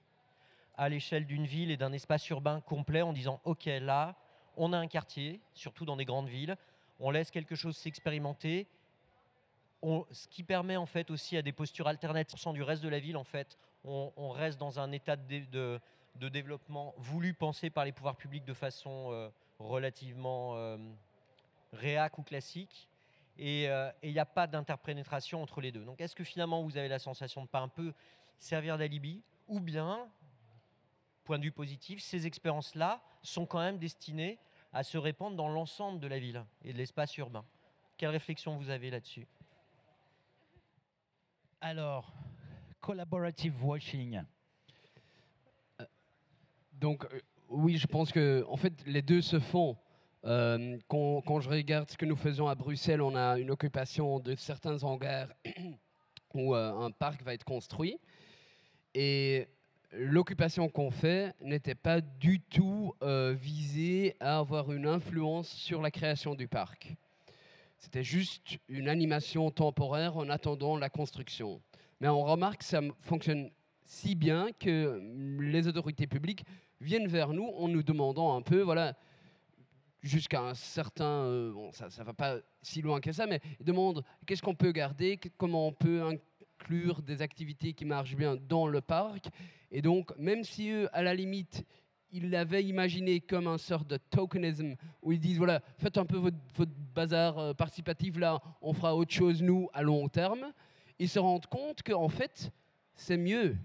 à 0.76 0.88
l'échelle 0.88 1.26
d'une 1.26 1.46
ville 1.46 1.72
et 1.72 1.76
d'un 1.76 1.92
espace 1.92 2.28
urbain 2.30 2.60
complet 2.60 3.02
en 3.02 3.12
disant, 3.12 3.40
OK, 3.44 3.64
là, 3.64 4.14
on 4.56 4.72
a 4.72 4.78
un 4.78 4.86
quartier, 4.86 5.40
surtout 5.54 5.84
dans 5.84 5.96
des 5.96 6.04
grandes 6.04 6.28
villes, 6.28 6.56
on 7.00 7.10
laisse 7.10 7.32
quelque 7.32 7.56
chose 7.56 7.76
s'expérimenter, 7.76 8.68
ce 9.82 10.28
qui 10.28 10.44
permet 10.44 10.76
en 10.76 10.86
fait 10.86 11.10
aussi 11.10 11.36
à 11.36 11.42
des 11.42 11.52
postures 11.52 11.88
alternatives 11.88 12.52
du 12.52 12.62
reste 12.62 12.84
de 12.84 12.88
la 12.88 13.00
ville, 13.00 13.16
en 13.16 13.24
fait, 13.24 13.58
on, 13.84 14.30
reste 14.30 14.58
dans 14.58 14.80
un 14.80 14.92
état 14.92 15.16
de, 15.16 15.80
développement 16.16 16.94
voulu, 16.98 17.34
pensé 17.34 17.70
par 17.70 17.84
les 17.84 17.92
pouvoirs 17.92 18.16
publics 18.16 18.44
de 18.44 18.54
façon 18.54 19.08
euh, 19.10 19.28
relativement 19.58 20.56
euh, 20.56 20.78
réac 21.72 22.18
ou 22.18 22.22
classique. 22.22 22.88
Euh, 23.40 23.90
et 24.02 24.08
il 24.08 24.12
n'y 24.12 24.18
a 24.18 24.26
pas 24.26 24.46
d'interpénétration 24.46 25.42
entre 25.42 25.60
les 25.60 25.72
deux. 25.72 25.84
Donc 25.84 26.00
est-ce 26.00 26.14
que 26.14 26.24
finalement 26.24 26.62
vous 26.62 26.76
avez 26.76 26.88
la 26.88 26.98
sensation 26.98 27.42
de 27.42 27.48
pas 27.48 27.60
un 27.60 27.68
peu 27.68 27.92
servir 28.38 28.78
d'alibi 28.78 29.22
Ou 29.48 29.58
bien, 29.58 30.08
point 31.24 31.38
de 31.38 31.44
vue 31.44 31.52
positif, 31.52 32.02
ces 32.02 32.26
expériences-là 32.26 33.00
sont 33.22 33.46
quand 33.46 33.60
même 33.60 33.78
destinées 33.78 34.38
à 34.72 34.82
se 34.84 34.98
répandre 34.98 35.36
dans 35.36 35.48
l'ensemble 35.48 36.00
de 36.00 36.06
la 36.06 36.18
ville 36.18 36.44
et 36.64 36.72
de 36.72 36.78
l'espace 36.78 37.16
urbain? 37.16 37.44
Quelle 37.96 38.10
réflexion 38.10 38.56
vous 38.56 38.70
avez 38.70 38.90
là-dessus? 38.90 39.26
Alors, 41.60 42.12
collaborative 42.82 43.54
washing 43.64 44.22
euh, 45.80 45.84
Donc, 46.72 47.04
euh, 47.04 47.20
oui, 47.48 47.78
je 47.78 47.86
pense 47.86 48.12
que 48.12 48.44
en 48.48 48.56
fait, 48.56 48.74
les 48.84 49.00
deux 49.00 49.22
se 49.22 49.38
font. 49.38 49.76
Euh, 50.24 50.76
quand, 50.88 51.22
quand, 51.22 51.40
je 51.40 51.48
regarde 51.48 51.90
ce 51.90 51.96
que 51.96 52.04
nous 52.04 52.16
faisons 52.16 52.48
à 52.48 52.54
Bruxelles, 52.54 53.00
on 53.00 53.16
a 53.16 53.38
une 53.38 53.50
occupation 53.50 54.20
de 54.20 54.34
certains 54.34 54.82
hangars 54.84 55.28
où 56.34 56.54
un 56.54 56.90
parc 56.90 57.22
va 57.22 57.34
être 57.34 57.44
construit. 57.44 57.98
Et 58.94 59.48
l'occupation 59.92 60.68
qu'on 60.68 60.90
fait 60.90 61.34
n'était 61.40 61.74
pas 61.74 62.00
du 62.00 62.40
tout 62.40 62.94
visée 63.34 64.16
à 64.20 64.38
avoir 64.38 64.72
une 64.72 64.86
influence 64.86 65.48
sur 65.48 65.82
la 65.82 65.90
création 65.90 66.34
du 66.34 66.46
parc. 66.48 66.94
C'était 67.78 68.04
juste 68.04 68.58
une 68.68 68.88
animation 68.88 69.50
temporaire 69.50 70.16
en 70.16 70.30
attendant 70.30 70.76
la 70.76 70.88
construction. 70.88 71.60
Mais 72.02 72.08
on 72.08 72.24
remarque 72.24 72.58
que 72.58 72.64
ça 72.64 72.80
fonctionne 73.00 73.48
si 73.84 74.16
bien 74.16 74.48
que 74.58 75.00
les 75.40 75.68
autorités 75.68 76.08
publiques 76.08 76.44
viennent 76.80 77.06
vers 77.06 77.32
nous 77.32 77.46
en 77.46 77.68
nous 77.68 77.84
demandant 77.84 78.34
un 78.34 78.42
peu, 78.42 78.60
voilà, 78.60 78.96
jusqu'à 80.02 80.40
un 80.40 80.54
certain, 80.54 81.04
euh, 81.04 81.52
bon, 81.52 81.70
ça 81.70 81.86
ne 81.86 82.04
va 82.04 82.12
pas 82.12 82.38
si 82.60 82.82
loin 82.82 83.00
que 83.00 83.12
ça, 83.12 83.28
mais 83.28 83.40
ils 83.60 83.64
demandent 83.64 84.02
qu'est-ce 84.26 84.42
qu'on 84.42 84.56
peut 84.56 84.72
garder, 84.72 85.16
comment 85.38 85.68
on 85.68 85.72
peut 85.72 86.02
inclure 86.02 87.02
des 87.02 87.22
activités 87.22 87.72
qui 87.72 87.84
marchent 87.84 88.16
bien 88.16 88.34
dans 88.34 88.66
le 88.66 88.80
parc. 88.80 89.28
Et 89.70 89.80
donc, 89.80 90.12
même 90.18 90.42
si 90.42 90.70
eux, 90.70 90.88
à 90.92 91.02
la 91.02 91.14
limite, 91.14 91.64
ils 92.10 92.30
l'avaient 92.30 92.64
imaginé 92.64 93.20
comme 93.20 93.46
un 93.46 93.58
sort 93.58 93.84
de 93.84 93.96
tokenisme, 93.96 94.74
où 95.02 95.12
ils 95.12 95.20
disent, 95.20 95.38
voilà, 95.38 95.62
faites 95.78 95.98
un 95.98 96.04
peu 96.04 96.16
votre, 96.16 96.36
votre 96.56 96.72
bazar 96.96 97.38
euh, 97.38 97.54
participatif, 97.54 98.18
là, 98.18 98.42
on 98.60 98.72
fera 98.72 98.96
autre 98.96 99.12
chose, 99.12 99.40
nous, 99.40 99.68
à 99.72 99.82
long 99.82 100.08
terme 100.08 100.52
ils 101.02 101.08
se 101.08 101.18
rendent 101.18 101.46
compte 101.46 101.82
qu'en 101.82 102.08
fait, 102.08 102.52
c'est 102.94 103.16
mieux. 103.16 103.56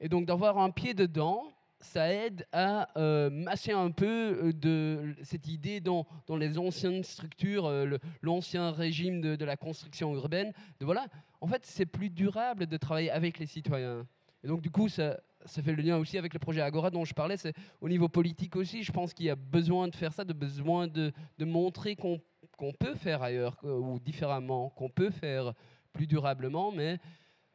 Et 0.00 0.08
donc 0.10 0.26
d'avoir 0.26 0.58
un 0.58 0.70
pied 0.70 0.92
dedans, 0.92 1.50
ça 1.80 2.12
aide 2.12 2.46
à 2.52 2.90
euh, 2.98 3.30
masser 3.30 3.72
un 3.72 3.90
peu 3.90 4.48
euh, 4.48 4.52
de 4.52 5.14
cette 5.22 5.48
idée 5.48 5.80
dans, 5.80 6.06
dans 6.26 6.36
les 6.36 6.58
anciennes 6.58 7.02
structures, 7.04 7.64
euh, 7.64 7.96
l'ancien 8.20 8.70
régime 8.70 9.22
de, 9.22 9.44
la 9.44 9.56
construction 9.56 10.14
urbaine. 10.14 10.52
De 10.78 10.84
voilà, 10.84 11.06
en 11.40 11.46
fait, 11.46 11.64
c'est 11.64 11.86
plus 11.86 12.10
durable 12.10 12.66
de 12.66 12.76
travailler 12.76 13.10
avec 13.10 13.38
les 13.38 13.46
citoyens. 13.46 14.06
Et 14.44 14.48
donc 14.48 14.60
du 14.60 14.70
coup, 14.70 14.90
ça, 14.90 15.18
ça 15.46 15.62
fait 15.62 15.72
le 15.72 15.82
lien 15.82 15.96
aussi 15.96 16.18
avec 16.18 16.34
le 16.34 16.38
projet 16.38 16.60
Agora 16.60 16.90
dont 16.90 17.06
je 17.06 17.14
parlais. 17.14 17.38
C'est 17.38 17.54
au 17.80 17.88
niveau 17.88 18.10
politique 18.10 18.56
aussi, 18.56 18.82
je 18.82 18.92
pense 18.92 19.14
qu'il 19.14 19.24
y 19.24 19.30
a 19.30 19.36
besoin 19.36 19.88
de 19.88 19.96
faire 19.96 20.12
ça, 20.12 20.24
de 20.24 20.34
besoin 20.34 20.86
de, 20.86 21.12
de 21.38 21.44
montrer 21.46 21.96
qu'on 21.96 22.20
peut 22.78 22.94
faire 22.94 23.22
ailleurs 23.22 23.56
ou 23.64 23.98
différemment, 23.98 24.68
qu'on 24.70 24.90
peut 24.90 25.10
faire 25.10 25.54
plus 25.92 26.06
durablement, 26.06 26.72
mais 26.72 26.98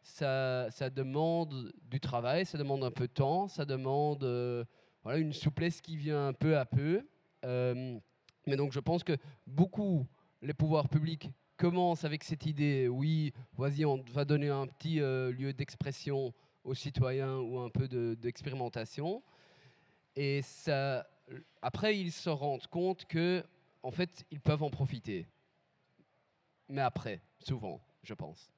ça, 0.04 0.90
demande 0.90 1.74
du 1.90 2.00
travail, 2.00 2.46
ça 2.46 2.58
demande 2.58 2.84
un 2.84 2.92
peu 2.92 3.08
de 3.08 3.14
temps, 3.14 3.48
ça 3.48 3.66
demande 3.66 4.24
euh, 4.24 4.64
voilà, 5.04 5.20
une 5.20 5.34
souplesse 5.34 5.82
qui 5.82 5.98
vient 5.98 6.34
peu 6.34 6.58
à 6.58 6.66
peu. 6.66 7.08
Euh, 7.46 7.98
mais 8.46 8.56
donc 8.56 8.74
je 8.74 8.80
pense 8.80 9.04
que 9.04 9.18
beaucoup, 9.48 10.06
les 10.42 10.54
pouvoirs 10.54 10.90
publics 10.90 11.30
commencent 11.58 12.04
avec 12.04 12.24
cette 12.24 12.46
idée, 12.46 12.88
oui, 12.88 13.34
vas-y, 13.58 13.86
on 13.86 14.04
va 14.12 14.26
donner 14.26 14.50
un 14.50 14.68
petit 14.68 15.00
euh, 15.00 15.32
lieu 15.32 15.54
d'expression 15.54 16.34
aux 16.64 16.74
citoyens 16.74 17.38
ou 17.38 17.60
un 17.60 17.70
peu 17.70 17.88
d'expérimentation. 18.16 19.22
et 20.16 20.42
ça, 20.42 21.08
après, 21.62 21.98
ils 21.98 22.12
se 22.12 22.30
rendent 22.30 22.68
compte 22.68 23.06
que, 23.06 23.44
en 23.82 23.92
fait, 23.92 24.26
ils 24.32 24.42
peuvent 24.42 24.64
en 24.64 24.70
profiter. 24.70 25.26
Mais 26.70 26.82
après, 26.82 27.22
souvent 27.40 27.82
je 28.04 28.14
pense. 28.14 28.52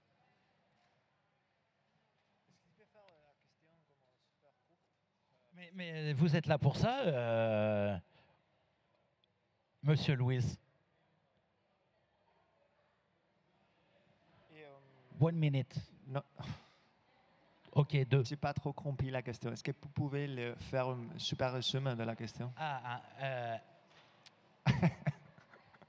Mais, 5.74 6.14
vous 6.14 6.36
êtes 6.36 6.48
là 6.48 6.58
pour 6.58 6.78
ça, 6.78 7.02
euh, 7.02 7.98
Monsieur 9.84 10.16
Louis. 10.16 10.58
Euh, 14.54 14.66
One 15.20 15.36
minute. 15.36 15.76
Non. 16.08 16.24
Ok, 17.74 17.98
deux. 18.08 18.24
Je 18.24 18.32
n'ai 18.32 18.38
pas 18.38 18.54
trop 18.54 18.72
compris 18.72 19.12
la 19.12 19.22
question. 19.22 19.52
Est-ce 19.52 19.64
que 19.64 19.72
vous 19.72 19.89
pouvez 19.89 20.28
le 20.28 20.56
faire 20.56 20.88
un 20.88 21.08
super 21.18 21.52
résumé 21.52 21.93
de 21.96 22.04
la 22.04 22.16
question? 22.16 22.54
Ah, 22.58 22.82
ah 22.86 23.02
euh, 23.22 23.58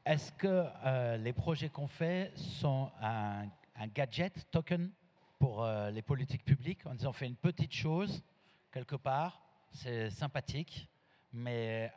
Est-ce 0.07 0.31
que 0.31 0.67
euh, 0.85 1.17
les 1.17 1.33
projets 1.33 1.69
qu'on 1.69 1.89
fait 1.89 2.31
sont 2.37 2.93
un, 3.03 3.49
gadget, 3.93 4.49
token, 4.53 4.89
pour 5.37 5.65
euh, 5.65 5.91
les 5.91 6.01
politiques 6.01 6.45
publiques 6.45 6.87
En 6.87 6.95
disant, 6.95 7.11
on 7.11 7.13
fait 7.13 7.27
une 7.27 7.35
petite 7.35 7.73
chose, 7.73 8.23
quelque 8.71 8.95
part, 8.95 9.43
c'est 9.73 10.09
sympathique, 10.11 10.89
mais, 11.33 11.93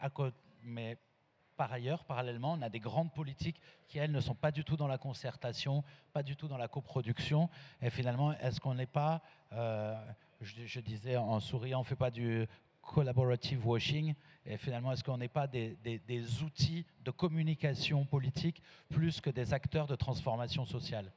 par 1.56 1.72
ailleurs, 1.72 2.04
parallèlement, 2.04 2.54
on 2.54 2.64
a 2.64 2.70
des 2.70 2.80
grandes 2.80 3.14
politiques 3.14 3.62
qui, 3.88 4.00
elles, 4.00 4.12
ne 4.12 4.22
sont 4.22 4.34
pas 4.34 4.50
du 4.50 4.64
tout 4.64 4.76
dans 4.76 4.88
la 4.88 4.98
concertation, 4.98 5.84
pas 6.12 6.24
du 6.24 6.36
tout 6.36 6.48
dans 6.48 6.58
la 6.58 6.68
coproduction. 6.68 7.48
Et 7.80 7.92
finalement, 7.92 8.34
est-ce 8.40 8.60
qu'on 8.60 8.74
n'est 8.74 8.88
pas, 8.88 9.22
euh, 9.54 9.96
je, 10.42 10.66
je, 10.66 10.80
disais 10.80 11.16
en 11.16 11.40
souriant, 11.40 11.78
on 11.78 11.84
ne 11.84 11.88
fait 11.88 11.96
pas 11.96 12.10
du 12.10 12.48
collaborative 12.82 13.66
washing 13.66 14.16
Et 14.52 14.58
finalement, 14.58 14.92
est-ce 14.92 15.04
qu'on 15.04 15.18
n'est 15.18 15.28
pas 15.28 15.46
des, 15.46 15.78
des, 15.84 16.44
outils 16.44 16.84
de 17.04 17.12
communication 17.12 18.04
politique 18.04 18.64
plus 18.90 19.22
que 19.22 19.30
des 19.30 19.54
acteurs 19.54 19.86
de 19.86 19.96
transformation 19.96 20.66
sociale? 20.66 21.12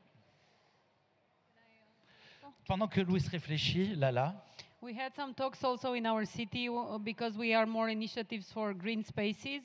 Pendant 2.66 2.88
que 2.88 3.00
Louis 3.00 3.26
réfléchit, 3.26 3.94
Lala. 3.94 4.44
We 4.82 4.94
had 4.94 5.14
some 5.14 5.32
talks 5.34 5.64
also 5.64 5.94
in 5.94 6.04
our 6.06 6.26
city 6.26 6.68
because 7.02 7.38
we 7.38 7.54
are 7.54 7.66
more 7.66 7.88
initiatives 7.88 8.52
for 8.52 8.74
green 8.74 9.02
spaces. 9.02 9.62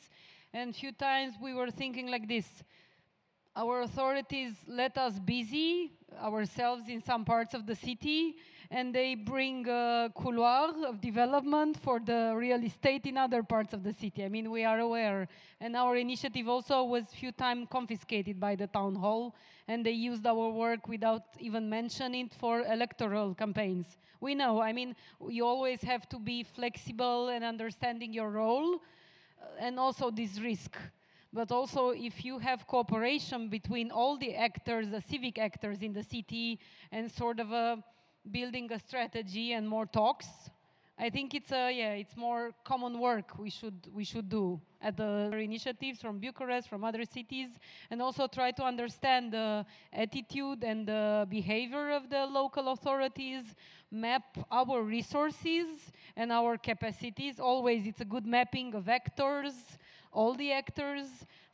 And 0.54 0.74
few 0.74 0.94
times 0.94 1.36
we 1.42 1.54
were 1.54 1.70
thinking 1.70 2.10
like 2.10 2.28
this. 2.28 2.64
Our 3.54 3.82
authorities 3.82 4.54
let 4.68 4.98
us 4.98 5.20
busy 5.20 5.92
ourselves 6.22 6.88
in 6.88 7.02
some 7.02 7.26
parts 7.26 7.54
of 7.54 7.66
the 7.66 7.76
city 7.76 8.38
and 8.70 8.94
they 8.94 9.16
bring 9.16 9.68
a 9.68 10.12
couloir 10.16 10.74
of 10.86 11.00
development 11.00 11.78
for 11.78 12.00
the 12.00 12.34
real 12.36 12.62
estate 12.64 13.06
in 13.06 13.18
other 13.18 13.44
parts 13.44 13.74
of 13.74 13.84
the 13.84 13.94
city. 13.94 14.26
I 14.26 14.30
mean, 14.30 14.52
we 14.52 14.66
are 14.66 14.80
aware. 14.80 15.28
And 15.60 15.76
our 15.76 15.96
initiative 15.96 16.48
also 16.48 16.84
was 16.84 17.06
few 17.08 17.32
times 17.32 17.68
confiscated 17.70 18.40
by 18.40 18.56
the 18.56 18.68
town 18.68 18.96
hall, 18.96 19.36
and 19.68 19.86
they 19.86 19.92
used 19.92 20.26
our 20.26 20.50
work 20.50 20.88
without 20.88 21.24
even 21.40 21.70
mentioning 21.70 22.26
it 22.26 22.34
for 22.34 22.62
electoral 22.62 23.34
campaigns. 23.34 23.98
We 24.20 24.36
know, 24.36 24.62
I 24.62 24.74
mean, 24.74 24.96
you 25.30 25.46
always 25.46 25.82
have 25.82 26.10
to 26.10 26.20
be 26.20 26.44
flexible 26.44 27.30
and 27.30 27.44
understanding 27.44 28.14
your 28.14 28.32
role, 28.32 28.76
uh, 28.76 29.46
and 29.60 29.80
also 29.80 30.12
this 30.12 30.40
risk 30.40 30.78
but 31.34 31.52
also 31.52 31.90
if 31.90 32.24
you 32.24 32.40
have 32.40 32.66
cooperation 32.66 33.50
between 33.50 33.92
all 33.92 34.18
the 34.18 34.34
actors, 34.34 34.90
the 34.90 35.02
civic 35.02 35.38
actors 35.38 35.82
in 35.82 35.94
the 35.94 36.02
city, 36.02 36.58
and 36.92 37.12
sort 37.12 37.40
of 37.40 37.52
a 37.52 37.84
building 38.32 38.72
a 38.72 38.80
strategy 38.80 39.54
and 39.54 39.68
more 39.68 39.86
talks, 39.86 40.28
I 41.00 41.12
think 41.12 41.36
it's 41.36 41.52
a 41.52 41.72
yeah, 41.72 41.94
it's 41.94 42.18
more 42.18 42.54
common 42.64 43.00
work 43.00 43.38
we 43.38 43.52
should 43.52 43.88
we 43.94 44.04
should 44.04 44.30
do 44.30 44.60
at 44.82 44.98
the 44.98 45.30
initiatives 45.38 46.02
from 46.02 46.18
Bucharest, 46.18 46.68
from 46.68 46.84
other 46.84 47.06
cities, 47.06 47.50
and 47.92 48.02
also 48.02 48.28
try 48.28 48.50
to 48.52 48.64
understand 48.64 49.32
the 49.32 49.64
attitude 49.94 50.64
and 50.64 50.88
the 50.88 51.28
behavior 51.30 51.92
of 51.92 52.10
the 52.10 52.26
local 52.26 52.70
authorities, 52.70 53.44
map 53.92 54.38
our 54.52 54.82
resources 54.82 55.68
and 56.16 56.32
our 56.32 56.58
capacities. 56.58 57.40
Always, 57.40 57.86
it's 57.86 58.02
a 58.02 58.06
good 58.06 58.26
mapping 58.26 58.74
of 58.74 58.90
actors, 58.90 59.54
all 60.12 60.34
the 60.34 60.52
actors. 60.52 61.08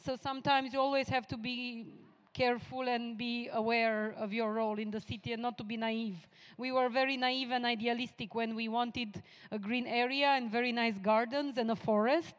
So 0.05 0.15
sometimes 0.15 0.71
you 0.71 0.80
always 0.80 1.09
have 1.09 1.28
to 1.28 1.38
be 1.38 1.88
careful 2.34 2.88
and 2.89 3.17
be 3.17 3.49
aware 3.53 4.13
of 4.17 4.34
your 4.34 4.53
role 4.53 4.79
in 4.79 4.91
the 4.91 4.99
city 4.99 5.34
and 5.34 5.41
not 5.41 5.57
to 5.57 5.63
be 5.63 5.77
naive. 5.77 6.27
We 6.57 6.71
were 6.71 6.89
very 6.89 7.17
naive 7.17 7.51
and 7.51 7.65
idealistic 7.65 8.34
when 8.36 8.55
we 8.55 8.67
wanted 8.67 9.21
a 9.51 9.59
green 9.59 9.86
area 9.88 10.27
and 10.27 10.51
very 10.51 10.71
nice 10.71 10.97
gardens 10.97 11.57
and 11.57 11.71
a 11.71 11.75
forest. 11.75 12.36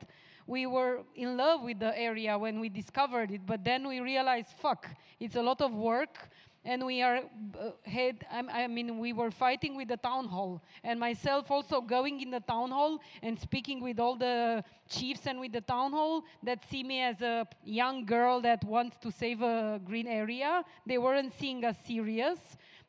We 0.47 0.67
were 0.67 1.05
in 1.15 1.37
love 1.37 1.63
with 1.63 1.79
the 1.79 1.99
area 1.99 2.37
when 2.37 2.61
we 2.61 2.69
discovered 2.69 3.31
it, 3.31 3.47
but 3.47 3.65
then 3.65 3.89
we 3.89 4.01
realized, 4.01 4.49
fuck, 4.59 4.89
it's 5.19 5.37
a 5.37 5.43
lot 5.43 5.63
of 5.63 5.73
work 5.73 6.29
and 6.65 6.85
we 6.85 7.03
are 7.03 7.21
uh, 7.59 7.71
I, 7.87 8.45
I 8.51 8.67
mean 8.67 8.99
we 8.99 9.13
were 9.13 9.31
fighting 9.31 9.77
with 9.77 9.89
the 9.89 9.97
town 9.97 10.27
hall. 10.27 10.63
And 10.83 10.99
myself 10.99 11.51
also 11.51 11.81
going 11.81 12.21
in 12.21 12.31
the 12.31 12.41
town 12.41 12.71
hall 12.71 13.01
and 13.23 13.39
speaking 13.39 13.83
with 13.83 14.01
all 14.01 14.17
the 14.17 14.65
chiefs 14.89 15.27
and 15.27 15.41
with 15.41 15.53
the 15.53 15.61
town 15.61 15.93
hall 15.93 16.25
that 16.43 16.65
see 16.71 16.83
me 16.83 17.03
as 17.03 17.21
a 17.21 17.47
young 17.65 18.07
girl 18.07 18.41
that 18.43 18.65
wants 18.65 18.97
to 18.99 19.11
save 19.11 19.43
a 19.43 19.81
green 19.85 20.07
area. 20.07 20.65
They 20.87 20.99
weren't 20.99 21.33
seeing 21.39 21.65
us 21.65 21.77
serious. 21.87 22.39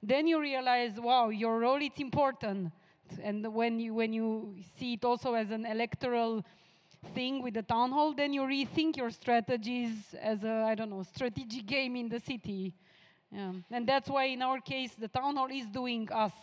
Then 0.02 0.28
you 0.28 0.40
realize 0.40 1.00
wow 1.00 1.30
your 1.30 1.60
role 1.60 1.82
is 1.82 1.98
important. 1.98 2.72
And 3.22 3.54
when 3.54 3.80
you 3.80 3.94
when 3.94 4.14
you 4.14 4.56
see 4.80 4.94
it 4.94 5.04
also 5.04 5.34
as 5.34 5.52
an 5.52 5.66
electoral 5.66 6.46
thing 7.14 7.44
with 7.44 7.54
the 7.54 7.62
town 7.62 7.92
hall 7.92 8.14
then 8.14 8.34
you 8.34 8.42
rethink 8.42 8.98
your 8.98 9.12
strategies 9.12 10.16
as 10.20 10.44
a 10.44 10.66
i 10.68 10.74
don't 10.74 10.90
know 10.90 11.04
strategic 11.04 11.64
game 11.64 11.96
in 11.96 12.10
the 12.10 12.20
city 12.20 12.74
yeah. 13.32 13.52
And 13.72 13.88
that's 13.88 14.10
why, 14.10 14.26
in 14.26 14.42
our 14.42 14.60
case, 14.60 14.92
the 14.98 15.08
town 15.08 15.36
hall 15.36 15.50
is 15.52 15.68
doing 15.68 16.10
us 16.12 16.34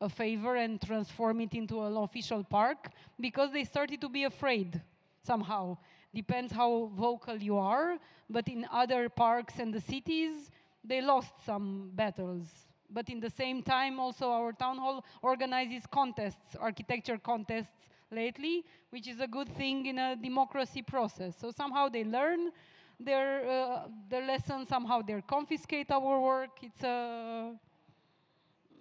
a 0.00 0.08
favor 0.08 0.56
and 0.56 0.80
transform 0.80 1.40
it 1.40 1.54
into 1.54 1.82
an 1.82 1.96
official 1.96 2.44
park 2.44 2.90
because 3.18 3.52
they 3.52 3.64
started 3.64 4.00
to 4.00 4.08
be 4.08 4.24
afraid 4.24 4.80
somehow. 5.22 5.76
Depends 6.14 6.52
how 6.52 6.90
vocal 6.94 7.36
you 7.36 7.56
are, 7.56 7.98
but 8.28 8.48
in 8.48 8.66
other 8.72 9.08
parks 9.08 9.54
and 9.58 9.72
the 9.72 9.80
cities, 9.80 10.50
they 10.84 11.00
lost 11.00 11.32
some 11.44 11.90
battles. 11.94 12.46
But 12.90 13.08
in 13.08 13.20
the 13.20 13.30
same 13.30 13.62
time, 13.62 13.98
also 13.98 14.30
our 14.30 14.52
town 14.52 14.78
hall 14.78 15.04
organizes 15.22 15.84
contests, 15.90 16.54
architecture 16.60 17.18
contests 17.18 17.72
lately, 18.10 18.64
which 18.90 19.08
is 19.08 19.20
a 19.20 19.26
good 19.26 19.48
thing 19.56 19.86
in 19.86 19.98
a 19.98 20.16
democracy 20.16 20.82
process. 20.82 21.34
So 21.40 21.50
somehow 21.50 21.88
they 21.88 22.04
learn 22.04 22.50
their, 22.98 23.48
uh, 23.48 23.88
their 24.08 24.26
lessons, 24.26 24.68
somehow 24.68 25.02
they 25.02 25.20
confiscate 25.26 25.90
our 25.90 26.20
work. 26.20 26.50
It's, 26.62 26.82
a, 26.82 27.52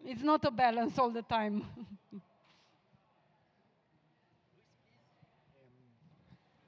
it's 0.06 0.24
not 0.24 0.46
a 0.46 0.52
balance 0.52 0.98
all 0.98 1.10
the 1.10 1.22
time. 1.22 1.64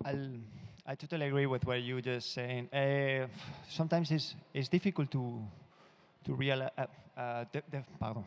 I'll, 0.05 0.29
I 0.85 0.95
totally 0.95 1.27
agree 1.27 1.45
with 1.47 1.65
what 1.65 1.81
you 1.81 2.01
just 2.01 2.33
saying. 2.33 2.69
Uh, 2.71 3.27
sometimes 3.69 4.11
it's, 4.11 4.35
it's 4.53 4.69
difficult 4.69 5.11
to, 5.11 5.41
to 6.25 6.33
realize. 6.33 6.69
Uh, 6.77 6.85
uh, 7.17 7.45
de, 7.51 7.61
de, 7.71 7.83
pardon. 7.99 8.23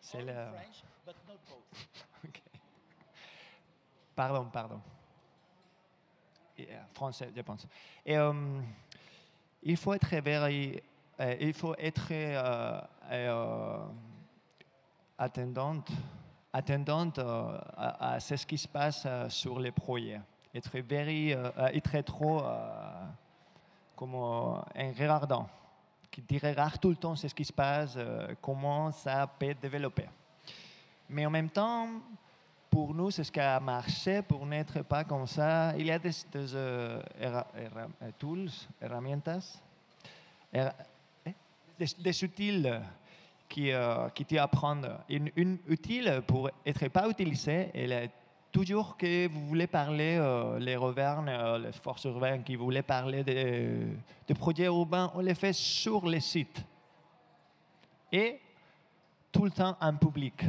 C'est 0.00 0.22
le. 0.22 0.32
okay. 2.24 2.42
Pardon, 4.14 4.44
pardon. 4.52 4.80
Français, 6.92 7.30
je 7.34 7.42
pense. 7.42 7.66
Et, 8.04 8.16
euh, 8.16 8.32
il 9.62 9.76
faut 9.76 9.94
être 9.94 10.16
very, 10.16 10.82
euh, 11.20 11.36
il 11.40 11.52
faut 11.52 11.74
être 11.78 12.08
euh, 12.10 12.80
euh 13.12 13.86
euh, 17.18 17.58
à, 17.76 18.18
ce 18.20 18.46
qui 18.46 18.58
se 18.58 18.68
passe 18.68 19.04
euh, 19.06 19.28
sur 19.28 19.58
les 19.60 19.70
projets. 19.70 20.20
Être 20.54 20.78
very, 20.80 21.30
être 21.30 22.00
trop 22.00 22.42
comme 23.96 24.14
un 24.14 24.92
regardant, 24.98 25.48
qui 26.10 26.38
regarde 26.38 26.78
tout 26.78 26.90
le 26.90 26.96
temps 26.96 27.16
ce 27.16 27.28
qui 27.28 27.44
se 27.44 27.52
passe, 27.52 27.96
comment 28.42 28.92
ça 28.92 29.26
peut 29.26 29.54
développer. 29.54 30.10
Mais 31.08 31.24
en 31.24 31.30
même 31.30 31.48
temps, 31.48 31.88
pour 32.72 32.94
nous, 32.94 33.10
c'est 33.10 33.22
ce 33.22 33.30
qui 33.30 33.38
a 33.38 33.60
marché 33.60 34.22
pour 34.22 34.46
n'être 34.46 34.80
pas 34.80 35.04
comme 35.04 35.26
ça. 35.26 35.76
Il 35.76 35.86
y 35.86 35.90
a 35.90 35.98
des, 35.98 36.24
uh, 36.34 37.02
era, 37.20 37.46
era, 37.54 37.86
tools, 38.18 38.48
herramientas, 38.80 39.60
eh? 40.54 40.68
des, 41.78 42.24
outils 42.24 42.64
qui, 43.46 43.68
uh, 43.68 44.08
qui 44.14 44.24
t'apprennent. 44.24 44.88
Une, 45.10 45.30
une 45.36 45.58
utile 45.68 46.22
pour 46.26 46.48
être 46.64 46.88
pas 46.88 47.10
utilisée, 47.10 47.70
elle 47.74 47.92
est 47.92 48.10
toujours 48.50 48.96
que 48.96 49.28
vous 49.28 49.46
voulez 49.48 49.66
parler, 49.66 50.16
euh, 50.18 50.58
les 50.58 50.76
Revernes, 50.76 51.28
euh, 51.28 51.58
les 51.58 51.72
forces 51.72 52.04
urbaines 52.04 52.42
qui 52.42 52.56
voulaient 52.56 52.82
parler 52.82 53.22
de 53.22 54.34
projets 54.34 54.64
urbains, 54.64 55.12
on 55.14 55.20
les 55.20 55.34
fait 55.34 55.52
sur 55.52 56.06
les 56.06 56.20
sites. 56.20 56.64
Et 58.10 58.40
tout 59.30 59.44
le 59.44 59.50
temps 59.50 59.76
en 59.78 59.94
public. 59.94 60.42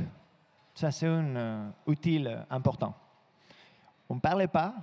Ça, 0.73 0.89
c'est 0.89 1.05
un 1.05 1.35
euh, 1.35 1.69
outil 1.85 2.25
important. 2.49 2.95
On 4.09 4.15
ne 4.15 4.19
parlait 4.19 4.47
pas 4.47 4.73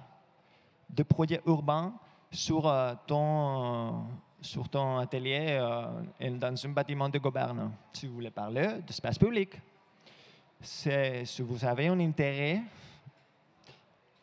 de 0.89 1.03
projets 1.03 1.41
urbains 1.47 1.93
sur, 2.31 2.67
euh, 2.67 2.95
ton, 3.07 3.89
euh, 3.89 3.91
sur 4.41 4.69
ton 4.69 4.99
atelier 4.99 5.59
dans 6.21 6.67
un 6.67 6.69
bâtiment 6.69 7.09
de 7.09 7.19
gouvernement. 7.19 7.73
Si 7.93 8.07
vous 8.07 8.15
voulez 8.15 8.31
parler 8.31 8.77
d'espace 8.87 9.19
public, 9.19 9.61
si 10.61 11.43
vous 11.43 11.65
avez 11.65 11.89
un 11.89 11.99
intérêt, 11.99 12.63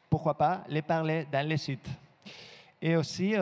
pourquoi 0.10 0.38
pas 0.38 0.64
les 0.70 0.82
parler 0.82 1.28
dans 1.30 1.46
les 1.46 1.58
sites. 1.58 1.90
Et 2.82 2.96
aussi, 2.96 3.36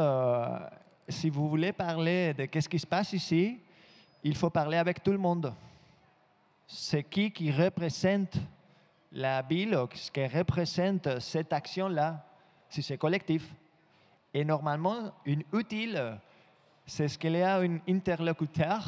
si 1.07 1.30
vous 1.30 1.47
voulez 1.47 1.71
parler 1.71 2.34
de 2.34 2.59
ce 2.59 2.67
qui 2.67 2.80
se 2.80 2.88
passe 2.88 3.13
ici, 3.13 3.59
il 4.23 4.36
faut 4.36 4.49
parler 4.49 4.78
avec 4.78 5.03
tout 5.03 5.11
le 5.11 5.17
monde 5.17 5.53
c'est 6.68 7.03
qui 7.03 7.32
qui 7.32 7.51
représente 7.51 8.36
la 9.11 9.41
ville, 9.41 9.78
ce 9.93 10.11
qui 10.11 10.26
représente 10.26 11.20
cette 11.20 11.53
action-là, 11.53 12.26
si 12.70 12.82
c'est 12.82 12.97
collectif. 12.97 13.53
Et 14.34 14.43
normalement, 14.43 15.13
une 15.26 15.43
utile, 15.53 16.20
c'est 16.86 17.07
ce 17.07 17.18
qu'il 17.18 17.38
y 17.38 17.41
a 17.41 17.57
un 17.57 17.80
interlocuteur 17.88 18.84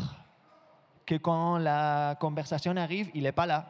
que 1.06 1.16
quand 1.16 1.58
la 1.58 2.16
conversation 2.20 2.76
arrive, 2.76 3.10
il 3.14 3.24
n'est 3.24 3.32
pas 3.32 3.46
là. 3.46 3.66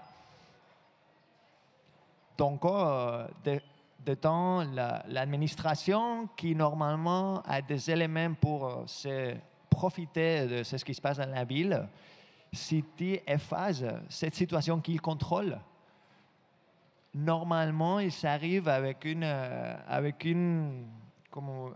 Donc, 2.37 2.65
euh, 2.65 3.27
de, 3.43 3.61
de 4.05 4.13
temps, 4.15 4.63
l'administration 5.07 6.27
qui 6.35 6.55
normalement 6.55 7.41
a 7.41 7.61
des 7.61 7.91
éléments 7.91 8.33
pour 8.33 8.65
euh, 8.65 8.83
se 8.87 9.35
profiter 9.69 10.47
de 10.47 10.63
ce 10.63 10.77
qui 10.77 10.93
se 10.93 11.01
passe 11.01 11.17
dans 11.17 11.29
la 11.29 11.43
ville, 11.43 11.87
si 12.51 12.83
tu 12.95 13.19
effaces 13.27 13.83
cette 14.09 14.35
situation 14.35 14.79
qu'il 14.79 15.01
contrôle, 15.01 15.59
normalement, 17.13 17.99
il 17.99 18.11
s'arrive 18.11 18.67
avec 18.67 19.05
une, 19.05 19.23
euh, 19.23 19.75
avec 19.87 20.23
une, 20.25 20.85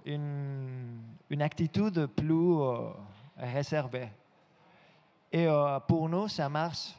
une, 0.05 1.41
attitude 1.41 2.07
plus 2.07 2.61
euh, 2.61 2.91
réservée. 3.38 4.09
Et 5.32 5.47
euh, 5.47 5.80
pour 5.80 6.09
nous, 6.09 6.28
ça 6.28 6.49
marche. 6.49 6.95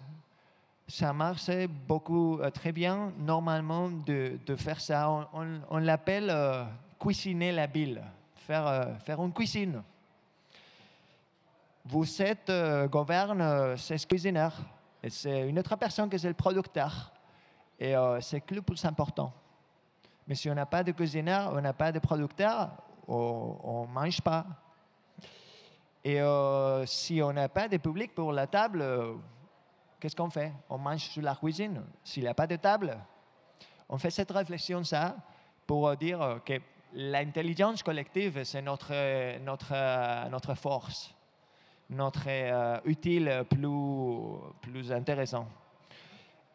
Ça 0.88 1.12
marche 1.12 1.48
beaucoup, 1.88 2.38
très 2.52 2.72
bien, 2.72 3.12
normalement, 3.18 3.88
de, 3.88 4.38
de 4.44 4.56
faire 4.56 4.80
ça. 4.80 5.08
On, 5.70 5.78
l'appelle 5.78 6.30
cuisiner 6.98 7.52
la 7.52 7.66
ville, 7.66 8.02
faire, 8.34 8.98
faire 9.00 9.22
une 9.22 9.32
cuisine 9.32 9.82
vous 11.84 12.22
êtes 12.22 12.48
euh, 12.50 12.86
gouverne, 12.86 13.40
euh, 13.40 13.76
c'est 13.76 14.06
cuisineur. 14.06 14.52
Et 15.02 15.10
c'est 15.10 15.48
une 15.48 15.58
autre 15.58 15.74
personne 15.76 16.08
qui 16.08 16.16
est 16.16 16.24
le 16.24 16.34
producteur. 16.34 17.12
Et 17.78 17.96
euh, 17.96 18.20
c'est 18.20 18.48
le 18.50 18.62
plus 18.62 18.84
important. 18.84 19.32
Mais 20.26 20.36
si 20.36 20.48
on 20.48 20.54
n'a 20.54 20.66
pas 20.66 20.84
de 20.84 20.92
cuisineur, 20.92 21.52
on 21.52 21.60
n'a 21.60 21.72
pas 21.72 21.90
de 21.90 21.98
producteur, 21.98 22.70
on 23.08 23.86
ne 23.88 23.92
mange 23.92 24.20
pas. 24.20 24.46
Et 26.04 26.20
euh, 26.20 26.86
si 26.86 27.20
on 27.20 27.32
n'a 27.32 27.48
pas 27.48 27.68
de 27.68 27.76
public 27.78 28.14
pour 28.14 28.32
la 28.32 28.46
table, 28.46 28.84
qu'est-ce 29.98 30.14
qu'on 30.14 30.30
fait? 30.30 30.52
On 30.68 30.78
mange 30.78 31.00
sur 31.00 31.22
la 31.22 31.34
cuisine. 31.34 31.82
S'il 32.04 32.22
n'y 32.22 32.28
a 32.28 32.34
pas 32.34 32.46
de 32.46 32.56
table, 32.56 32.96
on 33.88 33.98
fait 33.98 34.10
cette 34.10 34.30
réflexion 34.30 34.84
ça 34.84 35.16
pour 35.66 35.96
dire 35.96 36.40
que 36.44 36.60
l'intelligence 36.94 37.82
collective, 37.82 38.44
c'est 38.44 38.62
notre, 38.62 39.38
notre, 39.40 40.28
notre 40.28 40.54
force 40.54 41.12
notre 41.92 42.24
euh, 42.26 42.80
utile 42.84 43.44
plus, 43.48 43.68
plus 44.60 44.92
intéressant. 44.92 45.46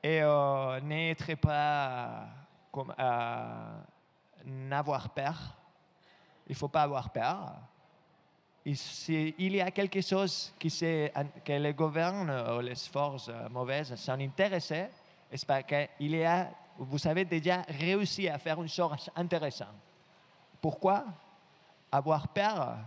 Et 0.04 0.22
euh, 0.22 0.80
n'êtes 0.82 1.36
pas 1.36 2.28
comme 2.72 2.94
à 2.98 3.84
n'avoir 4.46 5.10
peur. 5.10 5.36
Il 6.48 6.54
ne 6.54 6.58
faut 6.58 6.68
pas 6.68 6.84
avoir 6.84 7.10
peur. 7.10 7.54
Et 8.66 9.36
il 9.38 9.56
y 9.56 9.62
a 9.62 9.72
quelque 9.72 10.02
chose 10.02 10.54
qui 10.60 10.70
que 10.70 11.54
les 11.54 11.74
gouvernes 11.74 12.32
ou 12.58 12.60
les 12.60 12.76
forces 12.76 13.32
mauvaises 13.50 13.96
sont 13.96 14.20
intéressées, 14.20 14.90
c'est 15.32 15.46
parce 15.46 15.64
qu'il 15.64 16.16
y 16.16 16.24
a, 16.26 16.50
vous 16.78 17.08
avez 17.08 17.24
déjà 17.24 17.62
réussi 17.62 18.28
à 18.28 18.38
faire 18.38 18.62
une 18.62 18.68
chose 18.68 19.10
intéressante. 19.16 19.76
Pourquoi? 20.60 21.06
Avoir 21.90 22.28
peur 22.28 22.78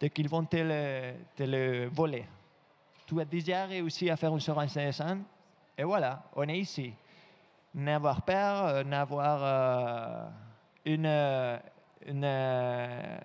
de 0.00 0.08
qu'ils 0.08 0.28
vont 0.28 0.44
te 0.44 0.56
le, 0.56 1.14
te 1.34 1.42
le 1.42 1.88
voler 1.88 2.26
Tu 3.06 3.20
as 3.20 3.24
déjà 3.24 3.66
réussi 3.66 4.10
à 4.10 4.16
faire 4.16 4.32
une 4.32 4.40
chose 4.40 4.58
intéressante 4.58 5.20
et 5.78 5.84
voilà, 5.84 6.22
on 6.34 6.48
est 6.48 6.58
ici. 6.58 6.94
N'avoir 7.74 8.22
peur, 8.22 8.84
n'avoir 8.86 9.40
euh, 9.42 10.28
une, 10.86 11.06
une, 12.06 12.24
euh, 12.24 13.18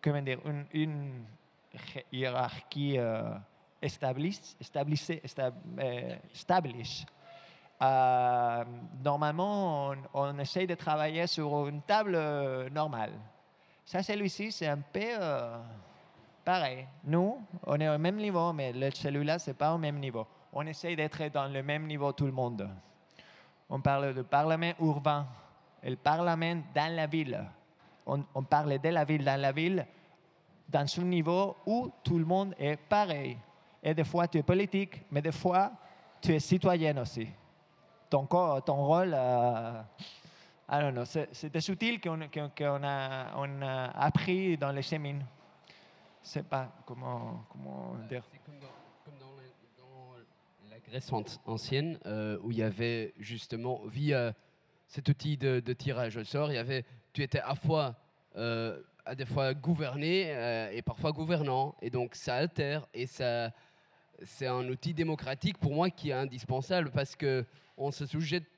comment 0.00 0.22
dire, 0.22 0.38
une, 0.44 0.66
une 0.72 1.24
hiérarchie 2.12 2.98
euh, 2.98 3.34
établie, 3.82 4.40
euh, 5.38 6.16
euh, 7.82 8.64
normalement, 9.04 9.90
on, 9.90 9.96
on, 10.14 10.38
essaye 10.38 10.66
de 10.66 10.74
travailler 10.74 11.26
sur 11.26 11.66
une 11.66 11.82
table 11.82 12.16
normale. 12.70 13.12
Ça, 13.84 14.02
celui-ci, 14.02 14.52
c'est 14.52 14.68
un 14.68 14.78
peu 14.78 15.18
pareil. 16.46 16.86
Nous, 17.02 17.44
on 17.64 17.80
est 17.80 17.88
au 17.88 17.98
même 17.98 18.16
niveau, 18.16 18.52
mais 18.52 18.72
celui-là, 18.92 19.40
ce 19.40 19.50
n'est 19.50 19.54
pas 19.54 19.74
au 19.74 19.78
même 19.78 19.98
niveau. 19.98 20.24
On 20.52 20.64
essaye 20.64 20.94
d'être 20.94 21.24
dans 21.32 21.48
le 21.52 21.60
même 21.60 21.86
niveau 21.88 22.12
tout 22.12 22.24
le 22.24 22.32
monde. 22.32 22.70
On 23.68 23.80
parle 23.80 24.14
de 24.14 24.22
parlement 24.22 24.72
urbain 24.80 25.26
et 25.82 25.90
le 25.90 25.96
parlement 25.96 26.62
dans 26.72 26.94
la 26.94 27.08
ville. 27.08 27.44
On, 28.06 28.44
parle 28.44 28.78
de 28.78 28.88
la 28.88 29.04
ville 29.04 29.24
dans 29.24 29.40
la 29.40 29.50
ville 29.50 29.84
dans 30.68 30.86
un 31.00 31.02
niveau 31.02 31.56
où 31.66 31.90
tout 32.04 32.16
le 32.16 32.24
monde 32.24 32.54
est 32.60 32.76
pareil. 32.76 33.36
Et 33.82 33.92
des 33.92 34.04
fois, 34.04 34.28
tu 34.28 34.38
es 34.38 34.44
politique, 34.44 35.02
mais 35.10 35.20
des 35.20 35.32
fois, 35.32 35.72
tu 36.20 36.32
es 36.32 36.38
citoyen 36.38 36.96
aussi. 36.98 37.26
Ton, 38.08 38.24
ton 38.26 38.86
rôle, 38.86 39.12
euh, 39.16 39.82
I 40.70 40.80
don't 40.80 40.92
know, 40.92 41.04
c'est 41.04 41.50
des 41.52 41.70
outils 41.70 42.00
qu'on 42.00 42.20
qu 42.28 42.64
a, 42.64 43.32
on 43.36 43.62
a 43.62 43.84
appris 43.98 44.56
dans 44.56 44.70
les 44.70 44.82
chemins. 44.82 45.18
Sais 46.26 46.42
pas 46.42 46.72
comment, 46.84 47.46
comment 47.52 47.94
dire. 48.08 48.26
C'est 48.32 48.40
comme 48.44 48.58
dans, 48.58 48.66
comme 49.04 49.14
dans, 49.20 49.36
la, 49.36 49.44
dans 49.78 50.16
la 50.68 50.80
Grèce 50.80 51.12
ancienne, 51.46 52.00
euh, 52.04 52.36
où 52.42 52.50
il 52.50 52.58
y 52.58 52.64
avait 52.64 53.14
justement, 53.20 53.82
via 53.86 54.34
cet 54.88 55.08
outil 55.08 55.36
de, 55.36 55.60
de, 55.60 55.72
tirage 55.72 56.16
au 56.16 56.24
sort, 56.24 56.50
il 56.50 56.56
y 56.56 56.58
avait, 56.58 56.84
tu 57.12 57.22
étais 57.22 57.38
à 57.38 57.54
fois 57.54 57.94
euh, 58.34 58.82
à 59.04 59.14
des 59.14 59.24
fois 59.24 59.54
gouverné 59.54 60.24
euh, 60.34 60.68
et 60.72 60.82
parfois 60.82 61.12
gouvernant. 61.12 61.76
Et 61.80 61.90
donc 61.90 62.16
ça 62.16 62.34
altère 62.34 62.88
et 62.92 63.06
ça, 63.06 63.52
c'est 64.24 64.48
un 64.48 64.68
outil 64.68 64.94
démocratique 64.94 65.58
pour 65.58 65.74
moi 65.74 65.90
qui 65.90 66.10
est 66.10 66.14
indispensable 66.14 66.90
parce 66.90 67.14
que 67.14 67.46
on 67.76 67.92
se. 67.92 68.02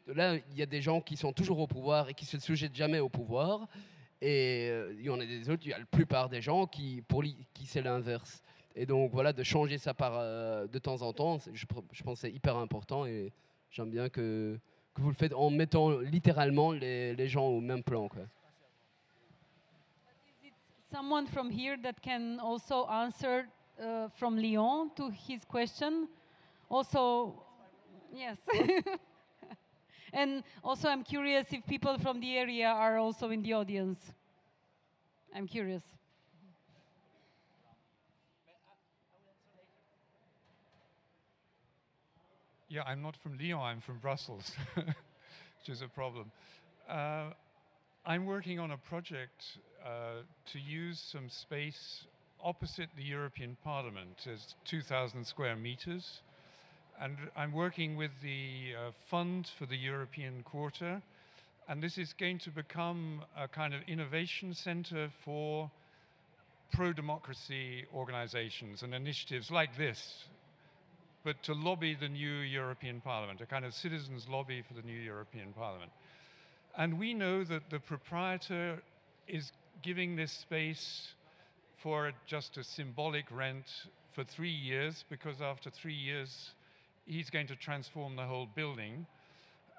Là, 0.06 0.36
il 0.36 0.56
y 0.56 0.62
a 0.62 0.66
des 0.66 0.80
gens 0.80 1.02
qui 1.02 1.18
sont 1.18 1.34
toujours 1.34 1.58
au 1.58 1.66
pouvoir 1.66 2.08
et 2.08 2.14
qui 2.14 2.24
se 2.24 2.38
sujettent 2.38 2.74
jamais 2.74 2.98
au 2.98 3.10
pouvoir. 3.10 3.68
Et 4.20 4.68
euh, 4.70 4.94
il 4.98 5.04
y 5.04 5.10
en 5.10 5.20
a 5.20 5.26
des 5.26 5.48
autres, 5.48 5.62
il 5.64 5.70
y 5.70 5.72
a 5.72 5.78
la 5.78 5.84
plupart 5.84 6.28
des 6.28 6.40
gens 6.40 6.66
qui, 6.66 7.02
pour 7.06 7.22
qui 7.22 7.66
c'est 7.66 7.82
l'inverse. 7.82 8.42
Et 8.74 8.86
donc 8.86 9.12
voilà, 9.12 9.32
de 9.32 9.42
changer 9.42 9.78
ça 9.78 9.94
par, 9.94 10.14
euh, 10.16 10.66
de 10.66 10.78
temps 10.78 11.02
en 11.02 11.12
temps, 11.12 11.38
je, 11.52 11.66
je 11.92 12.02
pense 12.02 12.20
c'est 12.20 12.30
hyper 12.30 12.56
important 12.56 13.06
et 13.06 13.32
j'aime 13.70 13.90
bien 13.90 14.08
que, 14.08 14.58
que, 14.94 15.00
vous 15.00 15.08
le 15.08 15.14
faites 15.14 15.34
en 15.34 15.50
mettant 15.50 15.98
littéralement 15.98 16.72
les, 16.72 17.14
les 17.14 17.28
gens 17.28 17.46
au 17.46 17.60
même 17.60 17.82
plan. 17.82 18.08
Quoi. 18.08 18.22
someone 20.90 21.26
from 21.26 21.50
here 21.50 21.76
that 21.82 22.00
can 22.02 22.40
also 22.40 22.86
answer 22.86 23.46
uh, 23.80 24.08
from 24.16 24.36
Lyon 24.36 24.90
to 24.96 25.10
his 25.10 25.44
question? 25.44 26.08
Also, 26.70 27.34
yes. 28.12 28.36
and 30.12 30.42
also, 30.62 30.88
I'm 30.88 31.02
curious 31.02 31.46
if 31.52 31.66
people 31.66 31.98
from 31.98 32.20
the 32.20 32.36
area 32.36 32.68
are 32.68 32.98
also 32.98 33.30
in 33.30 33.42
the 33.42 33.52
audience. 33.52 33.98
I'm 35.34 35.46
curious. 35.46 35.82
Yeah, 42.70 42.82
I'm 42.86 43.00
not 43.00 43.16
from 43.16 43.38
Lyon, 43.38 43.60
I'm 43.60 43.80
from 43.80 43.98
Brussels, 43.98 44.52
which 44.74 45.68
is 45.68 45.80
a 45.80 45.88
problem. 45.88 46.30
Uh, 46.88 47.30
I'm 48.04 48.26
working 48.26 48.58
on 48.58 48.72
a 48.72 48.76
project 48.76 49.58
uh, 49.84 50.22
to 50.52 50.58
use 50.58 51.00
some 51.00 51.30
space 51.30 52.04
opposite 52.42 52.88
the 52.96 53.02
European 53.02 53.56
Parliament. 53.64 54.26
It's 54.26 54.54
2,000 54.64 55.24
square 55.26 55.56
meters. 55.56 56.20
And 57.00 57.16
I'm 57.36 57.52
working 57.52 57.96
with 57.96 58.10
the 58.22 58.74
uh, 58.74 58.90
Fund 59.08 59.48
for 59.56 59.66
the 59.66 59.76
European 59.76 60.42
Quarter. 60.42 61.00
And 61.68 61.80
this 61.80 61.96
is 61.96 62.12
going 62.12 62.38
to 62.40 62.50
become 62.50 63.22
a 63.36 63.46
kind 63.46 63.72
of 63.72 63.82
innovation 63.86 64.52
center 64.52 65.08
for 65.24 65.70
pro 66.72 66.92
democracy 66.92 67.84
organizations 67.94 68.82
and 68.82 68.94
initiatives 68.94 69.50
like 69.50 69.76
this, 69.76 70.24
but 71.24 71.40
to 71.44 71.54
lobby 71.54 71.94
the 71.94 72.08
new 72.08 72.38
European 72.38 73.00
Parliament, 73.00 73.40
a 73.40 73.46
kind 73.46 73.64
of 73.64 73.74
citizens' 73.74 74.26
lobby 74.28 74.62
for 74.66 74.74
the 74.74 74.82
new 74.82 74.98
European 74.98 75.52
Parliament. 75.52 75.92
And 76.76 76.98
we 76.98 77.14
know 77.14 77.44
that 77.44 77.70
the 77.70 77.78
proprietor 77.78 78.82
is 79.28 79.52
giving 79.82 80.16
this 80.16 80.32
space 80.32 81.08
for 81.82 82.12
just 82.26 82.56
a 82.56 82.64
symbolic 82.64 83.30
rent 83.30 83.66
for 84.14 84.24
three 84.24 84.50
years, 84.50 85.04
because 85.08 85.40
after 85.40 85.70
three 85.70 85.94
years, 85.94 86.50
he's 87.08 87.30
going 87.30 87.46
to 87.46 87.56
transform 87.56 88.16
the 88.16 88.22
whole 88.22 88.46
building. 88.54 89.06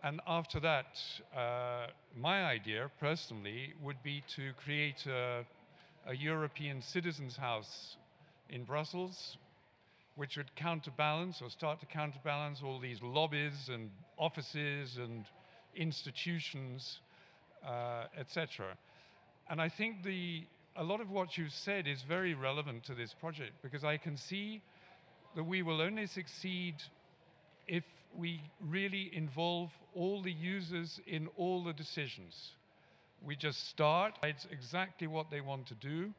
And 0.04 0.20
after 0.28 0.60
that, 0.62 1.00
uh, 1.36 1.88
my 2.18 2.44
idea 2.44 2.90
personally 3.00 3.74
would 3.82 4.02
be 4.04 4.24
to 4.36 4.52
create 4.64 5.06
a, 5.06 5.46
a 6.08 6.16
European 6.16 6.82
citizens' 6.82 7.38
house 7.38 7.98
in 8.50 8.64
Brussels, 8.64 9.38
which 10.16 10.38
would 10.38 10.54
counterbalance 10.56 11.42
or 11.42 11.50
start 11.50 11.80
to 11.82 11.86
counterbalance 11.86 12.62
all 12.64 12.80
these 12.80 13.02
lobbies 13.04 13.70
and 13.72 13.92
offices 14.18 14.98
and 14.98 15.26
institutions, 15.76 17.00
uh, 17.66 18.06
etc. 18.18 18.78
And 19.50 19.62
I 19.62 19.70
think 19.70 20.04
the, 20.04 20.46
a 20.76 20.84
lot 20.84 21.00
of 21.00 21.12
what 21.12 21.38
you've 21.38 21.54
said 21.54 21.88
is 21.88 22.02
very 22.02 22.34
relevant 22.34 22.86
to 22.86 22.96
this 22.96 23.14
project 23.14 23.52
because 23.62 23.84
I 23.84 23.98
can 23.98 24.18
see 24.18 24.62
that 25.36 25.44
we 25.44 25.62
will 25.62 25.82
only 25.82 26.08
succeed 26.08 26.76
if 27.70 27.84
we 28.17 28.41
really 28.67 29.11
involve 29.13 29.70
all 29.95 30.22
the 30.22 30.32
users 30.32 30.99
in 31.07 31.30
all 31.38 31.63
the 31.63 31.74
decisions. 31.74 32.51
We 33.26 33.36
just 33.36 33.70
start, 33.70 34.17
it's 34.24 34.47
exactly 34.51 35.07
what 35.07 35.30
they 35.30 35.41
want 35.41 35.67
to 35.67 35.76
do, 35.76 36.11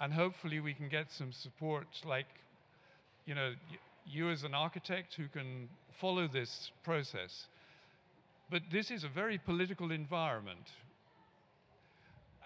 and 0.00 0.12
hopefully 0.12 0.60
we 0.60 0.72
can 0.72 0.88
get 0.88 1.12
some 1.12 1.32
support 1.32 1.86
like, 2.04 2.26
you 3.26 3.34
know, 3.34 3.52
you 4.06 4.30
as 4.30 4.44
an 4.44 4.54
architect 4.54 5.14
who 5.14 5.28
can 5.28 5.68
follow 6.00 6.26
this 6.26 6.70
process. 6.82 7.46
But 8.50 8.62
this 8.72 8.90
is 8.90 9.04
a 9.04 9.08
very 9.08 9.36
political 9.36 9.90
environment. 9.90 10.72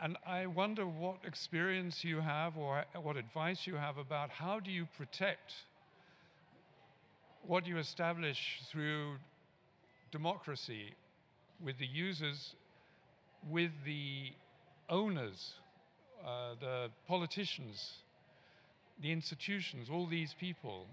And 0.03 0.16
I 0.26 0.47
wonder 0.47 0.84
what 0.84 1.18
experience 1.24 2.03
you 2.03 2.20
have 2.20 2.57
or 2.57 2.84
what 3.01 3.16
advice 3.16 3.68
you 3.68 3.76
have 3.76 3.99
about 3.99 4.30
how 4.30 4.59
do 4.59 4.72
you 4.72 4.88
protect 4.97 5.55
what 7.47 7.66
you 7.66 7.78
establish 7.78 8.61
through 8.70 9.14
democracy 10.11 10.95
with 11.64 11.78
the 11.78 11.86
users, 11.86 12.55
with 13.51 13.70
the 13.84 14.32
owners, 14.88 15.55
uh, 16.24 16.55
the 16.61 16.88
politicians, 17.09 17.95
the 19.01 19.11
institutions, 19.11 19.88
all 19.90 20.07
these 20.07 20.34
people. 20.38 20.86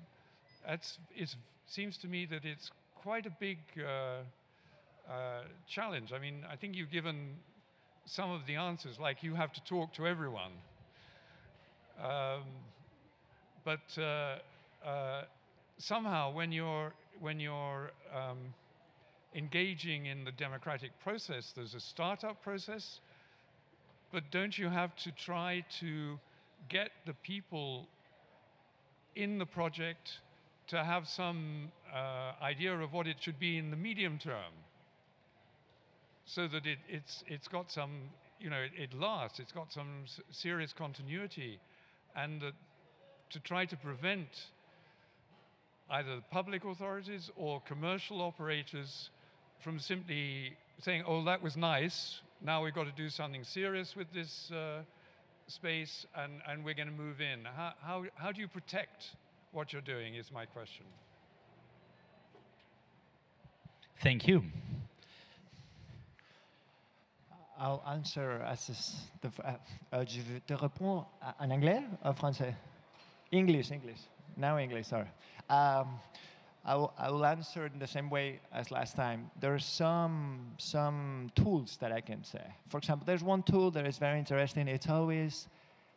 That's, 0.68 0.98
it 1.16 1.36
seems 1.68 1.98
to 1.98 2.08
me 2.08 2.26
that 2.26 2.46
it's 2.46 2.72
quite 2.96 3.26
a 3.26 3.32
big 3.40 3.60
uh, 3.78 4.24
uh, 5.12 5.42
challenge. 5.68 6.12
I 6.14 6.20
mean, 6.20 6.46
I 6.52 6.56
think 6.56 6.76
you've 6.76 6.92
given 6.92 7.36
some 8.06 8.32
of 8.32 8.42
the 8.48 8.56
answers, 8.56 9.00
like 9.00 9.22
you 9.22 9.36
have 9.36 9.54
to 9.54 9.64
talk 9.66 9.94
to 9.94 10.08
everyone. 10.08 10.52
Um, 12.02 12.44
but 13.64 14.02
uh, 14.02 14.38
uh, 14.88 15.24
somehow, 15.80 16.32
when 16.32 16.52
you're 16.52 16.94
when 17.20 17.40
you're 17.40 17.92
um, 18.16 18.38
engaging 19.36 20.06
in 20.06 20.24
the 20.24 20.32
democratic 20.32 20.92
process, 21.04 21.52
there's 21.56 21.74
a 21.74 21.80
startup 21.80 22.42
process. 22.44 23.00
But 24.12 24.24
don't 24.32 24.58
you 24.58 24.70
have 24.70 24.96
to 24.98 25.12
try 25.12 25.66
to 25.80 26.20
get 26.70 26.92
the 27.06 27.14
people 27.14 27.88
in 29.16 29.38
the 29.38 29.46
project 29.46 30.20
to 30.68 30.84
have 30.84 31.08
some 31.08 31.72
uh, 31.94 32.34
idea 32.44 32.78
of 32.78 32.94
what 32.94 33.08
it 33.08 33.18
should 33.20 33.40
be 33.40 33.58
in 33.58 33.72
the 33.72 33.78
medium 33.78 34.18
term 34.18 34.54
so 36.26 36.48
that 36.48 36.66
it, 36.66 36.78
it's, 36.88 37.24
it's 37.28 37.48
got 37.48 37.72
some, 37.72 37.92
you 38.40 38.50
know, 38.50 38.58
it, 38.58 38.72
it 38.78 38.94
lasts, 38.94 39.40
it's 39.40 39.52
got 39.52 39.72
some 39.74 40.06
serious 40.32 40.74
continuity, 40.74 41.60
and 42.16 42.42
to 43.32 43.40
try 43.40 43.66
to 43.66 43.76
prevent 43.78 44.28
either 45.92 46.16
the 46.16 46.22
public 46.32 46.64
authorities 46.66 47.30
or 47.36 47.62
commercial 47.62 48.22
operators 48.22 49.10
from 49.60 49.80
simply 49.80 50.54
saying, 50.82 51.04
oh, 51.08 51.24
that 51.26 51.42
was 51.42 51.58
nice, 51.58 52.22
now 52.42 52.64
we've 52.64 52.74
got 52.74 52.86
to 52.86 52.92
do 53.04 53.10
something 53.10 53.44
serious 53.44 53.96
with 53.96 54.08
this 54.14 54.52
uh, 54.52 54.82
space 55.48 56.06
and, 56.16 56.42
and 56.48 56.64
we're 56.64 56.74
going 56.76 56.88
to 56.88 56.94
move 56.94 57.20
in. 57.22 57.44
How, 57.44 57.74
how, 57.82 58.06
how 58.16 58.32
do 58.32 58.40
you 58.40 58.48
protect 58.48 59.08
what 59.52 59.74
you're 59.74 59.82
doing, 59.82 60.16
is 60.16 60.32
my 60.32 60.46
question. 60.46 60.86
Thank 64.02 64.28
you. 64.28 64.44
I'll 67.60 67.84
answer 67.90 68.42
as 68.48 68.68
this- 68.68 69.02
the, 69.22 69.28
f- 69.28 69.40
uh, 69.44 69.96
uh, 69.98 70.06
je 70.06 70.22
vais 70.22 70.40
te 70.48 70.54
réponds 70.54 71.06
en 71.40 71.52
anglais 71.52 71.82
ou 72.06 72.08
en 72.08 72.14
français? 72.14 72.56
English, 73.34 73.72
English. 73.72 74.00
Now 74.40 74.58
English, 74.58 74.88
sorry. 74.88 75.08
Um, 75.50 76.00
I 76.66 76.76
will, 76.76 76.94
I 76.98 77.12
will 77.12 77.26
answer 77.26 77.66
in 77.66 77.78
the 77.78 77.88
same 77.88 78.10
way 78.10 78.40
as 78.54 78.72
last 78.72 78.96
time. 78.96 79.30
There 79.40 79.54
are 79.54 79.60
some, 79.60 80.40
some 80.58 81.30
tools 81.36 81.78
that 81.82 81.92
I 81.92 82.00
can 82.00 82.24
say. 82.24 82.44
For 82.70 82.78
example, 82.78 83.06
there's 83.06 83.24
one 83.24 83.44
tool 83.44 83.70
that 83.72 83.86
is 83.86 83.98
very 83.98 84.18
interesting. 84.18 84.68
It's 84.68 84.88
always 84.88 85.48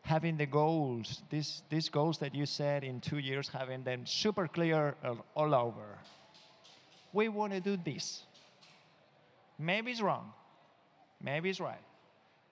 having 0.02 0.36
the 0.36 0.46
goals, 0.46 1.22
these, 1.30 1.62
these 1.70 1.88
goals 1.88 2.18
that 2.18 2.34
you 2.34 2.46
said 2.46 2.82
in 2.82 3.00
two 3.00 3.18
years, 3.18 3.48
having 3.48 3.84
them 3.84 4.04
super 4.06 4.48
clear 4.48 4.96
all- 5.04 5.24
all 5.36 5.54
over. 5.54 5.98
We 7.12 7.28
want 7.28 7.52
to 7.52 7.60
do 7.60 7.76
this. 7.76 8.24
Maybe 9.58 9.92
it's 9.92 10.00
wrong. 10.00 10.32
Maybe 11.22 11.50
it's 11.50 11.60
right. 11.60 11.84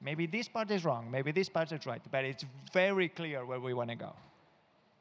Maybe 0.01 0.27
this 0.27 0.49
part 0.49 0.71
is 0.71 0.85
wrong. 0.85 1.11
Maybe 1.11 1.33
this 1.33 1.49
part 1.49 1.73
is 1.73 1.85
right. 1.85 2.03
But 2.11 2.25
it's 2.25 2.45
very 2.73 3.09
clear 3.09 3.45
where 3.45 3.59
we 3.59 3.75
want 3.75 3.91
to 3.91 3.97
go. 3.97 4.15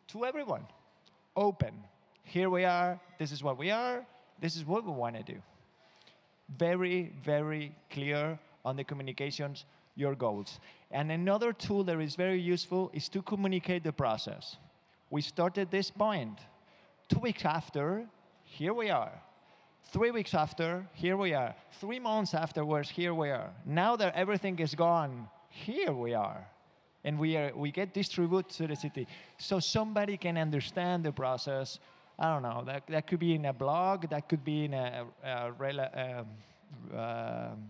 To 0.10 0.26
everyone, 0.26 0.66
open. 1.40 1.74
Here 2.24 2.50
we 2.50 2.66
are. 2.66 3.00
This 3.18 3.32
is 3.32 3.42
what 3.42 3.58
we 3.58 3.72
are. 3.72 4.06
This 4.40 4.56
is 4.56 4.66
what 4.66 4.86
we 4.86 4.92
want 4.92 5.16
to 5.16 5.24
do. 5.24 5.40
Very, 6.58 7.14
very 7.24 7.76
clear 7.90 8.38
on 8.66 8.76
the 8.76 8.84
communications, 8.84 9.66
your 9.96 10.16
goals. 10.16 10.60
And 10.92 11.12
another 11.12 11.54
tool 11.54 11.84
that 11.86 12.00
is 12.00 12.16
very 12.16 12.40
useful 12.40 12.92
is 12.94 13.10
to 13.10 13.22
communicate 13.22 13.84
the 13.84 13.94
process. 13.94 14.58
We 15.10 15.22
started 15.22 15.72
this 15.72 15.90
point. 15.90 16.38
Two 17.08 17.20
weeks 17.20 17.46
after, 17.46 18.06
here 18.44 18.74
we 18.74 18.90
are. 18.90 19.12
Three 19.92 20.12
weeks 20.12 20.34
after, 20.34 20.86
here 20.94 21.18
we 21.18 21.34
are. 21.34 21.56
Three 21.80 22.00
months 22.00 22.34
afterwards, 22.34 22.90
here 22.90 23.14
we 23.14 23.30
are. 23.30 23.50
Now 23.66 23.96
that 23.96 24.14
everything 24.16 24.60
is 24.60 24.76
gone, 24.76 25.28
here 25.50 25.94
we 25.94 26.14
are. 26.14 26.46
And 27.04 27.18
we, 27.18 27.38
are, 27.38 27.52
we 27.56 27.72
get 27.72 27.94
distributed 27.94 28.50
to 28.58 28.68
the 28.68 28.76
city. 28.76 29.08
So 29.38 29.60
somebody 29.60 30.18
can 30.18 30.38
understand 30.38 31.06
the 31.06 31.12
process. 31.12 31.80
I 32.18 32.34
don't 32.34 32.44
know, 32.44 32.64
that, 32.66 32.86
that 32.88 33.08
could 33.08 33.20
be 33.20 33.36
in 33.36 33.46
a 33.46 33.54
blog, 33.54 34.10
that 34.10 34.28
could 34.28 34.44
be 34.44 34.66
in 34.66 34.74
a, 34.74 35.06
a, 35.24 35.52
rela- 35.58 36.20
um, 36.20 37.00
um, 37.00 37.70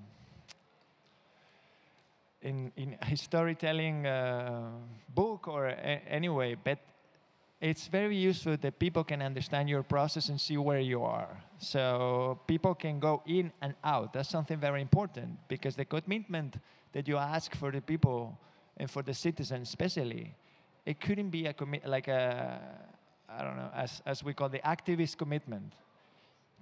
in, 2.41 2.71
in 2.75 2.97
a 3.01 3.15
storytelling 3.15 4.07
uh, 4.07 4.69
book 5.13 5.47
or 5.47 5.67
a- 5.67 6.01
anyway, 6.09 6.55
but 6.63 6.80
it's 7.61 7.88
very 7.88 8.15
useful 8.15 8.55
that 8.57 8.80
people 8.80 9.03
can 9.03 9.21
understand 9.21 9.69
your 9.69 9.84
process 9.84 10.30
and 10.30 10.39
see 10.39 10.57
where 10.57 10.80
you 10.80 11.03
are. 11.03 11.38
So 11.59 12.39
people 12.47 12.73
can 12.73 12.99
go 12.99 13.21
in 13.27 13.51
and 13.61 13.75
out. 13.84 14.13
That's 14.13 14.30
something 14.30 14.57
very 14.57 14.82
important 14.82 15.38
because 15.49 15.75
the 15.75 15.86
commitment 15.86 16.55
that 16.93 17.07
you 17.07 17.17
ask 17.17 17.53
for 17.55 17.69
the 17.71 17.82
people 17.82 18.38
and 18.80 18.89
for 18.89 19.03
the 19.03 19.13
citizens 19.13 19.67
especially, 19.69 20.34
it 20.86 20.99
couldn't 20.99 21.30
be 21.30 21.45
a 21.47 21.53
commi- 21.53 21.86
like 21.86 22.07
a 22.07 22.59
I 23.30 23.43
don't 23.43 23.57
know 23.57 23.69
as 23.73 24.01
as 24.05 24.23
we 24.23 24.34
call 24.34 24.49
the 24.49 24.59
activist 24.59 25.17
commitment. 25.17 25.73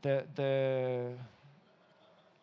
The 0.02 0.26
the 0.36 1.14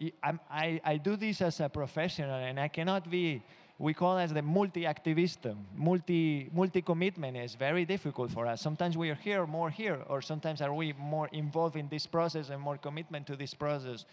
I- 0.00 0.12
I'm, 0.22 0.40
I, 0.50 0.80
I 0.84 0.96
do 0.96 1.16
this 1.16 1.40
as 1.40 1.60
a 1.60 1.68
professional 1.68 2.34
and 2.34 2.58
I 2.58 2.68
cannot 2.68 3.10
be, 3.10 3.42
we 3.78 3.94
call 3.94 4.18
it 4.18 4.32
the 4.32 4.42
multi-activism. 4.42 5.66
Multi, 5.76 6.50
multi-commitment 6.52 7.36
is 7.36 7.54
very 7.54 7.84
difficult 7.84 8.30
for 8.30 8.46
us. 8.46 8.60
Sometimes 8.60 8.96
we 8.96 9.10
are 9.10 9.14
here, 9.14 9.46
more 9.46 9.70
here, 9.70 10.00
or 10.08 10.22
sometimes 10.22 10.60
are 10.60 10.74
we 10.74 10.92
more 10.94 11.28
involved 11.32 11.76
in 11.76 11.88
this 11.88 12.06
process 12.06 12.50
and 12.50 12.60
more 12.60 12.76
commitment 12.76 13.26
to 13.26 13.36
this 13.36 13.54
process. 13.54 14.04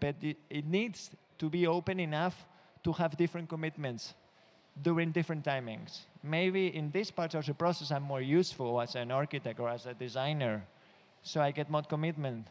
But 0.00 0.16
it, 0.22 0.36
it 0.50 0.66
needs 0.66 1.10
to 1.38 1.48
be 1.48 1.66
open 1.66 2.00
enough 2.00 2.46
to 2.84 2.92
have 2.92 3.16
different 3.16 3.48
commitments 3.48 4.14
during 4.82 5.12
different 5.12 5.44
timings. 5.44 6.00
Maybe 6.22 6.74
in 6.74 6.90
this 6.90 7.10
part 7.10 7.34
of 7.34 7.46
the 7.46 7.54
process 7.54 7.90
I'm 7.90 8.02
more 8.02 8.20
useful 8.20 8.80
as 8.80 8.94
an 8.94 9.10
architect 9.10 9.60
or 9.60 9.68
as 9.68 9.86
a 9.86 9.94
designer, 9.94 10.64
so 11.22 11.40
I 11.40 11.50
get 11.50 11.70
more 11.70 11.82
commitment. 11.82 12.46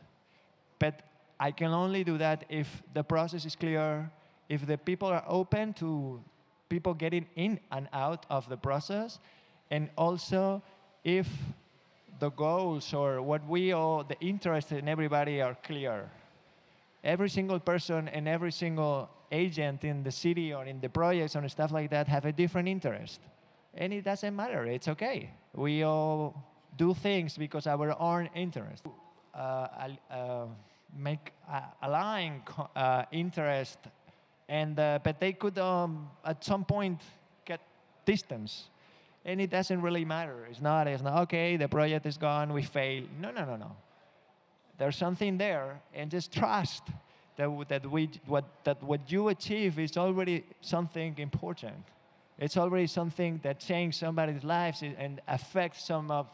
But 0.79 1.01
I 1.39 1.51
can 1.51 1.71
only 1.71 2.03
do 2.03 2.17
that 2.17 2.45
if 2.49 2.81
the 2.93 3.03
process 3.03 3.45
is 3.45 3.55
clear, 3.55 4.09
if 4.49 4.65
the 4.65 4.77
people 4.77 5.07
are 5.07 5.23
open 5.27 5.73
to 5.73 6.21
people 6.69 6.93
getting 6.93 7.25
in 7.35 7.59
and 7.71 7.87
out 7.93 8.25
of 8.29 8.47
the 8.49 8.57
process, 8.57 9.19
and 9.71 9.89
also 9.97 10.61
if 11.03 11.27
the 12.19 12.29
goals 12.31 12.93
or 12.93 13.21
what 13.21 13.47
we 13.47 13.71
all, 13.71 14.03
the 14.03 14.19
interest 14.19 14.71
in 14.71 14.87
everybody 14.87 15.41
are 15.41 15.55
clear. 15.63 16.09
Every 17.03 17.29
single 17.29 17.59
person 17.59 18.07
and 18.07 18.27
every 18.27 18.51
single 18.51 19.09
agent 19.31 19.83
in 19.83 20.03
the 20.03 20.11
city 20.11 20.53
or 20.53 20.65
in 20.65 20.79
the 20.79 20.89
projects 20.89 21.35
and 21.35 21.49
stuff 21.51 21.71
like 21.71 21.89
that 21.89 22.07
have 22.07 22.25
a 22.25 22.31
different 22.31 22.67
interest. 22.67 23.21
And 23.73 23.93
it 23.93 24.03
doesn't 24.03 24.35
matter, 24.35 24.65
it's 24.65 24.87
okay. 24.87 25.29
We 25.53 25.83
all 25.83 26.33
do 26.77 26.93
things 26.93 27.37
because 27.37 27.67
our 27.67 27.99
own 27.99 28.29
interest. 28.33 28.85
Uh, 29.33 29.67
uh, 30.09 30.45
make 30.95 31.31
uh, 31.51 31.61
align 31.81 32.41
uh, 32.75 33.03
interest, 33.11 33.79
and 34.49 34.79
uh, 34.79 34.99
but 35.03 35.19
they 35.19 35.33
could 35.33 35.57
um, 35.57 36.09
at 36.25 36.43
some 36.43 36.63
point 36.63 37.01
get 37.45 37.59
distance, 38.05 38.69
and 39.25 39.41
it 39.41 39.49
doesn't 39.49 39.81
really 39.81 40.05
matter. 40.05 40.47
It's 40.49 40.61
not. 40.61 40.87
It's 40.87 41.03
not 41.03 41.23
okay. 41.23 41.57
The 41.57 41.67
project 41.67 42.05
is 42.05 42.17
gone. 42.17 42.53
We 42.53 42.63
fail. 42.63 43.03
No, 43.19 43.31
no, 43.31 43.45
no, 43.45 43.55
no. 43.55 43.75
There's 44.77 44.95
something 44.95 45.37
there, 45.37 45.81
and 45.93 46.09
just 46.11 46.31
trust 46.31 46.83
that 47.37 47.69
that 47.69 47.89
we 47.89 48.09
what 48.25 48.45
that 48.63 48.81
what 48.83 49.11
you 49.11 49.29
achieve 49.29 49.79
is 49.79 49.97
already 49.97 50.43
something 50.61 51.15
important. 51.17 51.75
It's 52.39 52.57
already 52.57 52.87
something 52.87 53.39
that 53.43 53.59
changes 53.59 53.99
somebody's 53.99 54.43
lives 54.43 54.83
and 54.83 55.21
affects 55.27 55.85
some 55.85 56.11
of 56.11 56.27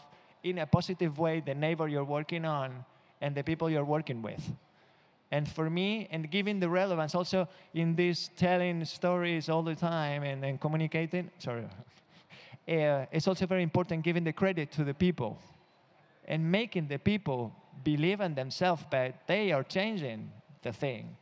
in 0.43 0.57
a 0.59 0.65
positive 0.65 1.17
way 1.17 1.39
the 1.39 1.55
neighbor 1.55 1.87
you're 1.87 2.03
working 2.03 2.45
on 2.45 2.83
and 3.21 3.33
the 3.35 3.43
people 3.43 3.69
you're 3.69 3.85
working 3.85 4.21
with. 4.21 4.51
And 5.31 5.47
for 5.47 5.69
me, 5.69 6.07
and 6.11 6.29
giving 6.29 6.59
the 6.59 6.69
relevance 6.69 7.15
also 7.15 7.47
in 7.73 7.95
this 7.95 8.29
telling 8.35 8.85
stories 8.85 9.49
all 9.49 9.63
the 9.63 9.73
time 9.73 10.23
and, 10.23 10.43
and 10.43 10.59
communicating, 10.59 11.31
sorry, 11.39 11.63
uh, 11.63 13.05
it's 13.11 13.27
also 13.27 13.47
very 13.47 13.63
important 13.63 14.03
giving 14.03 14.23
the 14.23 14.33
credit 14.33 14.71
to 14.73 14.83
the 14.83 14.93
people 14.93 15.39
and 16.27 16.51
making 16.51 16.87
the 16.87 16.99
people 16.99 17.51
believe 17.83 18.21
in 18.21 18.35
themselves, 18.35 18.83
that 18.91 19.25
they 19.27 19.51
are 19.51 19.63
changing 19.63 20.29
the 20.63 20.73
thing. 20.73 21.15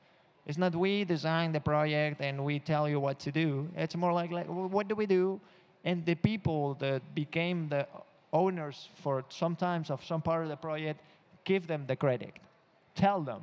It's 0.45 0.57
not 0.57 0.75
we 0.75 1.03
design 1.03 1.51
the 1.51 1.59
project 1.59 2.21
and 2.21 2.43
we 2.43 2.59
tell 2.59 2.89
you 2.89 2.99
what 2.99 3.19
to 3.19 3.31
do. 3.31 3.69
It's 3.75 3.95
more 3.95 4.13
like, 4.13 4.31
like 4.31 4.47
"Wh- 4.47 4.71
what 4.71 4.87
do 4.87 4.95
we 4.95 5.05
do? 5.05 5.39
And 5.83 6.05
the 6.05 6.15
people 6.15 6.75
that 6.75 7.01
became 7.13 7.69
the 7.69 7.87
owners 8.33 8.89
for 9.03 9.23
sometimes 9.29 9.89
of 9.89 10.03
some 10.03 10.21
part 10.21 10.43
of 10.43 10.49
the 10.49 10.55
project, 10.55 11.01
give 11.43 11.67
them 11.67 11.85
the 11.87 11.95
credit. 11.95 12.33
Tell 12.95 13.21
them. 13.21 13.41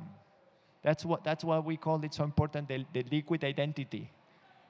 That's 0.83 1.05
what 1.05 1.23
that's 1.23 1.43
why 1.43 1.59
we 1.59 1.77
call 1.77 2.03
it 2.03 2.13
so 2.13 2.23
important 2.23 2.67
the, 2.67 2.85
the 2.93 3.03
liquid 3.11 3.43
identity. 3.43 4.09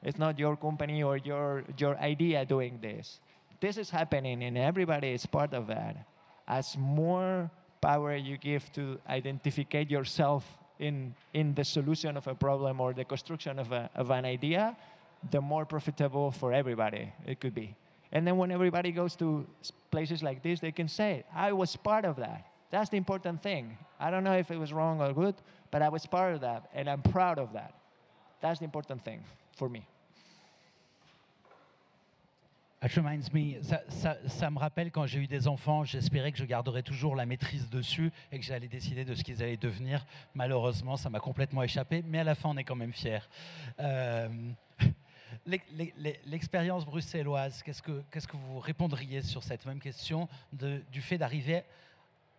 It's 0.02 0.18
not 0.18 0.40
your 0.40 0.56
company 0.56 1.04
or 1.04 1.18
your 1.18 1.64
your 1.78 1.98
idea 1.98 2.46
doing 2.46 2.80
this. 2.82 3.20
This 3.60 3.78
is 3.78 3.90
happening 3.90 4.44
and 4.44 4.58
everybody 4.58 5.10
is 5.10 5.26
part 5.26 5.54
of 5.54 5.68
that. 5.68 5.98
As 6.48 6.78
more 6.78 7.52
power 7.82 8.16
you 8.16 8.38
give 8.38 8.72
to 8.74 9.00
identify 9.08 9.86
yourself 9.88 10.59
in 10.80 11.14
in 11.34 11.54
the 11.54 11.64
solution 11.64 12.18
of 12.18 12.28
a 12.28 12.36
problem 12.36 12.82
or 12.82 12.94
the 12.94 13.06
construction 13.06 13.60
of, 13.60 13.72
a, 13.72 13.90
of 13.96 14.10
an 14.12 14.26
idea, 14.26 14.76
the 15.32 15.42
more 15.42 15.66
profitable 15.66 16.32
for 16.32 16.54
everybody 16.54 17.12
it 17.26 17.40
could 17.40 17.54
be. 17.54 17.76
And 18.12 18.26
then 18.26 18.38
when 18.38 18.52
everybody 18.52 18.92
goes 18.92 19.16
to 19.18 19.46
places 19.92 20.24
like 20.24 20.42
this, 20.42 20.60
they 20.60 20.72
can 20.72 20.88
say, 20.88 21.24
I 21.36 21.52
was 21.52 21.76
part 21.76 22.06
of 22.06 22.16
that. 22.16 22.46
That's 22.72 22.90
the 22.90 22.98
important 22.98 23.42
thing. 23.44 23.78
I 24.00 24.10
don't 24.10 24.24
know 24.24 24.38
if 24.38 24.50
it 24.52 24.58
was 24.58 24.74
wrong 24.74 25.02
or 25.02 25.14
good, 25.14 25.36
but 25.72 25.82
I 25.82 25.90
was 25.90 26.06
part 26.06 26.34
of 26.34 26.42
that, 26.42 26.70
and 26.74 26.90
I'm 26.90 27.02
proud 27.02 27.38
of 27.38 27.54
that. 27.54 27.74
That's 28.42 28.60
the 28.60 28.66
important 28.66 29.04
thing 29.04 29.24
for 29.56 29.70
me. 29.70 29.86
That 32.82 32.88
reminds 32.96 33.34
me, 33.34 33.62
ça, 33.62 34.50
me 34.50 34.58
rappelle 34.58 34.90
quand 34.90 35.06
j'ai 35.06 35.20
eu 35.20 35.28
des 35.28 35.50
enfants, 35.50 35.84
j'espérais 35.84 36.32
que 36.32 36.38
je 36.38 36.46
garderais 36.46 36.82
toujours 36.82 37.14
la 37.16 37.26
maîtrise 37.26 37.70
dessus 37.70 38.10
et 38.32 38.40
que 38.40 38.46
j'allais 38.46 38.70
décider 38.70 39.04
de 39.04 39.14
ce 39.16 39.24
qu'ils 39.24 39.44
allaient 39.44 39.58
devenir. 39.58 40.06
Malheureusement, 40.34 40.96
ça 40.96 41.10
m'a 41.10 41.20
complètement 41.20 41.62
échappé, 41.62 42.04
mais 42.08 42.20
à 42.20 42.24
la 42.24 42.36
fin, 42.36 42.48
on 42.50 42.56
est 42.58 42.64
quand 42.64 42.78
même 42.78 42.94
fiers. 42.94 43.20
Euh, 43.82 44.30
l'ex- 45.46 45.66
l'ex- 45.98 46.20
L'expérience 46.26 46.86
bruxelloise, 46.86 47.62
qu'est-ce 47.64 47.82
que, 47.82 48.38
vous 48.38 48.60
répondriez 48.60 49.24
sur 49.24 49.44
cette 49.44 49.66
même 49.66 49.80
question 49.82 50.30
du 50.54 51.02
fait 51.02 51.18
d'arriver 51.18 51.64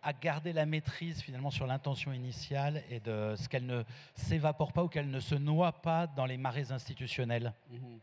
à 0.01 0.11
garder 0.13 0.53
la 0.53 0.65
maîtrise 0.65 1.21
finalement 1.21 1.51
sur 1.51 1.67
l'intention 1.67 2.11
initiale 2.13 2.81
et 2.89 2.99
de 2.99 3.35
ce 3.37 3.47
qu'elle 3.47 3.67
ne 3.67 3.83
s'évapore 4.15 4.73
pas 4.73 4.83
ou 4.83 4.87
qu'elle 4.87 5.11
ne 5.11 5.19
se 5.19 5.35
noie 5.35 5.71
pas 5.71 6.07
dans 6.07 6.25
les 6.25 6.37
marées 6.37 6.71
institutionnelles 6.71 7.53
Mhm. 7.69 7.99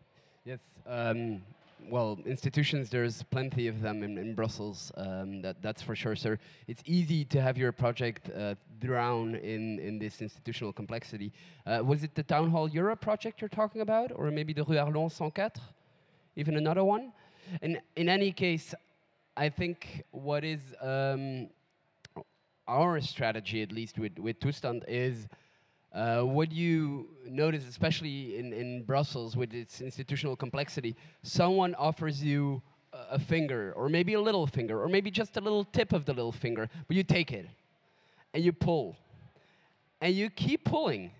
Yes. 0.47 0.61
Um, 0.87 1.41
well, 1.89 2.19
institutions, 2.27 2.91
there's 2.91 3.23
plenty 3.23 3.69
of 3.69 3.81
them 3.81 4.03
in, 4.03 4.19
in 4.19 4.35
Brussels. 4.35 4.93
Um, 4.97 5.43
that, 5.43 5.63
that's 5.63 5.83
for 5.83 5.95
sure, 5.95 6.17
sir. 6.17 6.39
It's 6.67 6.83
easy 6.87 7.25
to 7.27 7.41
have 7.41 7.57
your 7.57 7.73
project 7.73 8.31
uh, 8.31 8.55
drown 8.81 9.35
in, 9.37 9.79
in 9.79 9.99
this 9.99 10.21
institutional 10.21 10.73
complexity. 10.73 11.33
Uh, 11.67 11.81
was 11.85 12.05
it 12.05 12.15
the 12.15 12.23
Town 12.23 12.51
Hall 12.51 12.69
Europe 12.69 13.01
project 13.01 13.41
you're 13.41 13.49
talking 13.49 13.81
about, 13.81 14.13
or 14.15 14.31
maybe 14.31 14.53
the 14.53 14.65
Rue 14.65 14.77
Arlon 14.77 15.11
104? 15.11 15.51
Even 16.37 16.57
another 16.57 16.85
one? 16.85 17.13
In, 17.63 17.81
in 17.97 18.09
any 18.09 18.33
case, 18.33 18.75
I 19.37 19.49
think 19.49 20.05
what 20.11 20.45
is 20.45 20.61
um, 20.81 21.49
our 22.67 23.01
strategy, 23.01 23.63
at 23.63 23.73
least 23.73 23.99
with, 23.99 24.19
with 24.19 24.41
Tustand, 24.41 24.85
is 24.87 25.29
uh, 25.99 26.23
what 26.23 26.53
you 26.53 27.09
notice, 27.27 27.67
especially 27.69 28.39
in, 28.39 28.53
in 28.53 28.85
Brussels 28.85 29.37
with 29.37 29.53
its 29.53 29.81
institutional 29.81 30.37
complexity, 30.37 30.95
someone 31.23 31.75
offers 31.75 32.23
you 32.23 32.63
a, 32.93 33.17
a 33.17 33.19
finger, 33.19 33.73
or 33.77 33.89
maybe 33.89 34.15
a 34.15 34.21
little 34.21 34.47
finger, 34.47 34.81
or 34.81 34.89
maybe 34.89 35.11
just 35.11 35.37
a 35.37 35.41
little 35.41 35.65
tip 35.65 35.93
of 35.93 36.05
the 36.05 36.13
little 36.13 36.31
finger, 36.31 36.71
but 36.87 36.97
you 36.97 37.03
take 37.03 37.33
it 37.33 37.47
and 38.33 38.45
you 38.45 38.53
pull. 38.53 38.97
And 40.01 40.15
you 40.15 40.31
keep 40.31 40.65
pulling, 40.65 41.11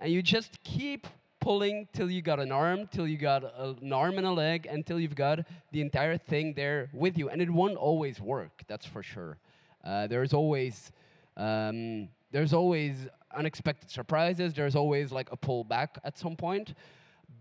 and 0.00 0.12
you 0.12 0.20
just 0.20 0.60
keep 0.64 1.06
pulling 1.40 1.86
till 1.92 2.10
you 2.10 2.20
got 2.20 2.40
an 2.40 2.50
arm, 2.50 2.88
till 2.90 3.06
you 3.06 3.16
got 3.16 3.44
a, 3.44 3.76
an 3.80 3.92
arm 3.92 4.18
and 4.18 4.26
a 4.26 4.32
leg, 4.32 4.66
until 4.66 4.98
you've 4.98 5.14
got 5.14 5.38
the 5.70 5.80
entire 5.80 6.18
thing 6.18 6.54
there 6.54 6.90
with 6.92 7.16
you. 7.16 7.28
And 7.28 7.40
it 7.40 7.48
won't 7.48 7.76
always 7.76 8.20
work, 8.20 8.62
that's 8.66 8.86
for 8.86 9.04
sure. 9.04 9.38
Uh, 9.84 10.08
there's 10.08 10.32
always 10.32 10.90
um, 11.36 12.08
there's 12.34 12.52
always 12.52 13.06
unexpected 13.34 13.90
surprises. 13.90 14.54
There's 14.54 14.76
always 14.76 15.12
like 15.12 15.30
a 15.32 15.36
pullback 15.36 15.88
at 16.04 16.18
some 16.18 16.36
point. 16.36 16.74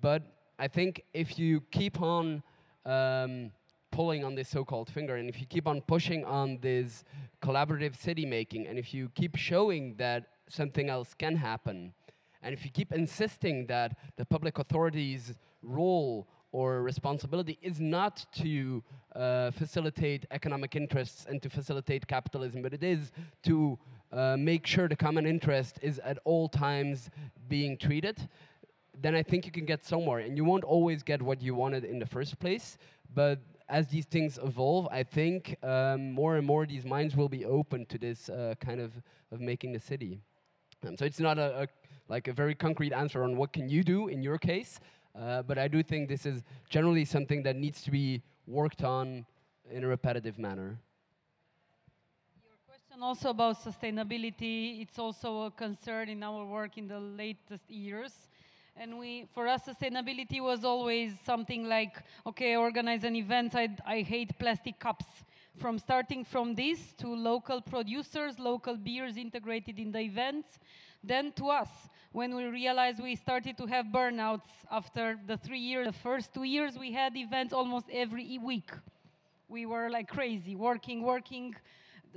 But 0.02 0.24
I 0.60 0.68
think 0.68 1.04
if 1.14 1.40
you 1.40 1.62
keep 1.72 2.02
on 2.02 2.44
um, 2.86 3.52
pulling 3.92 4.24
on 4.24 4.36
this 4.36 4.50
so-called 4.50 4.90
finger, 4.90 5.16
and 5.16 5.30
if 5.30 5.40
you 5.40 5.46
keep 5.46 5.68
on 5.68 5.82
pushing 5.82 6.26
on 6.26 6.60
this 6.62 7.04
collaborative 7.42 7.96
city 7.98 8.26
making, 8.26 8.68
and 8.68 8.78
if 8.78 8.94
you 8.94 9.10
keep 9.16 9.36
showing 9.36 9.96
that 9.98 10.28
something 10.50 10.90
else 10.90 11.14
can 11.14 11.36
happen, 11.36 11.94
and 12.42 12.54
if 12.54 12.66
you 12.66 12.72
keep 12.72 12.92
insisting 12.92 13.68
that 13.68 13.98
the 14.18 14.26
public 14.26 14.60
authorities' 14.60 15.34
role 15.62 16.28
or 16.52 16.84
responsibility 16.84 17.58
is 17.62 17.80
not 17.80 18.26
to 18.34 18.84
uh, 19.16 19.52
facilitate 19.52 20.26
economic 20.32 20.76
interests 20.76 21.26
and 21.28 21.42
to 21.42 21.50
facilitate 21.50 22.06
capitalism, 22.08 22.62
but 22.62 22.74
it 22.74 22.84
is 22.84 23.12
to 23.44 23.78
uh, 24.14 24.38
make 24.38 24.68
sure 24.68 24.88
the 24.88 24.96
common 24.96 25.26
interest 25.26 25.80
is 25.82 26.00
at 26.00 26.20
all 26.24 26.48
times 26.48 27.10
being 27.50 27.78
treated, 27.78 28.30
then 29.02 29.16
I 29.16 29.24
think 29.24 29.46
you 29.46 29.52
can 29.52 29.66
get 29.66 29.84
somewhere. 29.84 30.20
And 30.20 30.38
you 30.38 30.46
won't 30.46 30.64
always 30.64 31.02
get 31.02 31.22
what 31.22 31.42
you 31.42 31.56
wanted 31.56 31.84
in 31.84 31.98
the 31.98 32.06
first 32.06 32.40
place, 32.40 32.78
but 33.14 33.40
as 33.70 33.88
these 33.88 34.06
things 34.06 34.38
evolve, 34.44 34.88
I 34.92 35.04
think 35.04 35.58
um, 35.64 36.12
more 36.12 36.36
and 36.38 36.46
more 36.46 36.66
these 36.66 36.86
minds 36.86 37.16
will 37.16 37.30
be 37.30 37.44
open 37.46 37.86
to 37.88 37.98
this 37.98 38.30
uh, 38.30 38.54
kind 38.60 38.80
of, 38.80 38.92
of 39.32 39.42
making 39.42 39.74
the 39.74 39.80
city. 39.80 40.20
Um, 40.86 40.96
so 40.98 41.06
it's 41.06 41.20
not 41.20 41.40
a, 41.40 41.64
a 41.64 41.68
like 42.10 42.28
a 42.28 42.34
very 42.34 42.54
concrete 42.54 42.94
answer 42.94 43.24
on 43.24 43.38
what 43.38 43.54
can 43.54 43.70
you 43.70 43.84
do 43.84 44.10
in 44.10 44.22
your 44.22 44.38
case, 44.38 44.80
uh, 45.20 45.42
but 45.42 45.58
I 45.58 45.68
do 45.68 45.82
think 45.82 46.10
this 46.10 46.26
is 46.26 46.44
generally 46.70 47.06
something 47.06 47.44
that 47.44 47.56
needs 47.56 47.82
to 47.84 47.92
be 47.92 48.22
worked 48.46 48.84
on 48.84 49.26
in 49.72 49.84
a 49.84 49.88
repetitive 49.88 50.38
manner. 50.38 50.78
Also 53.04 53.32
about 53.32 53.62
sustainability, 53.62 54.82
it's 54.82 54.98
also 54.98 55.42
a 55.42 55.52
concern 55.52 56.08
in 56.08 56.24
our 56.24 56.46
work 56.46 56.78
in 56.78 56.88
the 56.88 57.02
latest 57.02 57.70
years. 57.70 58.14
And 58.78 58.98
we, 58.98 59.28
for 59.34 59.46
us, 59.46 59.64
sustainability 59.64 60.40
was 60.40 60.64
always 60.64 61.12
something 61.26 61.68
like, 61.68 61.98
okay, 62.26 62.56
organize 62.56 63.04
an 63.04 63.18
event. 63.18 63.56
I, 63.56 63.76
I 63.86 64.04
hate 64.04 64.40
plastic 64.40 64.80
cups. 64.80 65.04
From 65.58 65.80
starting 65.80 66.24
from 66.24 66.56
this 66.56 66.94
to 67.00 67.08
local 67.14 67.60
producers, 67.60 68.40
local 68.40 68.78
beers 68.78 69.18
integrated 69.18 69.80
in 69.80 69.92
the 69.92 70.00
events, 70.00 70.48
then 71.04 71.34
to 71.34 71.50
us, 71.50 71.72
when 72.14 72.34
we 72.34 72.46
realized 72.46 73.04
we 73.04 73.18
started 73.18 73.58
to 73.58 73.66
have 73.66 73.88
burnouts 73.88 74.48
after 74.72 75.20
the 75.28 75.36
three 75.36 75.60
years, 75.60 75.88
the 75.88 75.92
first 75.92 76.34
two 76.34 76.46
years, 76.46 76.80
we 76.80 76.94
had 76.94 77.18
events 77.18 77.52
almost 77.52 77.88
every 77.92 78.38
week 78.38 78.72
we 79.50 79.66
were 79.68 79.90
like 79.90 80.08
crazy, 80.08 80.56
working, 80.56 81.04
working 81.04 81.56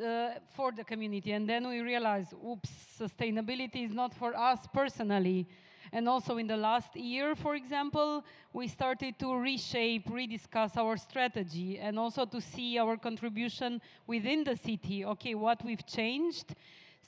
uh, 0.02 0.34
for 0.54 0.72
the 0.72 0.84
community. 0.84 1.32
And 1.32 1.48
then 1.48 1.68
we 1.68 1.80
realized, 1.80 2.34
oops, 2.46 2.70
sustainability 2.98 3.84
is 3.84 3.92
not 3.92 4.14
for 4.14 4.36
us 4.36 4.60
personally. 4.72 5.46
And 5.92 6.08
also 6.08 6.36
in 6.36 6.46
the 6.46 6.56
last 6.56 6.96
year, 6.96 7.34
for 7.34 7.54
example, 7.54 8.24
we 8.52 8.68
started 8.68 9.18
to 9.20 9.34
reshape, 9.34 10.08
rediscuss 10.08 10.76
our 10.76 10.96
strategy, 10.96 11.78
and 11.78 11.98
also 11.98 12.26
to 12.26 12.40
see 12.40 12.78
our 12.78 12.96
contribution 12.96 13.80
within 14.06 14.44
the 14.44 14.56
city. 14.56 15.04
Okay, 15.04 15.34
what 15.34 15.64
we've 15.64 15.86
changed. 15.86 16.54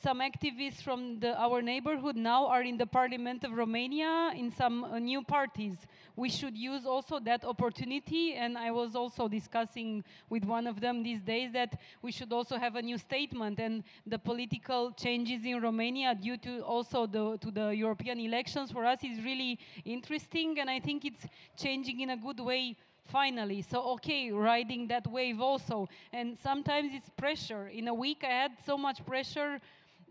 Some 0.01 0.20
activists 0.20 0.80
from 0.80 1.18
the, 1.18 1.36
our 1.36 1.61
neighborhood 1.61 2.14
now 2.14 2.46
are 2.46 2.62
in 2.62 2.78
the 2.78 2.86
parliament 2.86 3.42
of 3.42 3.53
Romania 3.53 4.30
in 4.36 4.53
some 4.53 4.84
uh, 4.84 5.01
new 5.01 5.22
parties. 5.24 5.74
We 6.14 6.30
should 6.30 6.57
use 6.57 6.86
also 6.86 7.18
that 7.18 7.44
opportunity. 7.44 8.34
And 8.34 8.57
I 8.57 8.70
was 8.70 8.94
also 8.94 9.26
discussing 9.26 10.05
with 10.30 10.44
one 10.44 10.68
of 10.68 10.80
them 10.80 11.03
these 11.03 11.20
days 11.20 11.51
that 11.53 11.80
we 12.01 12.12
should 12.12 12.32
also 12.32 12.59
have 12.59 12.76
a 12.76 12.82
new 12.82 12.96
statement. 12.96 13.59
And 13.59 13.82
the 14.07 14.20
political 14.20 14.92
changes 14.92 15.44
in 15.44 15.61
Romania 15.61 16.14
due 16.14 16.36
to 16.38 16.61
also 16.61 17.09
the, 17.09 17.36
to 17.38 17.51
the 17.51 17.70
European 17.70 18.20
elections 18.20 18.70
for 18.70 18.84
us 18.84 19.01
is 19.03 19.20
really 19.24 19.59
interesting. 19.84 20.61
And 20.61 20.70
I 20.70 20.78
think 20.78 21.05
it's 21.07 21.26
changing 21.57 22.03
in 22.03 22.11
a 22.11 22.16
good 22.16 22.38
way 22.38 22.76
finally. 23.09 23.62
So, 23.62 23.82
okay, 23.94 24.30
riding 24.30 24.86
that 24.88 25.07
wave 25.11 25.40
also. 25.40 25.88
And 26.12 26.38
sometimes 26.38 26.90
it's 26.94 27.09
pressure. 27.16 27.66
In 27.66 27.88
a 27.88 27.94
week, 27.94 28.22
I 28.22 28.42
had 28.42 28.53
so 28.64 28.78
much 28.78 29.05
pressure 29.05 29.61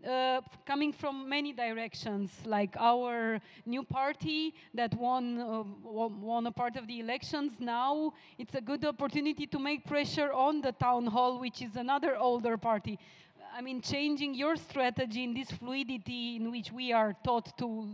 uh, 0.06 0.40
coming 0.66 0.92
from 0.92 1.28
many 1.28 1.52
directions, 1.52 2.30
like 2.44 2.76
our 2.78 3.40
new 3.66 3.82
party 3.82 4.54
that 4.74 4.94
won, 4.94 5.38
uh, 5.38 5.62
won 5.84 6.46
a 6.46 6.52
part 6.52 6.76
of 6.76 6.86
the 6.86 7.00
elections. 7.00 7.52
Now 7.58 8.12
it's 8.38 8.54
a 8.54 8.60
good 8.60 8.84
opportunity 8.84 9.46
to 9.46 9.58
make 9.58 9.84
pressure 9.86 10.32
on 10.32 10.60
the 10.60 10.72
town 10.72 11.06
hall, 11.06 11.38
which 11.40 11.62
is 11.62 11.76
another 11.76 12.16
older 12.16 12.56
party. 12.56 12.98
I 13.56 13.60
mean, 13.60 13.80
changing 13.80 14.34
your 14.34 14.56
strategy 14.56 15.24
in 15.24 15.34
this 15.34 15.50
fluidity 15.50 16.36
in 16.36 16.50
which 16.50 16.70
we 16.70 16.92
are 16.92 17.16
taught 17.24 17.56
to 17.58 17.88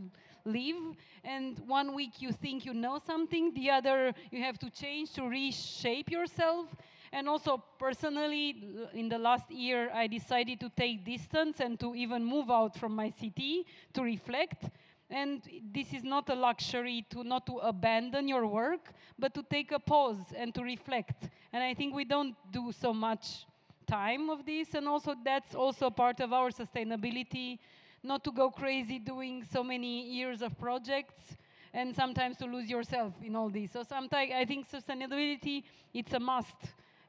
live. 0.44 0.96
And 1.24 1.58
one 1.66 1.94
week 1.94 2.20
you 2.20 2.32
think 2.32 2.66
you 2.66 2.74
know 2.74 3.00
something, 3.06 3.54
the 3.54 3.70
other 3.70 4.12
you 4.30 4.42
have 4.42 4.58
to 4.58 4.70
change 4.70 5.12
to 5.12 5.22
reshape 5.22 6.10
yourself. 6.10 6.74
And 7.14 7.28
also, 7.28 7.62
personally, 7.78 8.56
in 8.92 9.08
the 9.08 9.18
last 9.18 9.48
year, 9.48 9.88
I 9.94 10.08
decided 10.08 10.58
to 10.58 10.68
take 10.68 11.04
distance 11.04 11.60
and 11.60 11.78
to 11.78 11.94
even 11.94 12.24
move 12.24 12.50
out 12.50 12.76
from 12.76 12.96
my 12.96 13.08
city 13.08 13.64
to 13.92 14.02
reflect. 14.02 14.64
And 15.08 15.40
this 15.72 15.92
is 15.92 16.02
not 16.02 16.28
a 16.28 16.34
luxury 16.34 17.06
to 17.10 17.22
not 17.22 17.46
to 17.46 17.58
abandon 17.58 18.26
your 18.26 18.48
work, 18.48 18.90
but 19.16 19.32
to 19.34 19.44
take 19.44 19.70
a 19.70 19.78
pause 19.78 20.24
and 20.36 20.52
to 20.56 20.64
reflect. 20.64 21.28
And 21.52 21.62
I 21.62 21.72
think 21.72 21.94
we 21.94 22.04
don't 22.04 22.34
do 22.50 22.72
so 22.72 22.92
much 22.92 23.46
time 23.86 24.28
of 24.28 24.44
this, 24.44 24.74
and 24.74 24.88
also 24.88 25.14
that's 25.24 25.54
also 25.54 25.90
part 25.90 26.18
of 26.18 26.32
our 26.32 26.50
sustainability, 26.50 27.60
not 28.02 28.24
to 28.24 28.32
go 28.32 28.50
crazy 28.50 28.98
doing 28.98 29.44
so 29.52 29.62
many 29.62 30.10
years 30.10 30.42
of 30.42 30.58
projects 30.58 31.36
and 31.72 31.94
sometimes 31.94 32.38
to 32.38 32.46
lose 32.46 32.68
yourself 32.68 33.12
in 33.22 33.36
all 33.36 33.50
this. 33.50 33.70
So 33.70 33.84
sometimes 33.84 34.32
I 34.34 34.44
think 34.44 34.68
sustainability 34.68 35.62
it's 35.92 36.12
a 36.12 36.18
must. 36.18 36.56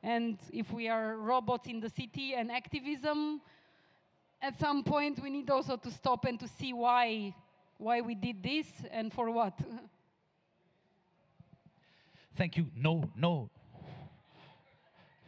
And 0.05 0.37
if 0.53 0.71
we 0.71 0.87
are 0.87 1.17
robots 1.17 1.67
in 1.67 1.79
the 1.79 1.89
city 1.89 2.35
and 2.35 2.51
activism, 2.51 3.41
at 4.39 4.55
some 4.59 4.83
point 4.83 5.19
we 5.19 5.29
need 5.31 5.49
also 5.49 5.77
to 5.77 5.89
stop 5.89 6.25
and 6.25 6.39
to 6.39 6.47
see 6.47 6.73
why 6.73 7.33
why 7.79 8.01
we 8.01 8.13
did 8.15 8.43
this 8.43 8.67
and 8.91 9.11
for 9.11 9.31
what. 9.31 9.57
Thank 12.35 12.55
you. 12.57 12.67
No, 12.75 13.09
no. 13.15 13.49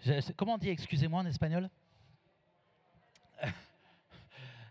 Je- 0.06 0.34
comment 0.36 0.54
on 0.54 0.60
dit 0.60 0.70
excusez-moi 0.70 1.22
en 1.22 1.26
espagnol 1.28 1.70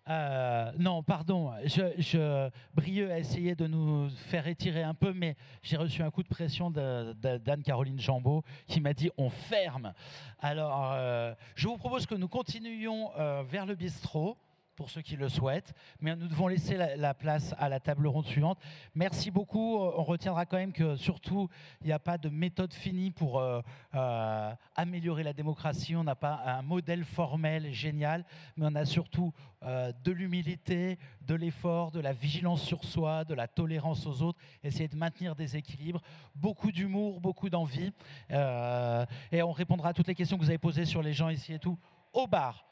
Euh, 0.09 0.71
non, 0.79 1.03
pardon, 1.03 1.53
je, 1.65 2.49
Brieux 2.75 3.11
a 3.11 3.19
essayé 3.19 3.55
de 3.55 3.67
nous 3.67 4.09
faire 4.11 4.47
étirer 4.47 4.83
un 4.83 4.95
peu, 4.95 5.13
mais 5.13 5.37
j'ai 5.63 5.77
reçu 5.77 6.03
un 6.03 6.11
coup 6.11 6.23
de 6.23 6.29
pression 6.29 6.71
d'Anne-Caroline 6.71 7.99
Jambeau 7.99 8.45
qui 8.69 8.81
m'a 8.81 8.93
dit 8.93 9.11
on 9.17 9.31
ferme. 9.31 9.93
Alors, 10.39 10.93
euh, 10.93 11.35
je 11.57 11.67
vous 11.67 11.77
propose 11.77 12.07
que 12.07 12.15
nous 12.15 12.29
continuions 12.29 13.11
euh, 13.19 13.43
vers 13.43 13.67
le 13.67 13.75
bistrot 13.75 14.37
pour 14.77 14.91
ceux 14.91 15.03
qui 15.03 15.17
le 15.17 15.29
souhaitent. 15.29 15.73
Mais 16.01 16.15
nous 16.15 16.29
devons 16.29 16.47
laisser 16.47 16.77
la, 16.77 17.15
place 17.15 17.55
à 17.59 17.69
la 17.69 17.81
table 17.81 18.07
ronde 18.07 18.27
suivante. 18.27 18.59
Merci 18.95 19.31
beaucoup. 19.31 19.79
On 19.79 20.05
retiendra 20.05 20.45
quand 20.45 20.59
même 20.59 20.73
que 20.73 20.97
surtout, 20.97 21.49
il 21.81 21.87
n'y 21.87 21.93
a 21.93 21.99
pas 21.99 22.19
de 22.19 22.29
méthode 22.29 22.75
finie 22.75 23.11
pour 23.11 23.39
euh, 23.39 23.61
euh, 23.95 24.53
améliorer 24.77 25.23
la 25.23 25.33
démocratie. 25.33 25.97
On 25.97 26.05
n'a 26.05 26.15
pas 26.15 26.43
un 26.45 26.63
modèle 26.63 27.05
formel 27.05 27.73
génial, 27.73 28.25
mais 28.57 28.67
on 28.69 28.75
a 28.75 28.85
surtout 28.85 29.33
euh, 29.63 29.93
de 30.05 30.13
l'humilité, 30.13 30.99
de 31.23 31.35
l'effort, 31.35 31.91
de 31.91 32.01
la 32.01 32.13
vigilance 32.13 32.63
sur 32.63 32.85
soi, 32.85 33.25
de 33.25 33.35
la 33.35 33.49
tolérance 33.49 34.07
aux 34.07 34.23
autres, 34.23 34.39
essayer 34.63 34.89
de 34.89 34.97
maintenir 34.97 35.35
des 35.35 35.57
équilibres, 35.57 36.03
beaucoup 36.35 36.71
d'humour, 36.71 37.21
beaucoup 37.21 37.49
d'envie. 37.49 37.93
et 38.31 39.43
on 39.43 39.53
répondra 39.53 39.89
à 39.89 39.93
toutes 39.95 40.09
les 40.09 40.15
questions 40.15 40.37
que 40.37 40.43
vous 40.43 40.51
avez 40.51 40.59
posées 40.59 40.85
sur 40.85 41.03
les 41.03 41.15
gens 41.15 41.31
ici 41.31 41.55
et 41.55 41.59
tout 41.59 41.79
au 42.13 42.27
bar. 42.27 42.67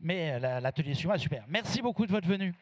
Mais 0.00 0.38
l'atelier 0.38 0.94
suivant 0.94 1.14
est 1.14 1.18
super. 1.18 1.44
Merci 1.48 1.82
beaucoup 1.82 2.06
de 2.06 2.12
votre 2.12 2.28
venue. 2.28 2.54